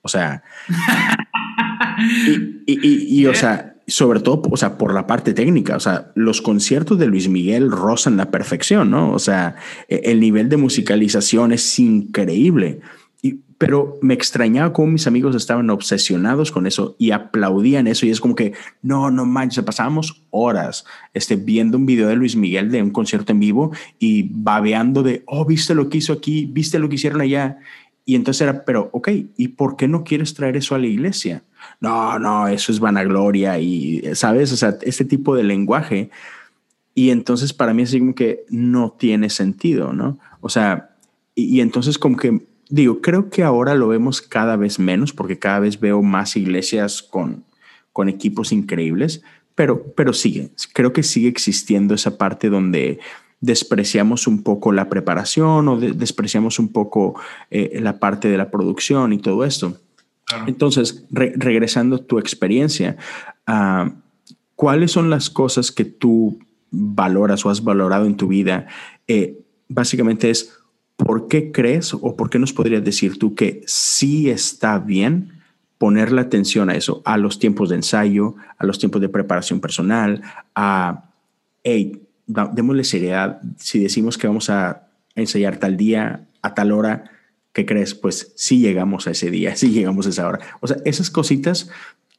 O 0.01 0.07
sea, 0.07 0.43
y, 2.67 3.19
y, 3.19 3.25
o 3.25 3.33
sea, 3.33 3.74
sobre 3.87 4.19
todo, 4.19 4.41
o 4.49 4.57
sea, 4.57 4.77
por 4.77 4.93
la 4.93 5.07
parte 5.07 5.33
técnica, 5.33 5.75
o 5.75 5.79
sea, 5.79 6.11
los 6.15 6.41
conciertos 6.41 6.97
de 6.97 7.07
Luis 7.07 7.29
Miguel 7.29 7.71
rozan 7.71 8.17
la 8.17 8.31
perfección, 8.31 8.89
¿no? 8.89 9.11
O 9.11 9.19
sea, 9.19 9.55
e, 9.87 10.01
el 10.05 10.19
nivel 10.19 10.49
de 10.49 10.57
musicalización 10.57 11.51
es 11.51 11.79
increíble 11.79 12.81
pero 13.57 13.97
me 14.01 14.13
extrañaba 14.13 14.73
cómo 14.73 14.87
mis 14.87 15.07
amigos 15.07 15.35
estaban 15.35 15.69
obsesionados 15.69 16.51
con 16.51 16.67
eso 16.67 16.95
y 16.99 17.11
aplaudían 17.11 17.87
eso 17.87 18.05
y 18.05 18.09
es 18.09 18.19
como 18.19 18.35
que 18.35 18.53
no, 18.81 19.09
no 19.11 19.25
manches, 19.25 19.63
pasábamos 19.63 20.23
horas 20.29 20.85
este, 21.13 21.35
viendo 21.35 21.77
un 21.77 21.85
video 21.85 22.07
de 22.07 22.15
Luis 22.15 22.35
Miguel 22.35 22.69
de 22.69 22.81
un 22.81 22.91
concierto 22.91 23.31
en 23.31 23.39
vivo 23.39 23.71
y 23.97 24.29
babeando 24.29 25.03
de, 25.03 25.23
oh, 25.27 25.45
viste 25.45 25.73
lo 25.73 25.89
que 25.89 25.99
hizo 25.99 26.13
aquí, 26.13 26.45
viste 26.45 26.79
lo 26.79 26.89
que 26.89 26.95
hicieron 26.95 27.21
allá. 27.21 27.59
Y 28.03 28.15
entonces 28.15 28.41
era, 28.41 28.65
pero, 28.65 28.89
ok, 28.91 29.09
¿y 29.37 29.47
por 29.49 29.77
qué 29.77 29.87
no 29.87 30.03
quieres 30.03 30.33
traer 30.33 30.57
eso 30.57 30.75
a 30.75 30.79
la 30.79 30.87
iglesia? 30.87 31.43
No, 31.79 32.19
no, 32.19 32.47
eso 32.47 32.71
es 32.71 32.79
vanagloria 32.79 33.59
y, 33.59 34.03
¿sabes? 34.13 34.51
O 34.51 34.57
sea, 34.57 34.77
este 34.81 35.05
tipo 35.05 35.35
de 35.35 35.43
lenguaje. 35.43 36.09
Y 36.93 37.09
entonces 37.09 37.53
para 37.53 37.73
mí 37.73 37.83
es 37.83 37.93
como 37.93 38.15
que 38.15 38.45
no 38.49 38.95
tiene 38.97 39.29
sentido, 39.29 39.93
¿no? 39.93 40.17
O 40.41 40.49
sea, 40.49 40.95
y, 41.35 41.59
entonces 41.59 41.97
como 41.97 42.17
que 42.17 42.41
digo, 42.69 43.01
creo 43.01 43.29
que 43.29 43.43
ahora 43.43 43.75
lo 43.75 43.87
vemos 43.89 44.21
cada 44.21 44.55
vez 44.55 44.79
menos 44.79 45.13
porque 45.13 45.37
cada 45.37 45.59
vez 45.59 45.79
veo 45.79 46.01
más 46.01 46.35
iglesias 46.35 47.03
con, 47.03 47.43
con 47.91 48.09
equipos 48.09 48.51
increíbles, 48.51 49.21
pero, 49.53 49.93
pero 49.95 50.13
sigue, 50.13 50.51
creo 50.73 50.93
que 50.93 51.03
sigue 51.03 51.27
existiendo 51.27 51.93
esa 51.93 52.17
parte 52.17 52.49
donde 52.49 52.99
despreciamos 53.41 54.27
un 54.27 54.43
poco 54.43 54.71
la 54.71 54.89
preparación 54.89 55.67
o 55.67 55.77
despreciamos 55.77 56.59
un 56.59 56.69
poco 56.71 57.19
eh, 57.51 57.79
la 57.81 57.99
parte 57.99 58.27
de 58.27 58.37
la 58.37 58.49
producción 58.49 59.13
y 59.13 59.19
todo 59.19 59.45
esto. 59.45 59.77
Entonces, 60.47 61.05
regresando 61.11 61.97
a 61.97 62.03
tu 62.03 62.17
experiencia, 62.17 62.97
uh, 63.47 63.91
¿cuáles 64.55 64.91
son 64.91 65.09
las 65.09 65.29
cosas 65.29 65.71
que 65.71 65.85
tú 65.85 66.39
valoras 66.71 67.45
o 67.45 67.49
has 67.49 67.63
valorado 67.63 68.05
en 68.05 68.17
tu 68.17 68.27
vida? 68.27 68.67
Eh, 69.07 69.39
básicamente 69.67 70.29
es, 70.29 70.57
¿por 70.95 71.27
qué 71.27 71.51
crees 71.51 71.93
o 71.93 72.15
por 72.15 72.29
qué 72.29 72.39
nos 72.39 72.53
podrías 72.53 72.83
decir 72.83 73.19
tú 73.19 73.35
que 73.35 73.61
sí 73.67 74.29
está 74.29 74.79
bien 74.79 75.43
poner 75.77 76.11
la 76.11 76.21
atención 76.21 76.69
a 76.69 76.75
eso, 76.75 77.01
a 77.05 77.17
los 77.17 77.37
tiempos 77.37 77.69
de 77.69 77.75
ensayo, 77.75 78.35
a 78.57 78.65
los 78.65 78.79
tiempos 78.79 79.01
de 79.01 79.09
preparación 79.09 79.59
personal, 79.59 80.21
a, 80.55 81.11
hey, 81.63 82.01
démosle 82.25 82.83
seriedad, 82.83 83.41
si 83.57 83.79
decimos 83.79 84.17
que 84.17 84.27
vamos 84.27 84.49
a 84.49 84.87
ensayar 85.15 85.57
tal 85.57 85.77
día, 85.77 86.27
a 86.41 86.53
tal 86.53 86.71
hora, 86.71 87.11
¿qué 87.55 87.65
crees? 87.65 87.95
Pues 87.95 88.33
sí 88.35 88.59
llegamos 88.59 89.07
a 89.07 89.11
ese 89.11 89.31
día, 89.31 89.55
sí 89.55 89.71
llegamos 89.71 90.05
a 90.05 90.09
esa 90.09 90.27
hora. 90.27 90.39
O 90.59 90.67
sea, 90.67 90.77
esas 90.85 91.09
cositas, 91.09 91.71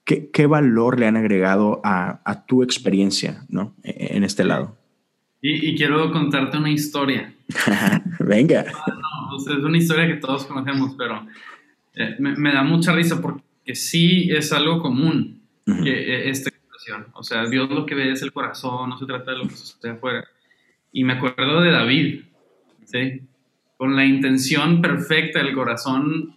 ¿qué, 0.04 0.30
qué 0.32 0.46
valor 0.46 0.98
le 0.98 1.06
han 1.06 1.16
agregado 1.16 1.80
a, 1.84 2.20
a 2.24 2.46
tu 2.46 2.64
experiencia 2.64 3.44
¿no? 3.48 3.76
E, 3.84 4.16
en 4.16 4.24
este 4.24 4.42
lado? 4.42 4.76
Y, 5.42 5.68
y 5.68 5.76
quiero 5.76 6.10
contarte 6.10 6.56
una 6.56 6.70
historia. 6.70 7.32
Venga. 8.18 8.64
No, 8.64 9.36
es 9.36 9.46
una 9.46 9.78
historia 9.78 10.08
que 10.08 10.16
todos 10.16 10.46
conocemos, 10.46 10.94
pero 10.96 11.24
eh, 11.94 12.16
me, 12.18 12.34
me, 12.34 12.52
da 12.52 12.64
mucha 12.64 12.92
risa 12.92 13.20
porque 13.20 13.74
sí 13.74 14.30
es 14.32 14.52
algo 14.52 14.80
común 14.80 15.42
que 15.66 15.90
eh, 15.90 16.30
esta 16.30 16.48
expresión. 16.48 17.08
O 17.12 17.22
sea, 17.22 17.46
Dios 17.46 17.68
lo 17.68 17.84
que 17.84 17.94
ve 17.94 18.10
es 18.10 18.22
el 18.22 18.32
corazón, 18.32 18.88
no 18.88 18.98
se 18.98 19.04
trata 19.04 19.32
de 19.32 19.38
lo 19.38 19.44
que 19.44 19.54
sucede 19.54 19.92
afuera. 19.92 20.26
Y 20.92 21.04
me 21.04 21.12
acuerdo 21.12 21.60
de 21.60 21.70
David, 21.70 22.24
¿sí? 22.86 23.20
Con 23.76 23.94
la 23.94 24.04
intención 24.04 24.80
perfecta, 24.80 25.40
el 25.40 25.54
corazón 25.54 26.36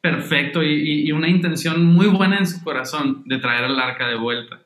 perfecto 0.00 0.62
y, 0.62 1.06
y, 1.06 1.12
una 1.12 1.28
intención 1.28 1.84
muy 1.84 2.08
buena 2.08 2.38
en 2.38 2.46
su 2.46 2.62
corazón 2.64 3.22
de 3.26 3.38
traer 3.38 3.64
al 3.64 3.78
arca 3.78 4.08
de 4.08 4.16
vuelta 4.16 4.60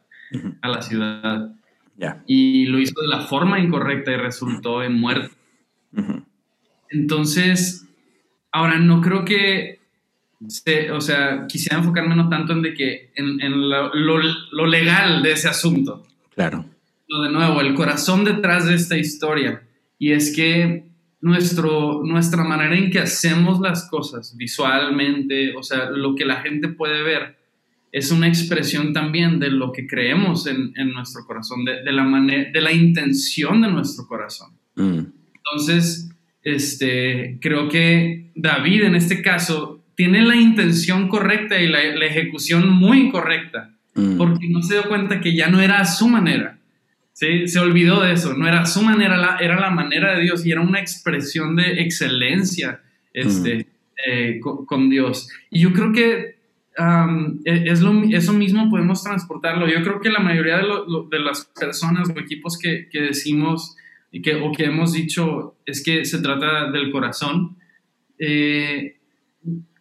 a 0.62 0.68
la 0.68 0.82
ciudad. 0.82 1.52
Y 2.26 2.66
lo 2.66 2.78
hizo 2.78 3.00
de 3.00 3.08
la 3.08 3.20
forma 3.20 3.58
incorrecta 3.58 4.12
y 4.12 4.16
resultó 4.16 4.82
en 4.82 4.98
muerte. 4.98 5.34
Entonces, 6.90 7.86
ahora 8.52 8.78
no 8.78 9.00
creo 9.00 9.24
que, 9.24 9.80
o 10.92 11.00
sea, 11.00 11.46
quisiera 11.46 11.78
enfocarme 11.78 12.16
no 12.16 12.28
tanto 12.28 12.52
en, 12.52 12.62
de 12.62 12.74
que, 12.74 13.12
en, 13.14 13.68
lo, 13.70 14.66
legal 14.66 15.22
de 15.22 15.32
ese 15.32 15.48
asunto. 15.48 16.06
Claro. 16.34 16.64
Lo 17.08 17.22
de 17.22 17.30
nuevo, 17.30 17.60
el 17.60 17.74
corazón 17.74 18.24
detrás 18.24 18.66
de 18.66 18.74
esta 18.74 18.96
historia. 18.96 19.62
Y 19.98 20.12
es 20.12 20.34
que 20.34 20.84
nuestro, 21.20 22.02
nuestra 22.04 22.44
manera 22.44 22.76
en 22.76 22.90
que 22.90 23.00
hacemos 23.00 23.60
las 23.60 23.88
cosas 23.88 24.36
visualmente, 24.36 25.54
o 25.56 25.62
sea, 25.62 25.90
lo 25.90 26.14
que 26.14 26.24
la 26.24 26.42
gente 26.42 26.68
puede 26.68 27.02
ver, 27.02 27.36
es 27.92 28.10
una 28.10 28.28
expresión 28.28 28.92
también 28.92 29.38
de 29.38 29.50
lo 29.50 29.72
que 29.72 29.86
creemos 29.86 30.46
en, 30.46 30.72
en 30.76 30.92
nuestro 30.92 31.24
corazón, 31.24 31.64
de, 31.64 31.82
de 31.82 31.92
la 31.92 32.04
manera, 32.04 32.50
de 32.52 32.60
la 32.60 32.72
intención 32.72 33.62
de 33.62 33.68
nuestro 33.70 34.06
corazón. 34.06 34.52
Mm. 34.74 35.00
Entonces, 35.34 36.10
este, 36.42 37.38
creo 37.40 37.68
que 37.68 38.30
David 38.34 38.84
en 38.84 38.94
este 38.96 39.22
caso 39.22 39.84
tiene 39.94 40.22
la 40.22 40.36
intención 40.36 41.08
correcta 41.08 41.58
y 41.60 41.68
la, 41.68 41.82
la 41.94 42.04
ejecución 42.04 42.68
muy 42.68 42.98
incorrecta, 43.06 43.74
mm. 43.94 44.18
porque 44.18 44.46
no 44.48 44.62
se 44.62 44.74
dio 44.74 44.88
cuenta 44.88 45.20
que 45.20 45.34
ya 45.34 45.48
no 45.48 45.60
era 45.60 45.80
a 45.80 45.86
su 45.86 46.08
manera. 46.08 46.58
¿Sí? 47.16 47.48
Se 47.48 47.58
olvidó 47.58 48.02
de 48.02 48.12
eso, 48.12 48.34
no 48.34 48.46
era 48.46 48.66
su 48.66 48.82
manera, 48.82 49.16
la, 49.16 49.38
era 49.38 49.58
la 49.58 49.70
manera 49.70 50.14
de 50.14 50.22
Dios 50.22 50.44
y 50.44 50.52
era 50.52 50.60
una 50.60 50.80
expresión 50.80 51.56
de 51.56 51.80
excelencia 51.80 52.82
este, 53.14 53.56
mm. 53.56 53.64
eh, 54.06 54.40
con, 54.40 54.66
con 54.66 54.90
Dios. 54.90 55.30
Y 55.50 55.60
yo 55.60 55.72
creo 55.72 55.92
que 55.92 56.36
e, 57.46 57.70
es 57.70 57.80
lo, 57.80 58.02
eso 58.02 58.34
mismo 58.34 58.68
podemos 58.68 59.02
transportarlo. 59.02 59.66
Yo 59.66 59.82
creo 59.82 59.98
que 60.00 60.10
la 60.10 60.20
mayoría 60.20 60.58
de, 60.58 60.64
de 61.10 61.18
las 61.18 61.46
personas 61.58 62.10
o 62.10 62.18
equipos 62.20 62.58
que, 62.58 62.86
que, 62.90 63.00
decimos 63.00 63.76
y 64.12 64.20
que, 64.20 64.34
o 64.34 64.52
que 64.52 64.64
hemos 64.64 64.92
dicho 64.92 65.56
es 65.64 65.82
que 65.82 66.04
se 66.04 66.20
trata 66.20 66.70
del 66.70 66.92
corazón. 66.92 67.56
Eh, 68.18 68.98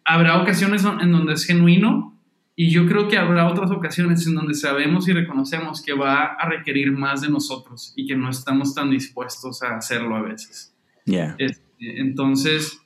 habrá 0.06 0.40
ocasiones 0.40 0.84
en 0.84 1.12
donde 1.12 1.34
es 1.34 1.44
genuino 1.44 2.15
y 2.56 2.70
yo 2.70 2.86
creo 2.86 3.06
que 3.06 3.18
habrá 3.18 3.46
otras 3.46 3.70
ocasiones 3.70 4.26
en 4.26 4.34
donde 4.34 4.54
sabemos 4.54 5.06
y 5.08 5.12
reconocemos 5.12 5.82
que 5.82 5.92
va 5.92 6.24
a 6.24 6.48
requerir 6.48 6.90
más 6.90 7.20
de 7.20 7.28
nosotros 7.28 7.92
y 7.96 8.06
que 8.06 8.16
no 8.16 8.30
estamos 8.30 8.74
tan 8.74 8.90
dispuestos 8.90 9.62
a 9.62 9.76
hacerlo 9.76 10.16
a 10.16 10.22
veces. 10.22 10.74
Este, 11.04 12.00
entonces, 12.00 12.80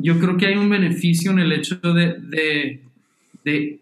yo 0.00 0.18
creo 0.18 0.36
que 0.36 0.46
hay 0.46 0.56
un 0.56 0.68
beneficio 0.68 1.30
en 1.30 1.38
el 1.38 1.52
hecho 1.52 1.76
de, 1.76 2.18
de 2.18 2.84
de 3.44 3.80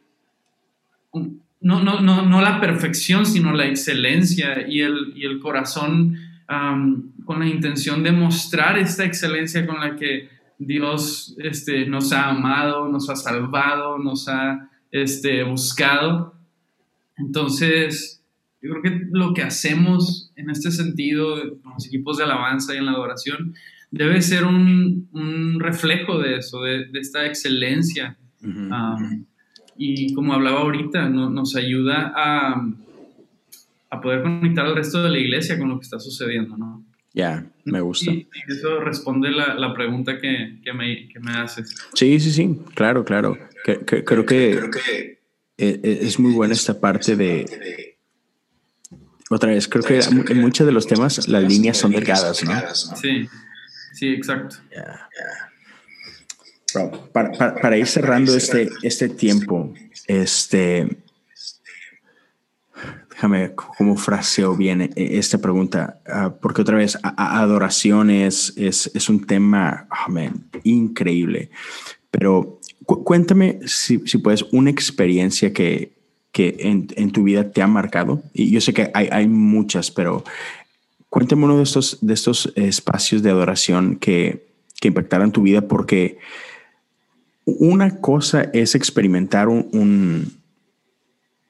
no, 1.61 1.83
no, 1.83 2.01
no, 2.01 2.23
no 2.23 2.41
la 2.41 2.61
perfección, 2.61 3.25
sino 3.25 3.53
la 3.53 3.67
excelencia 3.67 4.67
y 4.69 4.81
el, 4.81 5.13
y 5.15 5.25
el 5.25 5.39
corazón 5.39 6.19
con 7.25 7.39
la 7.39 7.47
intención 7.47 8.03
de 8.03 8.13
mostrar 8.13 8.79
esta 8.79 9.05
excelencia 9.05 9.67
con 9.67 9.81
la 9.81 9.97
que 9.97 10.29
Dios 10.59 11.35
este, 11.39 11.87
nos 11.87 12.13
ha 12.13 12.29
amado, 12.29 12.89
nos 12.89 13.09
ha 13.09 13.17
salvado, 13.17 13.97
nos 13.99 14.29
ha 14.29 14.69
este, 14.93 15.43
buscado. 15.43 16.35
Entonces, 17.17 18.23
yo 18.61 18.71
creo 18.71 18.83
que 18.83 19.07
lo 19.11 19.35
que 19.35 19.43
hacemos 19.43 20.31
en 20.37 20.51
este 20.51 20.71
sentido, 20.71 21.59
con 21.63 21.73
los 21.73 21.87
equipos 21.87 22.19
de 22.19 22.25
alabanza 22.25 22.75
y 22.75 22.79
en 22.79 22.87
la 22.87 22.93
adoración, 22.93 23.55
debe 23.91 24.23
ser 24.23 24.45
un, 24.45 25.09
un 25.13 25.59
reflejo 25.59 26.21
de 26.21 26.37
eso, 26.37 26.63
de, 26.63 26.87
de 26.87 27.01
esta 27.01 27.27
excelencia 27.27 28.17
y 29.77 30.15
como 30.15 30.35
hablaba 30.35 30.61
ahorita, 30.61 31.09
nos 31.09 31.57
ayuda 31.57 32.13
a, 32.15 32.69
a, 33.91 34.01
poder 34.01 34.23
conectar 34.23 34.67
al 34.67 34.75
resto 34.75 35.03
de 35.03 35.11
la 35.11 35.19
iglesia 35.19 35.59
con 35.59 35.69
lo 35.69 35.79
que 35.79 35.85
está 35.85 35.99
sucediendo, 35.99 36.57
¿no? 36.57 36.85
Ya, 37.15 37.47
me 37.65 37.81
gusta. 37.81 38.11
Y, 38.11 38.27
eso 38.49 38.81
responde 38.81 39.31
la, 39.31 39.55
la 39.55 39.75
pregunta 39.75 40.19
que, 40.19 40.59
que, 40.63 40.73
me, 40.73 41.09
que, 41.09 41.21
me, 41.21 41.33
haces. 41.33 41.75
Sí, 41.95 42.19
sí, 42.21 42.31
sí, 42.31 42.59
claro, 42.75 43.05
claro. 43.05 43.37
Que, 43.65 43.79
creo 43.85 44.05
que, 44.05 44.05
creo 44.25 44.71
que 44.71 45.19
e, 45.59 45.81
e, 45.83 45.99
es 46.03 46.19
muy 46.19 46.33
buena 46.33 46.55
esta 46.55 46.79
parte 46.79 47.17
de... 47.17 47.97
Otra 49.31 49.51
vez, 49.51 49.67
creo 49.67 49.83
que 49.83 49.99
en 49.99 50.41
muchos 50.41 50.67
de 50.67 50.73
los 50.73 50.87
temas 50.87 51.27
las 51.29 51.43
líneas 51.45 51.79
son 51.79 51.93
delgadas, 51.93 52.45
¿no? 52.45 52.53
Sí, 52.97 53.29
sí, 53.95 54.09
exacto. 54.09 54.57
Ya, 54.71 55.09
para, 57.13 57.77
ir 57.77 57.87
cerrando 57.87 58.37
este, 58.37 58.71
este 58.83 59.09
tiempo, 59.09 59.73
este, 60.07 60.89
déjame 63.11 63.55
cómo 63.55 63.97
fraseo 63.97 64.57
bien 64.57 64.83
e, 64.83 64.93
esta 64.97 65.39
pregunta, 65.39 66.01
ah, 66.07 66.35
porque 66.41 66.63
otra 66.63 66.77
vez, 66.77 66.99
adoración 67.03 68.11
es, 68.11 68.55
es, 68.57 69.09
un 69.09 69.27
tema 69.27 69.87
increíble, 70.65 71.51
pero 72.11 72.61
cuéntame 72.99 73.61
si, 73.67 73.99
puedes 73.99 74.45
una 74.53 74.71
experiencia 74.71 75.53
que, 75.53 75.93
que 76.33 76.57
en, 76.61 76.89
en, 76.97 77.11
tu 77.11 77.25
vida 77.25 77.51
te 77.51 77.63
ha 77.63 77.67
marcado, 77.67 78.23
y 78.33 78.51
yo 78.51 78.61
sé 78.61 78.73
que 78.73 78.91
hay, 78.95 79.09
hay 79.11 79.29
muchas, 79.29 79.91
pero 79.91 80.25
cuéntame 81.09 81.45
uno 81.45 81.59
de 81.59 81.63
estos, 81.63 81.99
de 82.01 82.15
estos 82.15 82.53
espacios 82.57 83.23
de 83.23 83.31
adoración 83.31 83.97
que, 83.97 84.47
que 84.81 84.89
impactaron 84.89 85.31
tu 85.31 85.43
vida 85.43 85.63
porque 85.69 86.19
una 87.45 88.01
cosa 88.01 88.51
es 88.53 88.75
experimentar 88.75 89.49
un, 89.49 90.33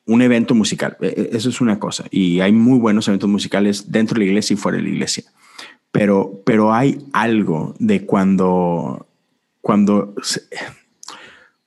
un, 0.06 0.22
evento 0.22 0.54
musical. 0.54 0.96
E, 1.00 1.06
e, 1.06 1.36
eso 1.36 1.48
es 1.48 1.60
una 1.60 1.78
cosa. 1.78 2.04
Y 2.10 2.40
hay 2.40 2.52
muy 2.52 2.78
buenos 2.78 3.08
eventos 3.08 3.30
musicales 3.30 3.90
dentro 3.90 4.14
de 4.14 4.20
la 4.20 4.30
iglesia 4.30 4.54
y 4.54 4.56
fuera 4.56 4.78
de 4.78 4.84
la 4.84 4.90
iglesia. 4.90 5.24
Pero, 5.90 6.42
pero 6.44 6.74
hay 6.74 6.98
algo 7.12 7.74
de 7.78 8.04
cuando, 8.04 9.06
cuando, 9.60 10.14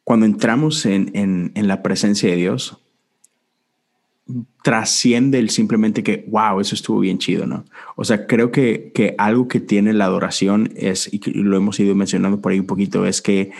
cuando 0.06 0.28
entramos 0.28 0.86
en, 0.86 1.12
en, 1.56 1.68
la 1.68 1.82
presencia 1.82 2.30
de 2.30 2.36
Dios, 2.36 2.78
trasciende 4.64 5.40
el 5.40 5.50
simplemente 5.50 6.04
que, 6.04 6.26
wow, 6.28 6.60
eso 6.60 6.76
estuvo 6.76 7.00
bien 7.00 7.18
chido, 7.18 7.48
¿no? 7.48 7.66
O 7.96 8.06
sea, 8.06 8.28
creo 8.28 8.52
que, 8.52 8.92
que 8.94 9.16
algo 9.18 9.48
que 9.48 9.60
tiene 9.60 9.94
la 9.94 10.06
adoración 10.06 10.72
es, 10.76 11.12
y 11.12 11.20
lo 11.32 11.58
hemos 11.58 11.80
ido 11.80 11.96
mencionando 11.96 12.40
por 12.40 12.52
ahí 12.52 12.60
un 12.60 12.68
poquito, 12.68 13.08
es 13.08 13.24
que 13.24 13.52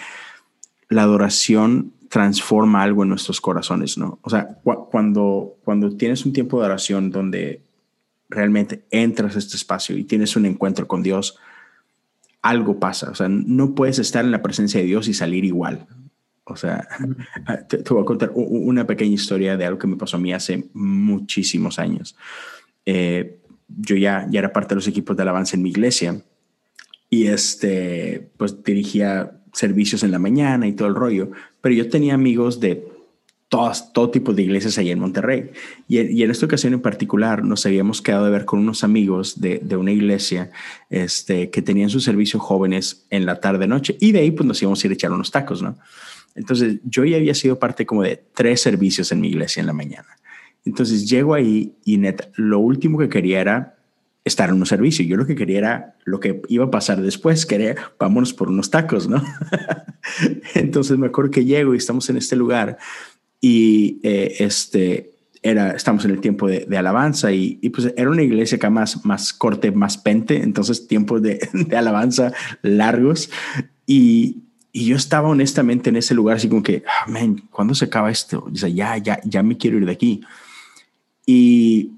la 0.88 1.02
adoración 1.02 1.94
transforma 2.10 2.84
algo 2.84 3.02
en 3.02 3.10
nuestros 3.10 3.42
corazones, 3.42 3.98
¿no? 3.98 4.20
O 4.22 4.30
sea, 4.30 4.60
cuando, 4.92 5.56
cuando 5.64 5.98
tienes 5.98 6.28
un 6.28 6.34
tiempo 6.34 6.60
de 6.60 6.68
oración 6.68 7.10
donde 7.10 7.64
realmente 8.30 8.86
entras 8.92 9.36
a 9.36 9.40
este 9.40 9.58
espacio 9.58 9.98
y 9.98 10.04
tienes 10.04 10.36
un 10.36 10.46
encuentro 10.46 10.88
con 10.88 11.02
Dios, 11.02 11.40
algo 12.44 12.80
pasa. 12.80 13.10
O 13.10 13.16
sea, 13.16 13.30
no 13.30 13.74
puedes 13.74 13.98
estar 13.98 14.24
en 14.24 14.32
la 14.32 14.44
presencia 14.44 14.80
de 14.80 14.86
Dios 14.86 15.08
y 15.08 15.16
salir 15.16 15.44
igual. 15.44 15.88
O 16.46 16.56
sea, 16.56 16.88
te, 17.68 17.78
voy 17.90 18.02
a 18.02 18.06
contar 18.06 18.32
una 18.34 18.88
pequeña 18.88 19.14
historia 19.14 19.58
de 19.58 19.66
algo 19.66 19.80
que 19.80 19.88
me 19.88 19.98
pasó 19.98 20.18
a 20.18 20.20
mí 20.20 20.32
hace 20.32 20.66
muchísimos 20.74 21.80
años. 21.80 22.16
Eh, 22.86 23.40
yo 23.68 23.96
ya, 23.96 24.28
ya 24.30 24.40
era 24.40 24.54
parte 24.54 24.70
de 24.70 24.76
los 24.76 24.88
equipos 24.88 25.18
de 25.18 25.24
alabanza 25.24 25.56
en 25.56 25.64
mi 25.64 25.70
iglesia 25.70 26.22
y 27.10 27.28
este, 27.28 28.30
pues 28.38 28.64
dirigía 28.64 29.32
servicios 29.54 30.04
en 30.04 30.12
la 30.12 30.20
mañana 30.20 30.68
y 30.68 30.74
todo 30.74 30.88
el 30.88 30.96
rollo, 30.96 31.32
pero 31.62 31.74
yo 31.74 31.90
tenía 31.90 32.14
amigos 32.14 32.60
de 32.60 32.88
todas, 33.50 33.94
todo 33.94 34.12
tipo 34.12 34.34
de 34.34 34.44
iglesias 34.44 34.78
ahí 34.78 34.92
en 34.92 35.00
Monterrey. 35.00 35.52
Y, 35.88 36.02
y, 36.02 36.24
en 36.24 36.32
esta 36.32 36.46
ocasión 36.46 36.74
en 36.74 36.82
particular 36.82 37.44
nos 37.44 37.66
habíamos 37.66 38.02
quedado 38.02 38.26
de 38.26 38.32
ver 38.32 38.46
con 38.46 38.60
unos 38.60 38.84
amigos 38.84 39.40
de, 39.40 39.60
de, 39.64 39.78
una 39.78 39.92
iglesia 39.92 40.52
este, 40.90 41.50
que 41.50 41.62
tenían 41.62 41.90
su 41.90 42.02
servicio 42.02 42.40
jóvenes 42.40 43.06
en 43.10 43.26
la 43.26 43.40
tarde-noche 43.40 43.98
y 44.00 44.12
de 44.12 44.20
ahí 44.20 44.32
pues 44.32 44.46
nos 44.46 44.62
íbamos 44.62 44.84
a 44.84 44.88
ir 44.88 44.92
a 44.92 44.94
echar 44.96 45.12
unos 45.12 45.32
tacos, 45.32 45.62
¿no? 45.62 45.78
Entonces 46.36 46.80
yo 46.84 47.06
ya 47.06 47.18
había 47.18 47.34
sido 47.34 47.58
parte 47.58 47.86
como 47.86 48.04
de 48.04 48.22
tres 48.34 48.62
servicios 48.62 49.12
en 49.12 49.22
mi 49.22 49.30
iglesia 49.30 49.62
en 49.62 49.68
la 49.68 49.74
mañana. 49.74 50.08
Entonces 50.66 51.10
llego 51.10 51.34
ahí 51.34 51.74
y 51.86 51.98
neta, 51.98 52.30
lo 52.36 52.60
último 52.60 52.98
que 52.98 53.10
quería 53.10 53.40
era 53.40 53.76
estar 54.26 54.50
en 54.50 54.56
un 54.56 54.66
servicio. 54.66 55.06
Yo 55.06 55.16
lo 55.16 55.26
que 55.26 55.36
quería 55.36 55.60
era 55.60 55.96
lo 56.04 56.20
que 56.20 56.42
iba 56.50 56.66
a 56.66 56.72
pasar 56.72 57.02
después, 57.02 57.46
quería, 57.46 57.76
vámonos 58.00 58.34
por 58.34 58.50
unos 58.50 58.72
tacos, 58.72 59.08
¿no? 59.08 59.24
Entonces 60.56 60.98
me 60.98 61.08
acuerdo 61.08 61.32
que 61.32 61.46
llego 61.46 61.74
y 61.74 61.78
estamos 61.78 62.10
en 62.10 62.18
este 62.18 62.36
lugar 62.36 62.78
y 63.40 64.00
eh, 64.04 64.38
este, 64.40 65.12
era, 65.44 65.72
estamos 65.72 66.04
en 66.06 66.12
el 66.12 66.22
tiempo 66.22 66.48
de, 66.48 66.66
alabanza 66.76 67.32
y, 67.32 67.58
pues 67.70 67.94
era 67.96 68.10
una 68.10 68.24
iglesia 68.24 68.56
acá 68.56 68.72
más, 68.72 69.06
más 69.06 69.32
corte, 69.32 69.72
más 69.72 70.00
pente, 70.00 70.42
entonces 70.42 70.88
tiempos 70.88 71.22
de, 71.22 71.48
de 71.54 71.78
alabanza 71.78 72.34
largos 72.64 73.30
y, 73.86 74.45
y 74.76 74.88
yo 74.88 74.98
estaba 74.98 75.30
honestamente 75.30 75.90
en 75.90 75.96
ese 75.96 76.14
lugar 76.14 76.36
así 76.36 76.50
como 76.50 76.62
que, 76.62 76.84
ah, 76.86 77.10
man, 77.10 77.42
¿cuándo 77.50 77.74
se 77.74 77.86
acaba 77.86 78.12
esto? 78.12 78.46
O 78.52 78.56
sea, 78.58 78.68
ya, 78.68 78.98
ya, 78.98 79.22
ya 79.24 79.42
me 79.42 79.56
quiero 79.56 79.78
ir 79.78 79.86
de 79.86 79.92
aquí. 79.94 80.20
Y 81.26 81.92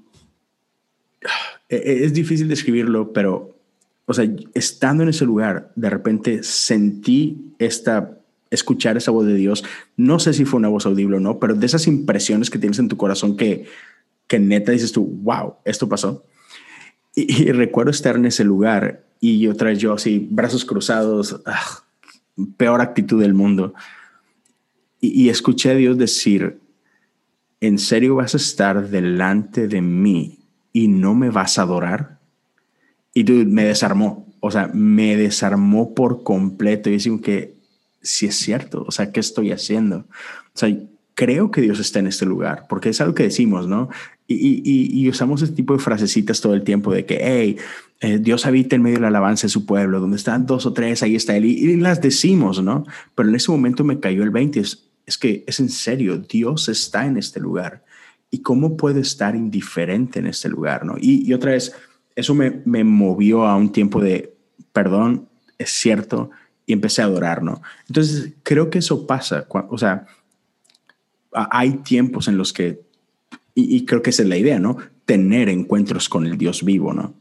e, 1.68 1.74
e, 1.74 2.04
es 2.04 2.14
difícil 2.14 2.46
describirlo, 2.46 3.12
pero, 3.12 3.58
o 4.06 4.14
sea, 4.14 4.30
estando 4.54 5.02
en 5.02 5.08
ese 5.08 5.24
lugar, 5.24 5.72
de 5.74 5.90
repente 5.90 6.44
sentí 6.44 7.52
esta, 7.58 8.16
escuchar 8.48 8.96
esa 8.96 9.10
voz 9.10 9.26
de 9.26 9.34
Dios. 9.34 9.64
No 9.96 10.20
sé 10.20 10.32
si 10.32 10.44
fue 10.44 10.58
una 10.58 10.68
voz 10.68 10.86
audible 10.86 11.16
o 11.16 11.20
no, 11.20 11.40
pero 11.40 11.56
de 11.56 11.66
esas 11.66 11.88
impresiones 11.88 12.48
que 12.48 12.60
tienes 12.60 12.78
en 12.78 12.86
tu 12.86 12.96
corazón 12.96 13.36
que, 13.36 13.64
que 14.28 14.38
neta 14.38 14.70
dices 14.70 14.92
tú, 14.92 15.04
wow, 15.04 15.54
esto 15.64 15.88
pasó. 15.88 16.24
Y, 17.16 17.50
recuerdo 17.50 17.90
estar 17.90 18.14
en 18.14 18.26
ese 18.26 18.44
lugar 18.44 19.02
y 19.18 19.48
otra 19.48 19.70
vez 19.70 19.80
yo 19.80 19.94
así, 19.94 20.28
brazos 20.30 20.64
cruzados, 20.64 21.40
ah, 21.44 21.82
peor 22.56 22.80
actitud 22.80 23.20
del 23.20 23.34
mundo. 23.34 23.74
Y, 25.00 25.28
escuché 25.28 25.70
a 25.70 25.74
Dios 25.74 25.96
decir, 25.96 26.58
¿en 27.60 27.78
serio 27.78 28.16
vas 28.16 28.34
a 28.34 28.38
estar 28.38 28.88
delante 28.88 29.68
de 29.68 29.80
mí 29.80 30.38
y 30.72 30.88
no 30.88 31.14
me 31.14 31.30
vas 31.30 31.58
a 31.58 31.62
adorar. 31.62 32.18
Y 33.14 33.22
dude, 33.24 33.46
me 33.46 33.64
desarmó. 33.64 34.26
O 34.40 34.50
sea, 34.50 34.70
me 34.72 35.16
desarmó 35.16 35.94
por 35.94 36.22
completo. 36.22 36.88
Y 36.88 36.92
decimos 36.92 37.20
que 37.20 37.56
si 38.00 38.26
es 38.26 38.36
cierto. 38.36 38.84
O 38.86 38.92
sea, 38.92 39.10
¿qué 39.10 39.20
estoy 39.20 39.50
haciendo? 39.50 40.06
O 40.54 40.58
sea, 40.58 40.76
creo 41.14 41.50
que 41.50 41.60
Dios 41.60 41.80
está 41.80 41.98
en 41.98 42.06
este 42.06 42.26
lugar, 42.26 42.66
porque 42.68 42.90
es 42.90 43.00
algo 43.00 43.14
que 43.14 43.24
decimos, 43.24 43.66
¿no? 43.66 43.88
Y, 44.28 44.62
y, 44.64 45.00
y 45.00 45.08
usamos 45.08 45.42
este 45.42 45.56
tipo 45.56 45.72
de 45.72 45.80
frasecitas 45.80 46.40
todo 46.40 46.54
el 46.54 46.62
tiempo 46.62 46.92
de 46.92 47.06
que, 47.06 47.18
hey, 47.20 47.56
eh, 48.00 48.18
Dios 48.18 48.46
habita 48.46 48.76
en 48.76 48.82
medio 48.82 48.96
de 48.96 49.02
la 49.02 49.08
alabanza 49.08 49.46
de 49.46 49.50
su 49.50 49.66
pueblo, 49.66 50.00
donde 50.00 50.16
están 50.16 50.46
dos 50.46 50.66
o 50.66 50.72
tres, 50.72 51.02
ahí 51.02 51.16
está 51.16 51.36
Él, 51.36 51.46
y, 51.46 51.52
y, 51.52 51.76
las 51.76 52.00
decimos, 52.00 52.62
¿no? 52.62 52.84
Pero 53.14 53.28
en 53.28 53.34
ese 53.34 53.50
momento 53.50 53.84
me 53.84 53.98
cayó 53.98 54.22
el 54.22 54.30
20, 54.30 54.60
es, 54.60 54.88
es 55.08 55.16
que 55.18 55.42
es 55.46 55.58
en 55.58 55.70
serio, 55.70 56.18
Dios 56.18 56.68
está 56.68 57.06
en 57.06 57.16
este 57.16 57.40
lugar. 57.40 57.82
¿Y 58.30 58.42
cómo 58.42 58.76
puedo 58.76 59.00
estar 59.00 59.34
indiferente 59.34 60.18
en 60.18 60.26
este 60.26 60.50
lugar? 60.50 60.84
¿no? 60.84 60.96
Y, 61.00 61.32
otra 61.32 61.52
vez, 61.52 61.74
eso 62.14 62.34
me, 62.34 62.60
me, 62.66 62.84
movió 62.84 63.46
a 63.46 63.56
un 63.56 63.72
tiempo 63.72 64.02
de, 64.02 64.34
perdón, 64.72 65.28
es 65.56 65.70
cierto, 65.70 66.30
y 66.66 66.74
empecé 66.74 67.00
a 67.00 67.06
adorar, 67.06 67.42
¿no? 67.42 67.62
Entonces, 67.86 68.34
creo 68.42 68.68
que 68.68 68.80
eso 68.80 69.06
pasa, 69.06 69.46
o 69.48 69.78
sea, 69.78 70.06
hay 71.32 71.78
tiempos 71.78 72.28
en 72.28 72.36
los 72.36 72.52
que, 72.52 72.82
y, 73.54 73.86
creo 73.86 74.02
que 74.02 74.10
esa 74.10 74.22
es 74.22 74.28
la 74.28 74.36
idea, 74.36 74.58
¿no? 74.58 74.76
Tener 75.06 75.48
encuentros 75.48 76.08
con 76.08 76.26
el 76.26 76.36
Dios 76.36 76.62
vivo, 76.64 76.92
¿no? 76.92 77.14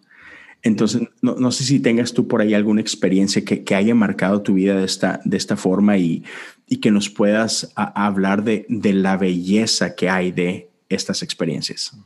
Entonces, 0.64 1.08
no, 1.22 1.36
no, 1.36 1.52
sé 1.52 1.64
si 1.64 1.80
tengas 1.80 2.14
tú 2.14 2.28
por 2.28 2.42
ahí 2.42 2.54
alguna 2.54 2.82
experiencia 2.82 3.46
que, 3.46 3.64
que 3.64 3.76
haya 3.76 3.96
marcado 3.96 4.42
tu 4.42 4.56
vida 4.56 4.76
de 4.76 4.86
esta, 4.86 5.22
de 5.24 5.38
esta 5.38 5.56
forma 5.56 5.98
y, 5.98 6.24
y 6.68 6.78
que 6.78 6.92
nos 6.92 7.10
puedas 7.10 7.72
hablar 7.76 8.44
de, 8.44 8.66
de 8.68 8.94
la 8.94 9.18
belleza 9.18 9.96
que 9.96 10.10
hay 10.10 10.32
de 10.32 10.70
estas 10.90 11.24
experiencias? 11.24 11.98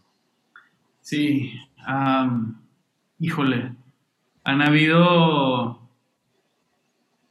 Sí, 1.01 1.53
híjole, 3.19 3.73
han 4.43 4.61
habido 4.61 5.89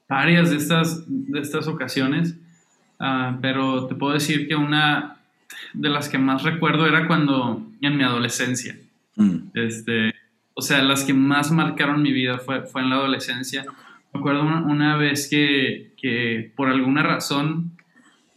varias 0.09 0.51
de 0.51 0.57
estas, 0.57 1.05
de 1.07 1.41
estas 1.41 1.69
ocasiones, 1.69 2.37
ah, 2.99 3.39
pero 3.41 3.87
te 3.87 3.95
puedo 3.95 4.13
decir 4.13 4.49
que 4.49 4.57
una 4.57 5.19
de 5.73 5.89
las 5.89 6.09
que 6.09 6.19
más 6.19 6.43
recuerdo 6.43 6.87
era 6.87 7.07
cuando 7.07 7.65
en 7.81 7.97
mi 7.97 8.03
adolescencia. 8.03 8.77
Mm. 9.17 9.51
Este, 9.55 10.15
o 10.55 10.63
sea, 10.63 10.83
las 10.83 11.05
que 11.05 11.15
más 11.15 11.51
marcaron 11.51 12.03
mi 12.03 12.13
vida 12.13 12.39
fue, 12.39 12.63
fue 12.63 12.83
en 12.83 12.91
la 12.91 12.97
adolescencia. 12.97 13.65
Me 14.13 14.21
acuerdo 14.21 14.43
una, 14.43 14.97
vez 14.97 15.29
que, 15.29 15.93
que, 15.97 16.53
por 16.57 16.69
alguna 16.69 17.03
razón 17.03 17.73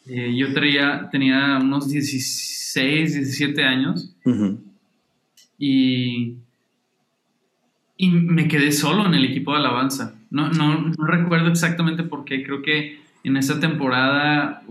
eh, 0.06 0.34
yo 0.36 0.54
traía, 0.54 1.10
tenía 1.12 1.60
unos 1.62 1.90
16, 1.90 3.14
17 3.14 3.64
años 3.64 4.16
y, 5.58 6.36
y 7.98 8.10
me 8.10 8.48
quedé 8.48 8.72
solo 8.72 9.06
en 9.06 9.14
el 9.14 9.26
equipo 9.26 9.52
de 9.54 9.60
alabanza. 9.60 10.16
No, 10.30 10.50
no, 10.50 10.80
no, 10.80 11.06
recuerdo 11.06 11.50
exactamente 11.50 12.04
por 12.04 12.26
qué, 12.26 12.44
creo 12.44 12.62
que 12.62 13.00
en 13.24 13.38
esa 13.38 13.60
temporada 13.60 14.64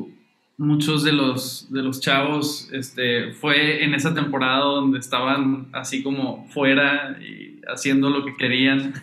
muchos 0.63 1.05
de 1.05 1.13
los, 1.13 1.71
de 1.71 1.83
los 1.83 2.01
chavos, 2.01 2.69
este, 2.73 3.33
fue 3.33 3.85
en 3.85 3.95
esa 3.95 4.15
temporada 4.15 4.61
donde 4.61 4.99
estaban 4.99 5.67
así 5.73 6.03
como 6.03 6.47
fuera 6.51 7.19
y 7.21 7.61
haciendo 7.73 8.11
lo 8.11 8.25
que 8.25 8.37
querían. 8.37 8.95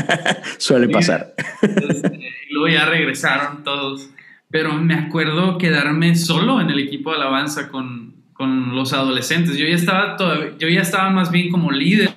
Suele 0.58 0.88
pasar. 0.88 1.34
Este, 1.62 2.20
y 2.50 2.52
luego 2.52 2.68
ya 2.68 2.84
regresaron 2.84 3.64
todos 3.64 4.10
pero 4.54 4.72
me 4.72 4.94
acuerdo 4.94 5.58
quedarme 5.58 6.14
solo 6.14 6.60
en 6.60 6.70
el 6.70 6.78
equipo 6.78 7.10
de 7.10 7.16
alabanza 7.16 7.70
con, 7.70 8.14
con 8.34 8.76
los 8.76 8.92
adolescentes. 8.92 9.56
Yo 9.56 9.66
ya 9.66 9.74
estaba, 9.74 10.16
yo 10.56 10.68
ya 10.68 10.80
estaba 10.80 11.10
más 11.10 11.32
bien 11.32 11.50
como 11.50 11.72
líder 11.72 12.16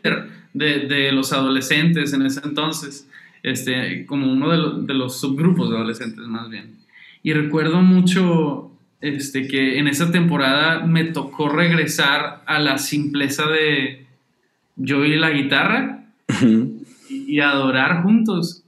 de, 0.54 0.82
de, 0.82 1.12
los 1.12 1.34
adolescentes 1.34 2.14
en 2.14 2.22
ese 2.22 2.42
entonces, 2.44 3.10
este, 3.42 4.06
como 4.06 4.32
uno 4.32 4.52
de, 4.52 4.86
de, 4.86 4.94
los 4.94 5.20
subgrupos 5.20 5.72
de 5.72 5.78
adolescentes 5.78 6.28
más 6.28 6.48
bien. 6.52 6.76
Y 7.24 7.34
recuerdo 7.34 7.82
mucho 7.82 8.67
este, 9.02 9.48
que 9.48 9.80
en 9.80 9.88
esa 9.88 10.12
temporada 10.12 10.86
me 10.86 11.06
tocó 11.06 11.50
regresar 11.50 12.44
a 12.46 12.60
la 12.60 12.78
simpleza 12.78 13.46
de 13.48 14.06
yo 14.76 15.06
y 15.06 15.16
la 15.16 15.32
guitarra 15.32 16.06
y 17.10 17.40
adorar 17.40 18.04
juntos. 18.04 18.64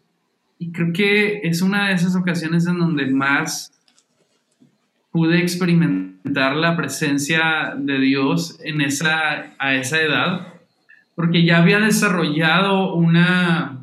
Y 0.58 0.72
creo 0.72 0.94
que 0.94 1.42
es 1.44 1.62
una 1.62 1.88
de 1.88 1.94
esas 1.96 2.16
ocasiones 2.16 2.68
en 2.68 2.80
donde 2.80 3.08
más 3.08 3.72
pude 5.12 5.40
experimentar 5.40 6.56
la 6.56 6.76
presencia 6.76 7.74
de 7.78 8.00
Dios 8.00 8.60
en 8.64 8.82
esa, 8.82 9.54
a 9.58 9.76
esa 9.76 10.02
edad, 10.02 10.54
porque 11.16 11.44
ya 11.44 11.62
había 11.62 11.80
desarrollado 11.80 12.94
una, 12.94 13.79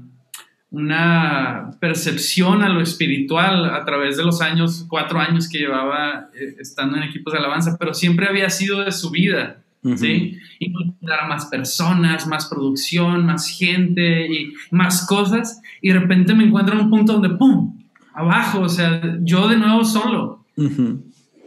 una 0.76 1.70
percepción 1.80 2.62
a 2.62 2.68
lo 2.68 2.82
espiritual 2.82 3.64
a 3.74 3.82
través 3.86 4.18
de 4.18 4.24
los 4.24 4.42
años, 4.42 4.84
cuatro 4.86 5.18
años 5.18 5.48
que 5.48 5.56
llevaba 5.56 6.28
eh, 6.34 6.56
estando 6.60 6.98
en 6.98 7.04
equipos 7.04 7.32
de 7.32 7.38
alabanza, 7.38 7.78
pero 7.78 7.94
siempre 7.94 8.28
había 8.28 8.50
sido 8.50 8.84
de 8.84 8.92
su 8.92 9.10
vida. 9.10 9.62
¿sí? 9.96 10.38
Involucrar 10.58 11.28
más 11.30 11.46
personas, 11.46 12.26
más 12.26 12.44
producción, 12.46 13.24
más 13.24 13.48
gente 13.48 14.26
y 14.30 14.52
más 14.70 15.06
cosas. 15.06 15.62
Y 15.80 15.88
de 15.88 15.98
repente 15.98 16.34
me 16.34 16.44
encuentro 16.44 16.74
en 16.74 16.82
un 16.82 16.90
punto 16.90 17.14
donde, 17.14 17.30
¡pum! 17.30 17.74
Abajo, 18.12 18.60
o 18.60 18.68
sea, 18.68 19.00
yo 19.22 19.48
de 19.48 19.56
nuevo 19.56 19.82
solo. 19.82 20.44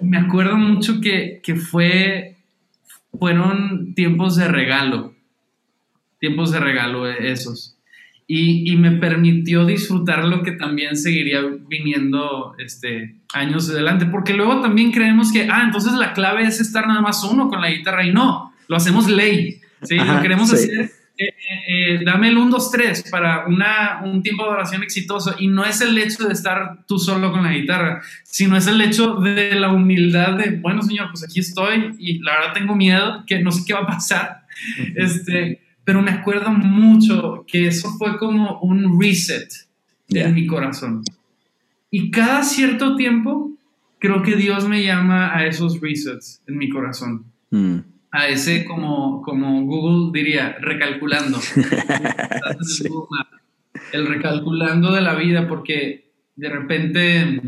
Me 0.02 0.18
acuerdo 0.18 0.58
mucho 0.58 1.02
que, 1.02 1.40
que 1.44 1.56
fue, 1.56 2.38
fueron 3.16 3.94
tiempos 3.94 4.38
de 4.38 4.48
regalo, 4.48 5.14
tiempos 6.20 6.52
de 6.52 6.60
regalo 6.60 7.08
esos. 7.08 7.76
Y, 8.32 8.72
y, 8.72 8.76
me 8.76 8.92
permitió 8.92 9.66
disfrutar 9.66 10.24
lo 10.24 10.44
que 10.44 10.52
también 10.52 10.96
seguiría 10.96 11.42
viniendo 11.68 12.54
este, 12.60 13.16
años 13.34 13.68
adelante, 13.72 14.06
porque 14.06 14.36
luego 14.36 14.62
también 14.62 14.92
creemos 14.92 15.32
que, 15.32 15.48
ah, 15.50 15.64
entonces 15.66 15.94
la 15.94 16.14
clave 16.14 16.44
es 16.44 16.60
estar 16.60 16.88
nada 16.88 17.02
más 17.02 17.24
uno 17.24 17.50
con 17.50 17.60
la 17.60 17.72
guitarra 17.72 18.06
y 18.06 18.12
no, 18.12 18.54
lo 18.68 18.76
hacemos 18.76 19.10
ley, 19.10 19.60
¿sí? 19.82 19.96
lo 19.98 20.22
queremos 20.22 20.54
hacer 20.54 20.92
eh, 21.20 21.36
eh, 21.68 22.00
dame 22.06 22.30
el 22.30 22.38
1, 22.38 22.50
2, 22.50 22.72
3 22.72 23.10
para 23.12 23.46
una, 23.46 24.00
un 24.04 24.24
tiempo 24.24 24.46
de 24.46 24.52
oración 24.52 24.84
exitoso. 24.84 25.36
Y 25.38 25.48
no 25.48 25.66
es 25.66 25.82
el 25.82 25.98
hecho 25.98 26.26
de 26.26 26.34
estar 26.34 26.86
tú 26.88 26.98
solo 26.98 27.34
con 27.34 27.44
la 27.44 27.52
guitarra, 27.52 28.02
sino 28.24 28.56
es 28.56 28.68
el 28.68 28.80
hecho 28.80 29.16
de 29.16 29.56
la 29.56 29.70
humildad 29.70 30.38
de, 30.38 30.52
bueno, 30.52 30.82
Señor, 30.82 31.10
pues 31.12 31.26
aquí 31.26 31.42
estoy 31.42 31.96
y 32.00 32.20
la 32.20 32.40
verdad 32.40 32.54
tengo 32.54 32.74
miedo, 32.74 33.26
que 33.28 33.40
no 33.40 33.52
sé 33.52 33.64
qué 33.68 33.74
va 33.74 33.82
a 33.82 33.88
pasar. 33.88 34.46
este, 34.96 35.60
pero 35.90 36.04
me 36.04 36.12
acuerdo 36.12 36.52
mucho 36.52 37.46
que 37.48 37.66
eso 37.66 37.90
fue 37.98 38.20
como 38.20 38.60
un 38.60 39.02
reset 39.02 39.50
en 40.10 40.36
mi 40.36 40.46
corazón. 40.46 41.04
Y 41.90 42.12
cada 42.12 42.44
cierto 42.44 42.96
tiempo, 42.96 43.52
creo 43.98 44.22
que 44.22 44.36
Dios 44.36 44.68
me 44.68 44.84
llama 44.84 45.36
a 45.36 45.48
esos 45.48 45.82
resets 45.82 46.44
en 46.46 46.58
mi 46.60 46.70
corazón. 46.70 47.26
Mm 47.50 47.80
a 48.12 48.28
ese 48.28 48.66
como, 48.66 49.22
como 49.22 49.66
Google 49.66 50.12
diría, 50.12 50.58
recalculando. 50.60 51.40
El 53.92 54.08
recalculando 54.08 54.92
de 54.94 55.02
la 55.02 55.14
vida, 55.16 55.48
porque 55.48 56.12
de 56.36 56.50
repente 56.50 57.42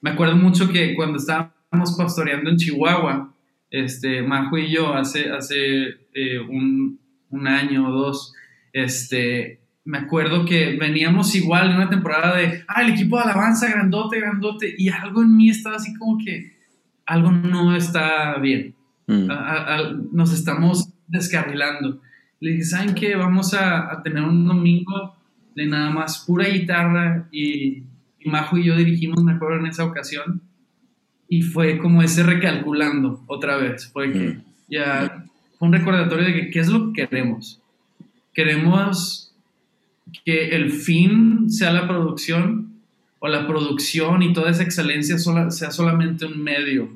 me 0.00 0.10
acuerdo 0.10 0.36
mucho 0.36 0.70
que 0.70 0.94
cuando 0.94 1.18
estábamos 1.18 1.96
pastoreando 1.96 2.50
en 2.50 2.56
Chihuahua, 2.56 3.34
este, 3.70 4.22
Majo 4.22 4.58
y 4.58 4.72
yo, 4.72 4.94
hace, 4.94 5.30
hace 5.30 5.88
eh, 6.14 6.38
un, 6.38 6.99
un, 7.30 7.48
año 7.48 7.88
o 7.88 7.92
dos, 7.92 8.34
este, 8.72 9.60
me 9.84 9.98
acuerdo 9.98 10.44
que 10.44 10.76
veníamos 10.76 11.34
igual 11.34 11.70
en 11.70 11.76
una 11.76 11.90
temporada 11.90 12.36
de, 12.36 12.64
ah, 12.68 12.82
el 12.82 12.90
equipo 12.90 13.16
de 13.16 13.22
alabanza, 13.22 13.70
grandote, 13.70 14.20
grandote, 14.20 14.74
y 14.76 14.88
algo 14.88 15.22
en 15.22 15.36
mí 15.36 15.50
estaba 15.50 15.76
así 15.76 15.94
como 15.94 16.18
que 16.18 16.58
algo 17.06 17.30
no 17.30 17.74
está 17.74 18.38
bien 18.38 18.74
Mm. 19.10 20.12
nos 20.12 20.32
estamos 20.32 20.88
descarrilando. 21.08 22.00
Le 22.38 22.52
dije, 22.52 22.64
¿saben 22.64 22.94
qué? 22.94 23.16
Vamos 23.16 23.54
a, 23.54 24.00
tener 24.04 24.22
un 24.22 24.46
domingo 24.46 25.16
de 25.56 25.66
nada 25.66 25.90
más 25.90 26.24
pura 26.24 26.48
guitarra 26.48 27.28
y, 27.32 27.82
Majo 28.24 28.58
y 28.58 28.64
yo 28.64 28.76
dirigimos, 28.76 29.22
me 29.24 29.32
acuerdo, 29.32 29.58
en 29.58 29.66
esa 29.66 29.84
ocasión. 29.84 30.42
Y 31.28 31.42
fue 31.42 31.78
como 31.78 32.02
ese 32.02 32.22
recalculando 32.22 33.24
otra 33.26 33.56
vez. 33.56 33.90
Fue 33.92 34.12
que 34.12 34.18
mm. 34.18 34.44
ya 34.68 35.24
fue 35.60 35.68
un 35.68 35.74
recordatorio 35.74 36.24
de 36.24 36.32
que 36.32 36.50
qué 36.50 36.60
es 36.60 36.68
lo 36.68 36.90
que 36.90 37.06
queremos. 37.06 37.60
Queremos 38.32 39.30
que 40.24 40.56
el 40.56 40.70
fin 40.70 41.50
sea 41.50 41.70
la 41.70 41.86
producción 41.86 42.76
o 43.18 43.28
la 43.28 43.46
producción 43.46 44.22
y 44.22 44.32
toda 44.32 44.50
esa 44.50 44.62
excelencia 44.62 45.18
sea 45.18 45.70
solamente 45.70 46.24
un 46.24 46.42
medio 46.42 46.88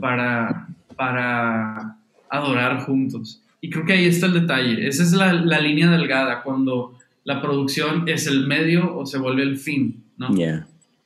para, 0.00 0.66
para 0.96 1.96
adorar 2.28 2.80
juntos. 2.80 3.40
Y 3.60 3.70
creo 3.70 3.86
que 3.86 3.92
ahí 3.92 4.06
está 4.06 4.26
el 4.26 4.32
detalle. 4.32 4.88
Esa 4.88 5.04
es 5.04 5.12
la, 5.12 5.32
la 5.32 5.60
línea 5.60 5.88
delgada 5.88 6.42
cuando 6.42 6.98
la 7.22 7.40
producción 7.40 8.08
es 8.08 8.26
el 8.26 8.48
medio 8.48 8.96
o 8.96 9.06
se 9.06 9.18
vuelve 9.18 9.44
el 9.44 9.58
fin, 9.58 10.02
¿no? 10.16 10.34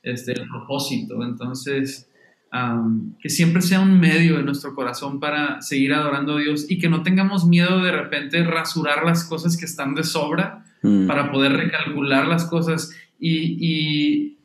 Este, 0.01 0.31
el 0.31 0.47
propósito. 0.47 1.23
Entonces, 1.23 2.09
que 3.21 3.29
siempre 3.29 3.61
sea 3.61 3.79
un 3.79 3.99
medio 3.99 4.39
en 4.39 4.45
nuestro 4.45 4.73
corazón 4.73 5.19
para 5.19 5.61
seguir 5.61 5.93
adorando 5.93 6.37
a 6.37 6.39
Dios 6.39 6.65
y 6.69 6.79
que 6.79 6.89
no 6.89 7.03
tengamos 7.03 7.45
miedo 7.45 7.83
de 7.83 7.91
repente 7.91 8.43
rasurar 8.43 9.05
las 9.05 9.25
cosas 9.25 9.57
que 9.57 9.65
están 9.65 9.93
de 9.95 10.03
sobra 10.03 10.63
mm. 10.81 11.07
para 11.07 11.31
poder 11.31 11.53
recalcular 11.53 12.27
las 12.27 12.45
cosas 12.45 12.95
y, 13.19 13.57
y, 13.59 14.37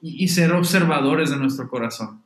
y 0.00 0.28
ser 0.28 0.52
observadores 0.52 1.30
de 1.30 1.36
nuestro 1.36 1.68
corazón. 1.68 2.22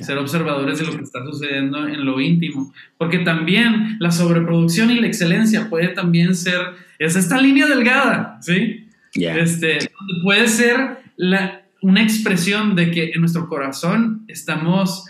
Ser 0.00 0.18
observadores 0.18 0.80
de 0.80 0.86
lo 0.86 0.96
que 0.96 1.04
está 1.04 1.24
sucediendo 1.24 1.86
en 1.86 2.04
lo 2.04 2.20
íntimo. 2.20 2.72
Porque 2.96 3.18
también 3.18 3.96
la 4.00 4.10
sobreproducción 4.10 4.90
y 4.90 4.98
la 4.98 5.06
excelencia 5.06 5.70
puede 5.70 5.88
también 5.88 6.34
ser, 6.34 6.60
es 6.98 7.14
esta 7.14 7.40
línea 7.40 7.66
delgada, 7.66 8.38
¿sí? 8.42 8.88
Este, 9.14 9.78
puede 10.24 10.48
ser 10.48 10.98
la, 11.16 11.57
una 11.80 12.02
expresión 12.02 12.74
de 12.74 12.90
que 12.90 13.10
en 13.12 13.20
nuestro 13.20 13.48
corazón 13.48 14.24
estamos 14.28 15.04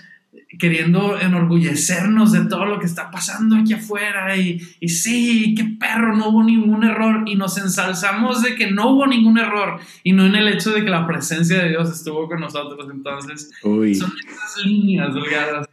queriendo 0.58 1.18
enorgullecernos 1.20 2.32
de 2.32 2.46
todo 2.46 2.64
lo 2.64 2.78
que 2.78 2.86
está 2.86 3.10
pasando 3.10 3.56
aquí 3.56 3.74
afuera 3.74 4.36
y, 4.36 4.60
y, 4.80 4.88
sí, 4.88 5.54
qué 5.54 5.64
perro, 5.78 6.16
no 6.16 6.30
hubo 6.30 6.42
ningún 6.42 6.84
error 6.84 7.24
y 7.26 7.34
nos 7.36 7.58
ensalzamos 7.58 8.42
de 8.42 8.54
que 8.54 8.70
no 8.70 8.90
hubo 8.90 9.06
ningún 9.06 9.38
error 9.38 9.78
y 10.02 10.12
no 10.12 10.26
en 10.26 10.34
el 10.34 10.48
hecho 10.48 10.70
de 10.70 10.84
que 10.84 10.90
la 10.90 11.06
presencia 11.06 11.62
de 11.62 11.70
Dios 11.70 11.90
estuvo 11.90 12.26
con 12.28 12.40
nosotros. 12.40 12.88
Entonces, 12.90 13.50
son 13.62 13.84
esas 13.84 14.64
líneas 14.64 15.14
delgadas. 15.14 15.68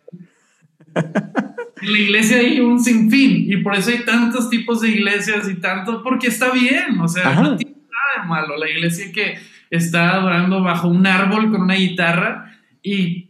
en 1.82 1.92
la 1.92 2.00
iglesia 2.00 2.38
hay 2.38 2.60
un 2.60 2.80
sinfín 2.84 3.52
y 3.52 3.58
por 3.58 3.76
eso 3.76 3.92
hay 3.92 4.04
tantos 4.06 4.50
tipos 4.50 4.82
de 4.82 4.90
iglesias 4.90 5.50
y 5.50 5.56
tanto, 5.56 6.04
porque 6.04 6.28
está 6.28 6.52
bien, 6.52 7.00
o 7.00 7.08
sea, 7.08 7.34
no 7.42 7.56
tiene 7.56 7.76
nada 7.76 8.24
de 8.24 8.28
malo. 8.28 8.58
La 8.58 8.70
iglesia 8.70 9.12
que 9.12 9.38
está 9.76 10.16
adorando 10.16 10.62
bajo 10.62 10.88
un 10.88 11.06
árbol 11.06 11.52
con 11.52 11.62
una 11.62 11.76
guitarra 11.76 12.54
y 12.82 13.30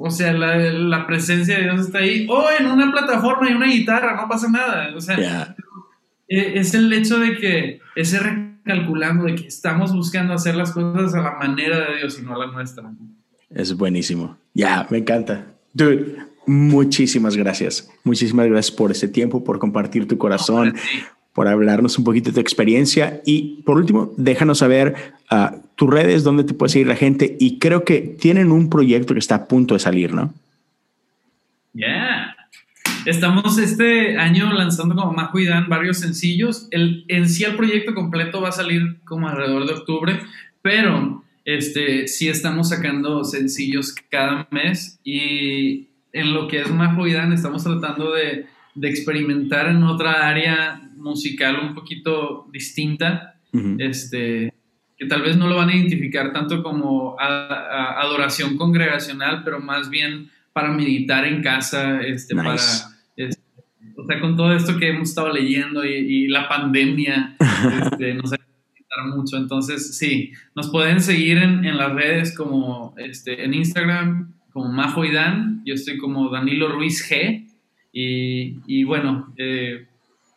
o 0.00 0.10
sea, 0.10 0.32
la, 0.32 1.06
presencia 1.08 1.56
de 1.56 1.64
Dios 1.64 1.80
está 1.80 1.98
ahí. 1.98 2.24
O 2.30 2.44
en 2.56 2.66
una 2.66 2.92
plataforma 2.92 3.50
y 3.50 3.54
una 3.54 3.66
guitarra, 3.66 4.14
no 4.14 4.28
pasa 4.28 4.48
nada. 4.48 4.94
O 4.94 5.00
sea, 5.00 5.56
e, 6.28 6.58
es 6.60 6.72
el 6.74 6.92
hecho 6.92 7.18
de 7.18 7.36
que 7.36 7.80
ese 7.96 8.20
recalculando, 8.20 9.24
de 9.24 9.34
que 9.34 9.48
estamos 9.48 9.92
buscando 9.92 10.34
hacer 10.34 10.54
las 10.54 10.70
cosas 10.70 11.14
a 11.14 11.22
la 11.22 11.32
manera 11.32 11.90
de 11.90 11.96
Dios 11.96 12.16
y 12.20 12.22
no 12.22 12.36
a 12.36 12.46
la 12.46 12.52
nuestra. 12.52 12.88
Es 13.50 13.76
buenísimo. 13.76 14.38
Ya, 14.54 14.86
me 14.88 14.98
encanta. 14.98 15.46
Dude, 15.72 16.16
muchísimas 16.46 17.36
gracias. 17.36 17.90
Muchísimas 18.04 18.46
gracias 18.46 18.76
por 18.76 18.92
ese 18.92 19.08
tiempo, 19.08 19.42
por 19.42 19.58
compartir 19.58 20.06
tu 20.06 20.16
corazón, 20.16 20.76
por 21.32 21.48
hablarnos 21.48 21.98
un 21.98 22.04
poquito 22.04 22.30
de 22.30 22.34
tu 22.34 22.40
experiencia 22.40 23.20
y 23.24 23.62
por 23.62 23.76
último, 23.76 24.12
déjanos 24.16 24.58
saber 24.58 24.96
uh, 25.30 25.56
tus 25.76 25.88
redes, 25.88 26.24
dónde 26.24 26.44
te 26.44 26.54
puede 26.54 26.72
seguir 26.72 26.88
la 26.88 26.96
gente 26.96 27.36
y 27.38 27.58
creo 27.58 27.84
que 27.84 28.00
tienen 28.00 28.50
un 28.50 28.68
proyecto 28.68 29.14
que 29.14 29.20
está 29.20 29.36
a 29.36 29.44
punto 29.46 29.74
de 29.74 29.80
salir, 29.80 30.12
¿no? 30.12 30.34
Ya. 31.72 32.34
Estamos 33.06 33.58
este 33.58 34.18
año 34.18 34.52
lanzando 34.52 34.96
como 34.96 35.12
Majo 35.12 35.38
y 35.38 35.46
Dan 35.46 35.68
varios 35.68 35.98
sencillos. 35.98 36.66
El, 36.72 37.04
en 37.08 37.28
sí 37.28 37.44
el 37.44 37.56
proyecto 37.56 37.94
completo 37.94 38.40
va 38.40 38.48
a 38.48 38.52
salir 38.52 38.98
como 39.04 39.28
alrededor 39.28 39.66
de 39.66 39.74
octubre, 39.74 40.20
pero 40.60 41.22
este, 41.44 42.08
sí 42.08 42.28
estamos 42.28 42.70
sacando 42.70 43.24
sencillos 43.24 43.94
cada 44.10 44.48
mes 44.50 44.98
y 45.04 45.88
en 46.12 46.34
lo 46.34 46.48
que 46.48 46.60
es 46.60 46.70
Majo 46.70 47.06
y 47.06 47.12
Dan 47.12 47.32
estamos 47.32 47.62
tratando 47.64 48.12
de, 48.12 48.46
de 48.78 48.88
experimentar 48.88 49.68
en 49.68 49.82
otra 49.82 50.28
área 50.28 50.80
musical 50.96 51.58
un 51.60 51.74
poquito 51.74 52.46
distinta, 52.52 53.34
este, 53.78 54.52
que 54.96 55.06
tal 55.06 55.22
vez 55.22 55.36
no 55.36 55.48
lo 55.48 55.56
van 55.56 55.70
a 55.70 55.76
identificar 55.76 56.32
tanto 56.32 56.62
como 56.62 57.16
adoración 57.18 58.56
congregacional, 58.56 59.42
pero 59.44 59.60
más 59.60 59.90
bien 59.90 60.30
para 60.52 60.70
meditar 60.70 61.24
en 61.24 61.42
casa, 61.42 62.00
este, 62.02 62.34
para, 62.34 62.54
este, 62.54 63.40
o 63.96 64.04
sea, 64.06 64.20
con 64.20 64.36
todo 64.36 64.52
esto 64.52 64.76
que 64.76 64.90
hemos 64.90 65.08
estado 65.08 65.32
leyendo 65.32 65.84
y, 65.84 66.28
la 66.28 66.48
pandemia, 66.48 67.36
este, 67.82 68.14
nos 68.14 68.32
ayuda 68.32 69.16
mucho. 69.16 69.36
Entonces, 69.36 69.96
sí, 69.96 70.32
nos 70.54 70.70
pueden 70.70 71.00
seguir 71.00 71.38
en, 71.38 71.64
en 71.64 71.76
las 71.76 71.92
redes 71.92 72.36
como 72.36 72.94
este, 72.96 73.44
en 73.44 73.54
Instagram, 73.54 74.34
como 74.52 74.72
Majo 74.72 75.04
y 75.04 75.12
Dan, 75.12 75.62
yo 75.64 75.74
estoy 75.74 75.98
como 75.98 76.30
Danilo 76.30 76.68
Ruiz 76.68 77.08
G. 77.08 77.47
Y, 78.00 78.60
y 78.68 78.84
bueno, 78.84 79.34
eh, 79.36 79.84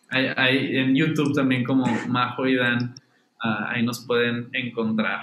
hay, 0.09 0.77
en 0.77 0.95
YouTube 0.95 1.35
también 1.35 1.63
como 1.63 1.85
Majo 2.07 2.47
y 2.47 2.55
Dan, 2.55 2.95
ah, 3.39 3.69
ahí 3.69 3.83
nos 3.83 3.99
pueden 3.99 4.49
encontrar. 4.53 5.19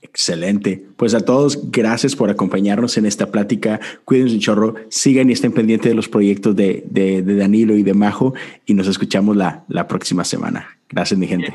Excelente. 0.00 0.82
Pues 0.96 1.12
a 1.12 1.20
todos, 1.20 1.70
gracias 1.70 2.16
por 2.16 2.30
acompañarnos 2.30 2.96
en 2.96 3.04
esta 3.04 3.30
plática. 3.30 3.80
Cuídense 4.06 4.36
un 4.36 4.40
chorro, 4.40 4.74
sigan 4.88 5.28
y 5.28 5.34
estén 5.34 5.52
pendientes 5.52 5.90
de 5.90 5.94
los 5.94 6.08
proyectos 6.08 6.56
de, 6.56 6.84
de, 6.88 7.22
Danilo 7.22 7.76
y 7.76 7.82
de 7.82 7.92
Majo 7.92 8.32
y 8.64 8.72
nos 8.72 8.88
escuchamos 8.88 9.36
la, 9.36 9.64
la 9.68 9.86
próxima 9.86 10.24
semana. 10.24 10.78
Gracias, 10.88 11.20
mi 11.20 11.26
gente. 11.26 11.52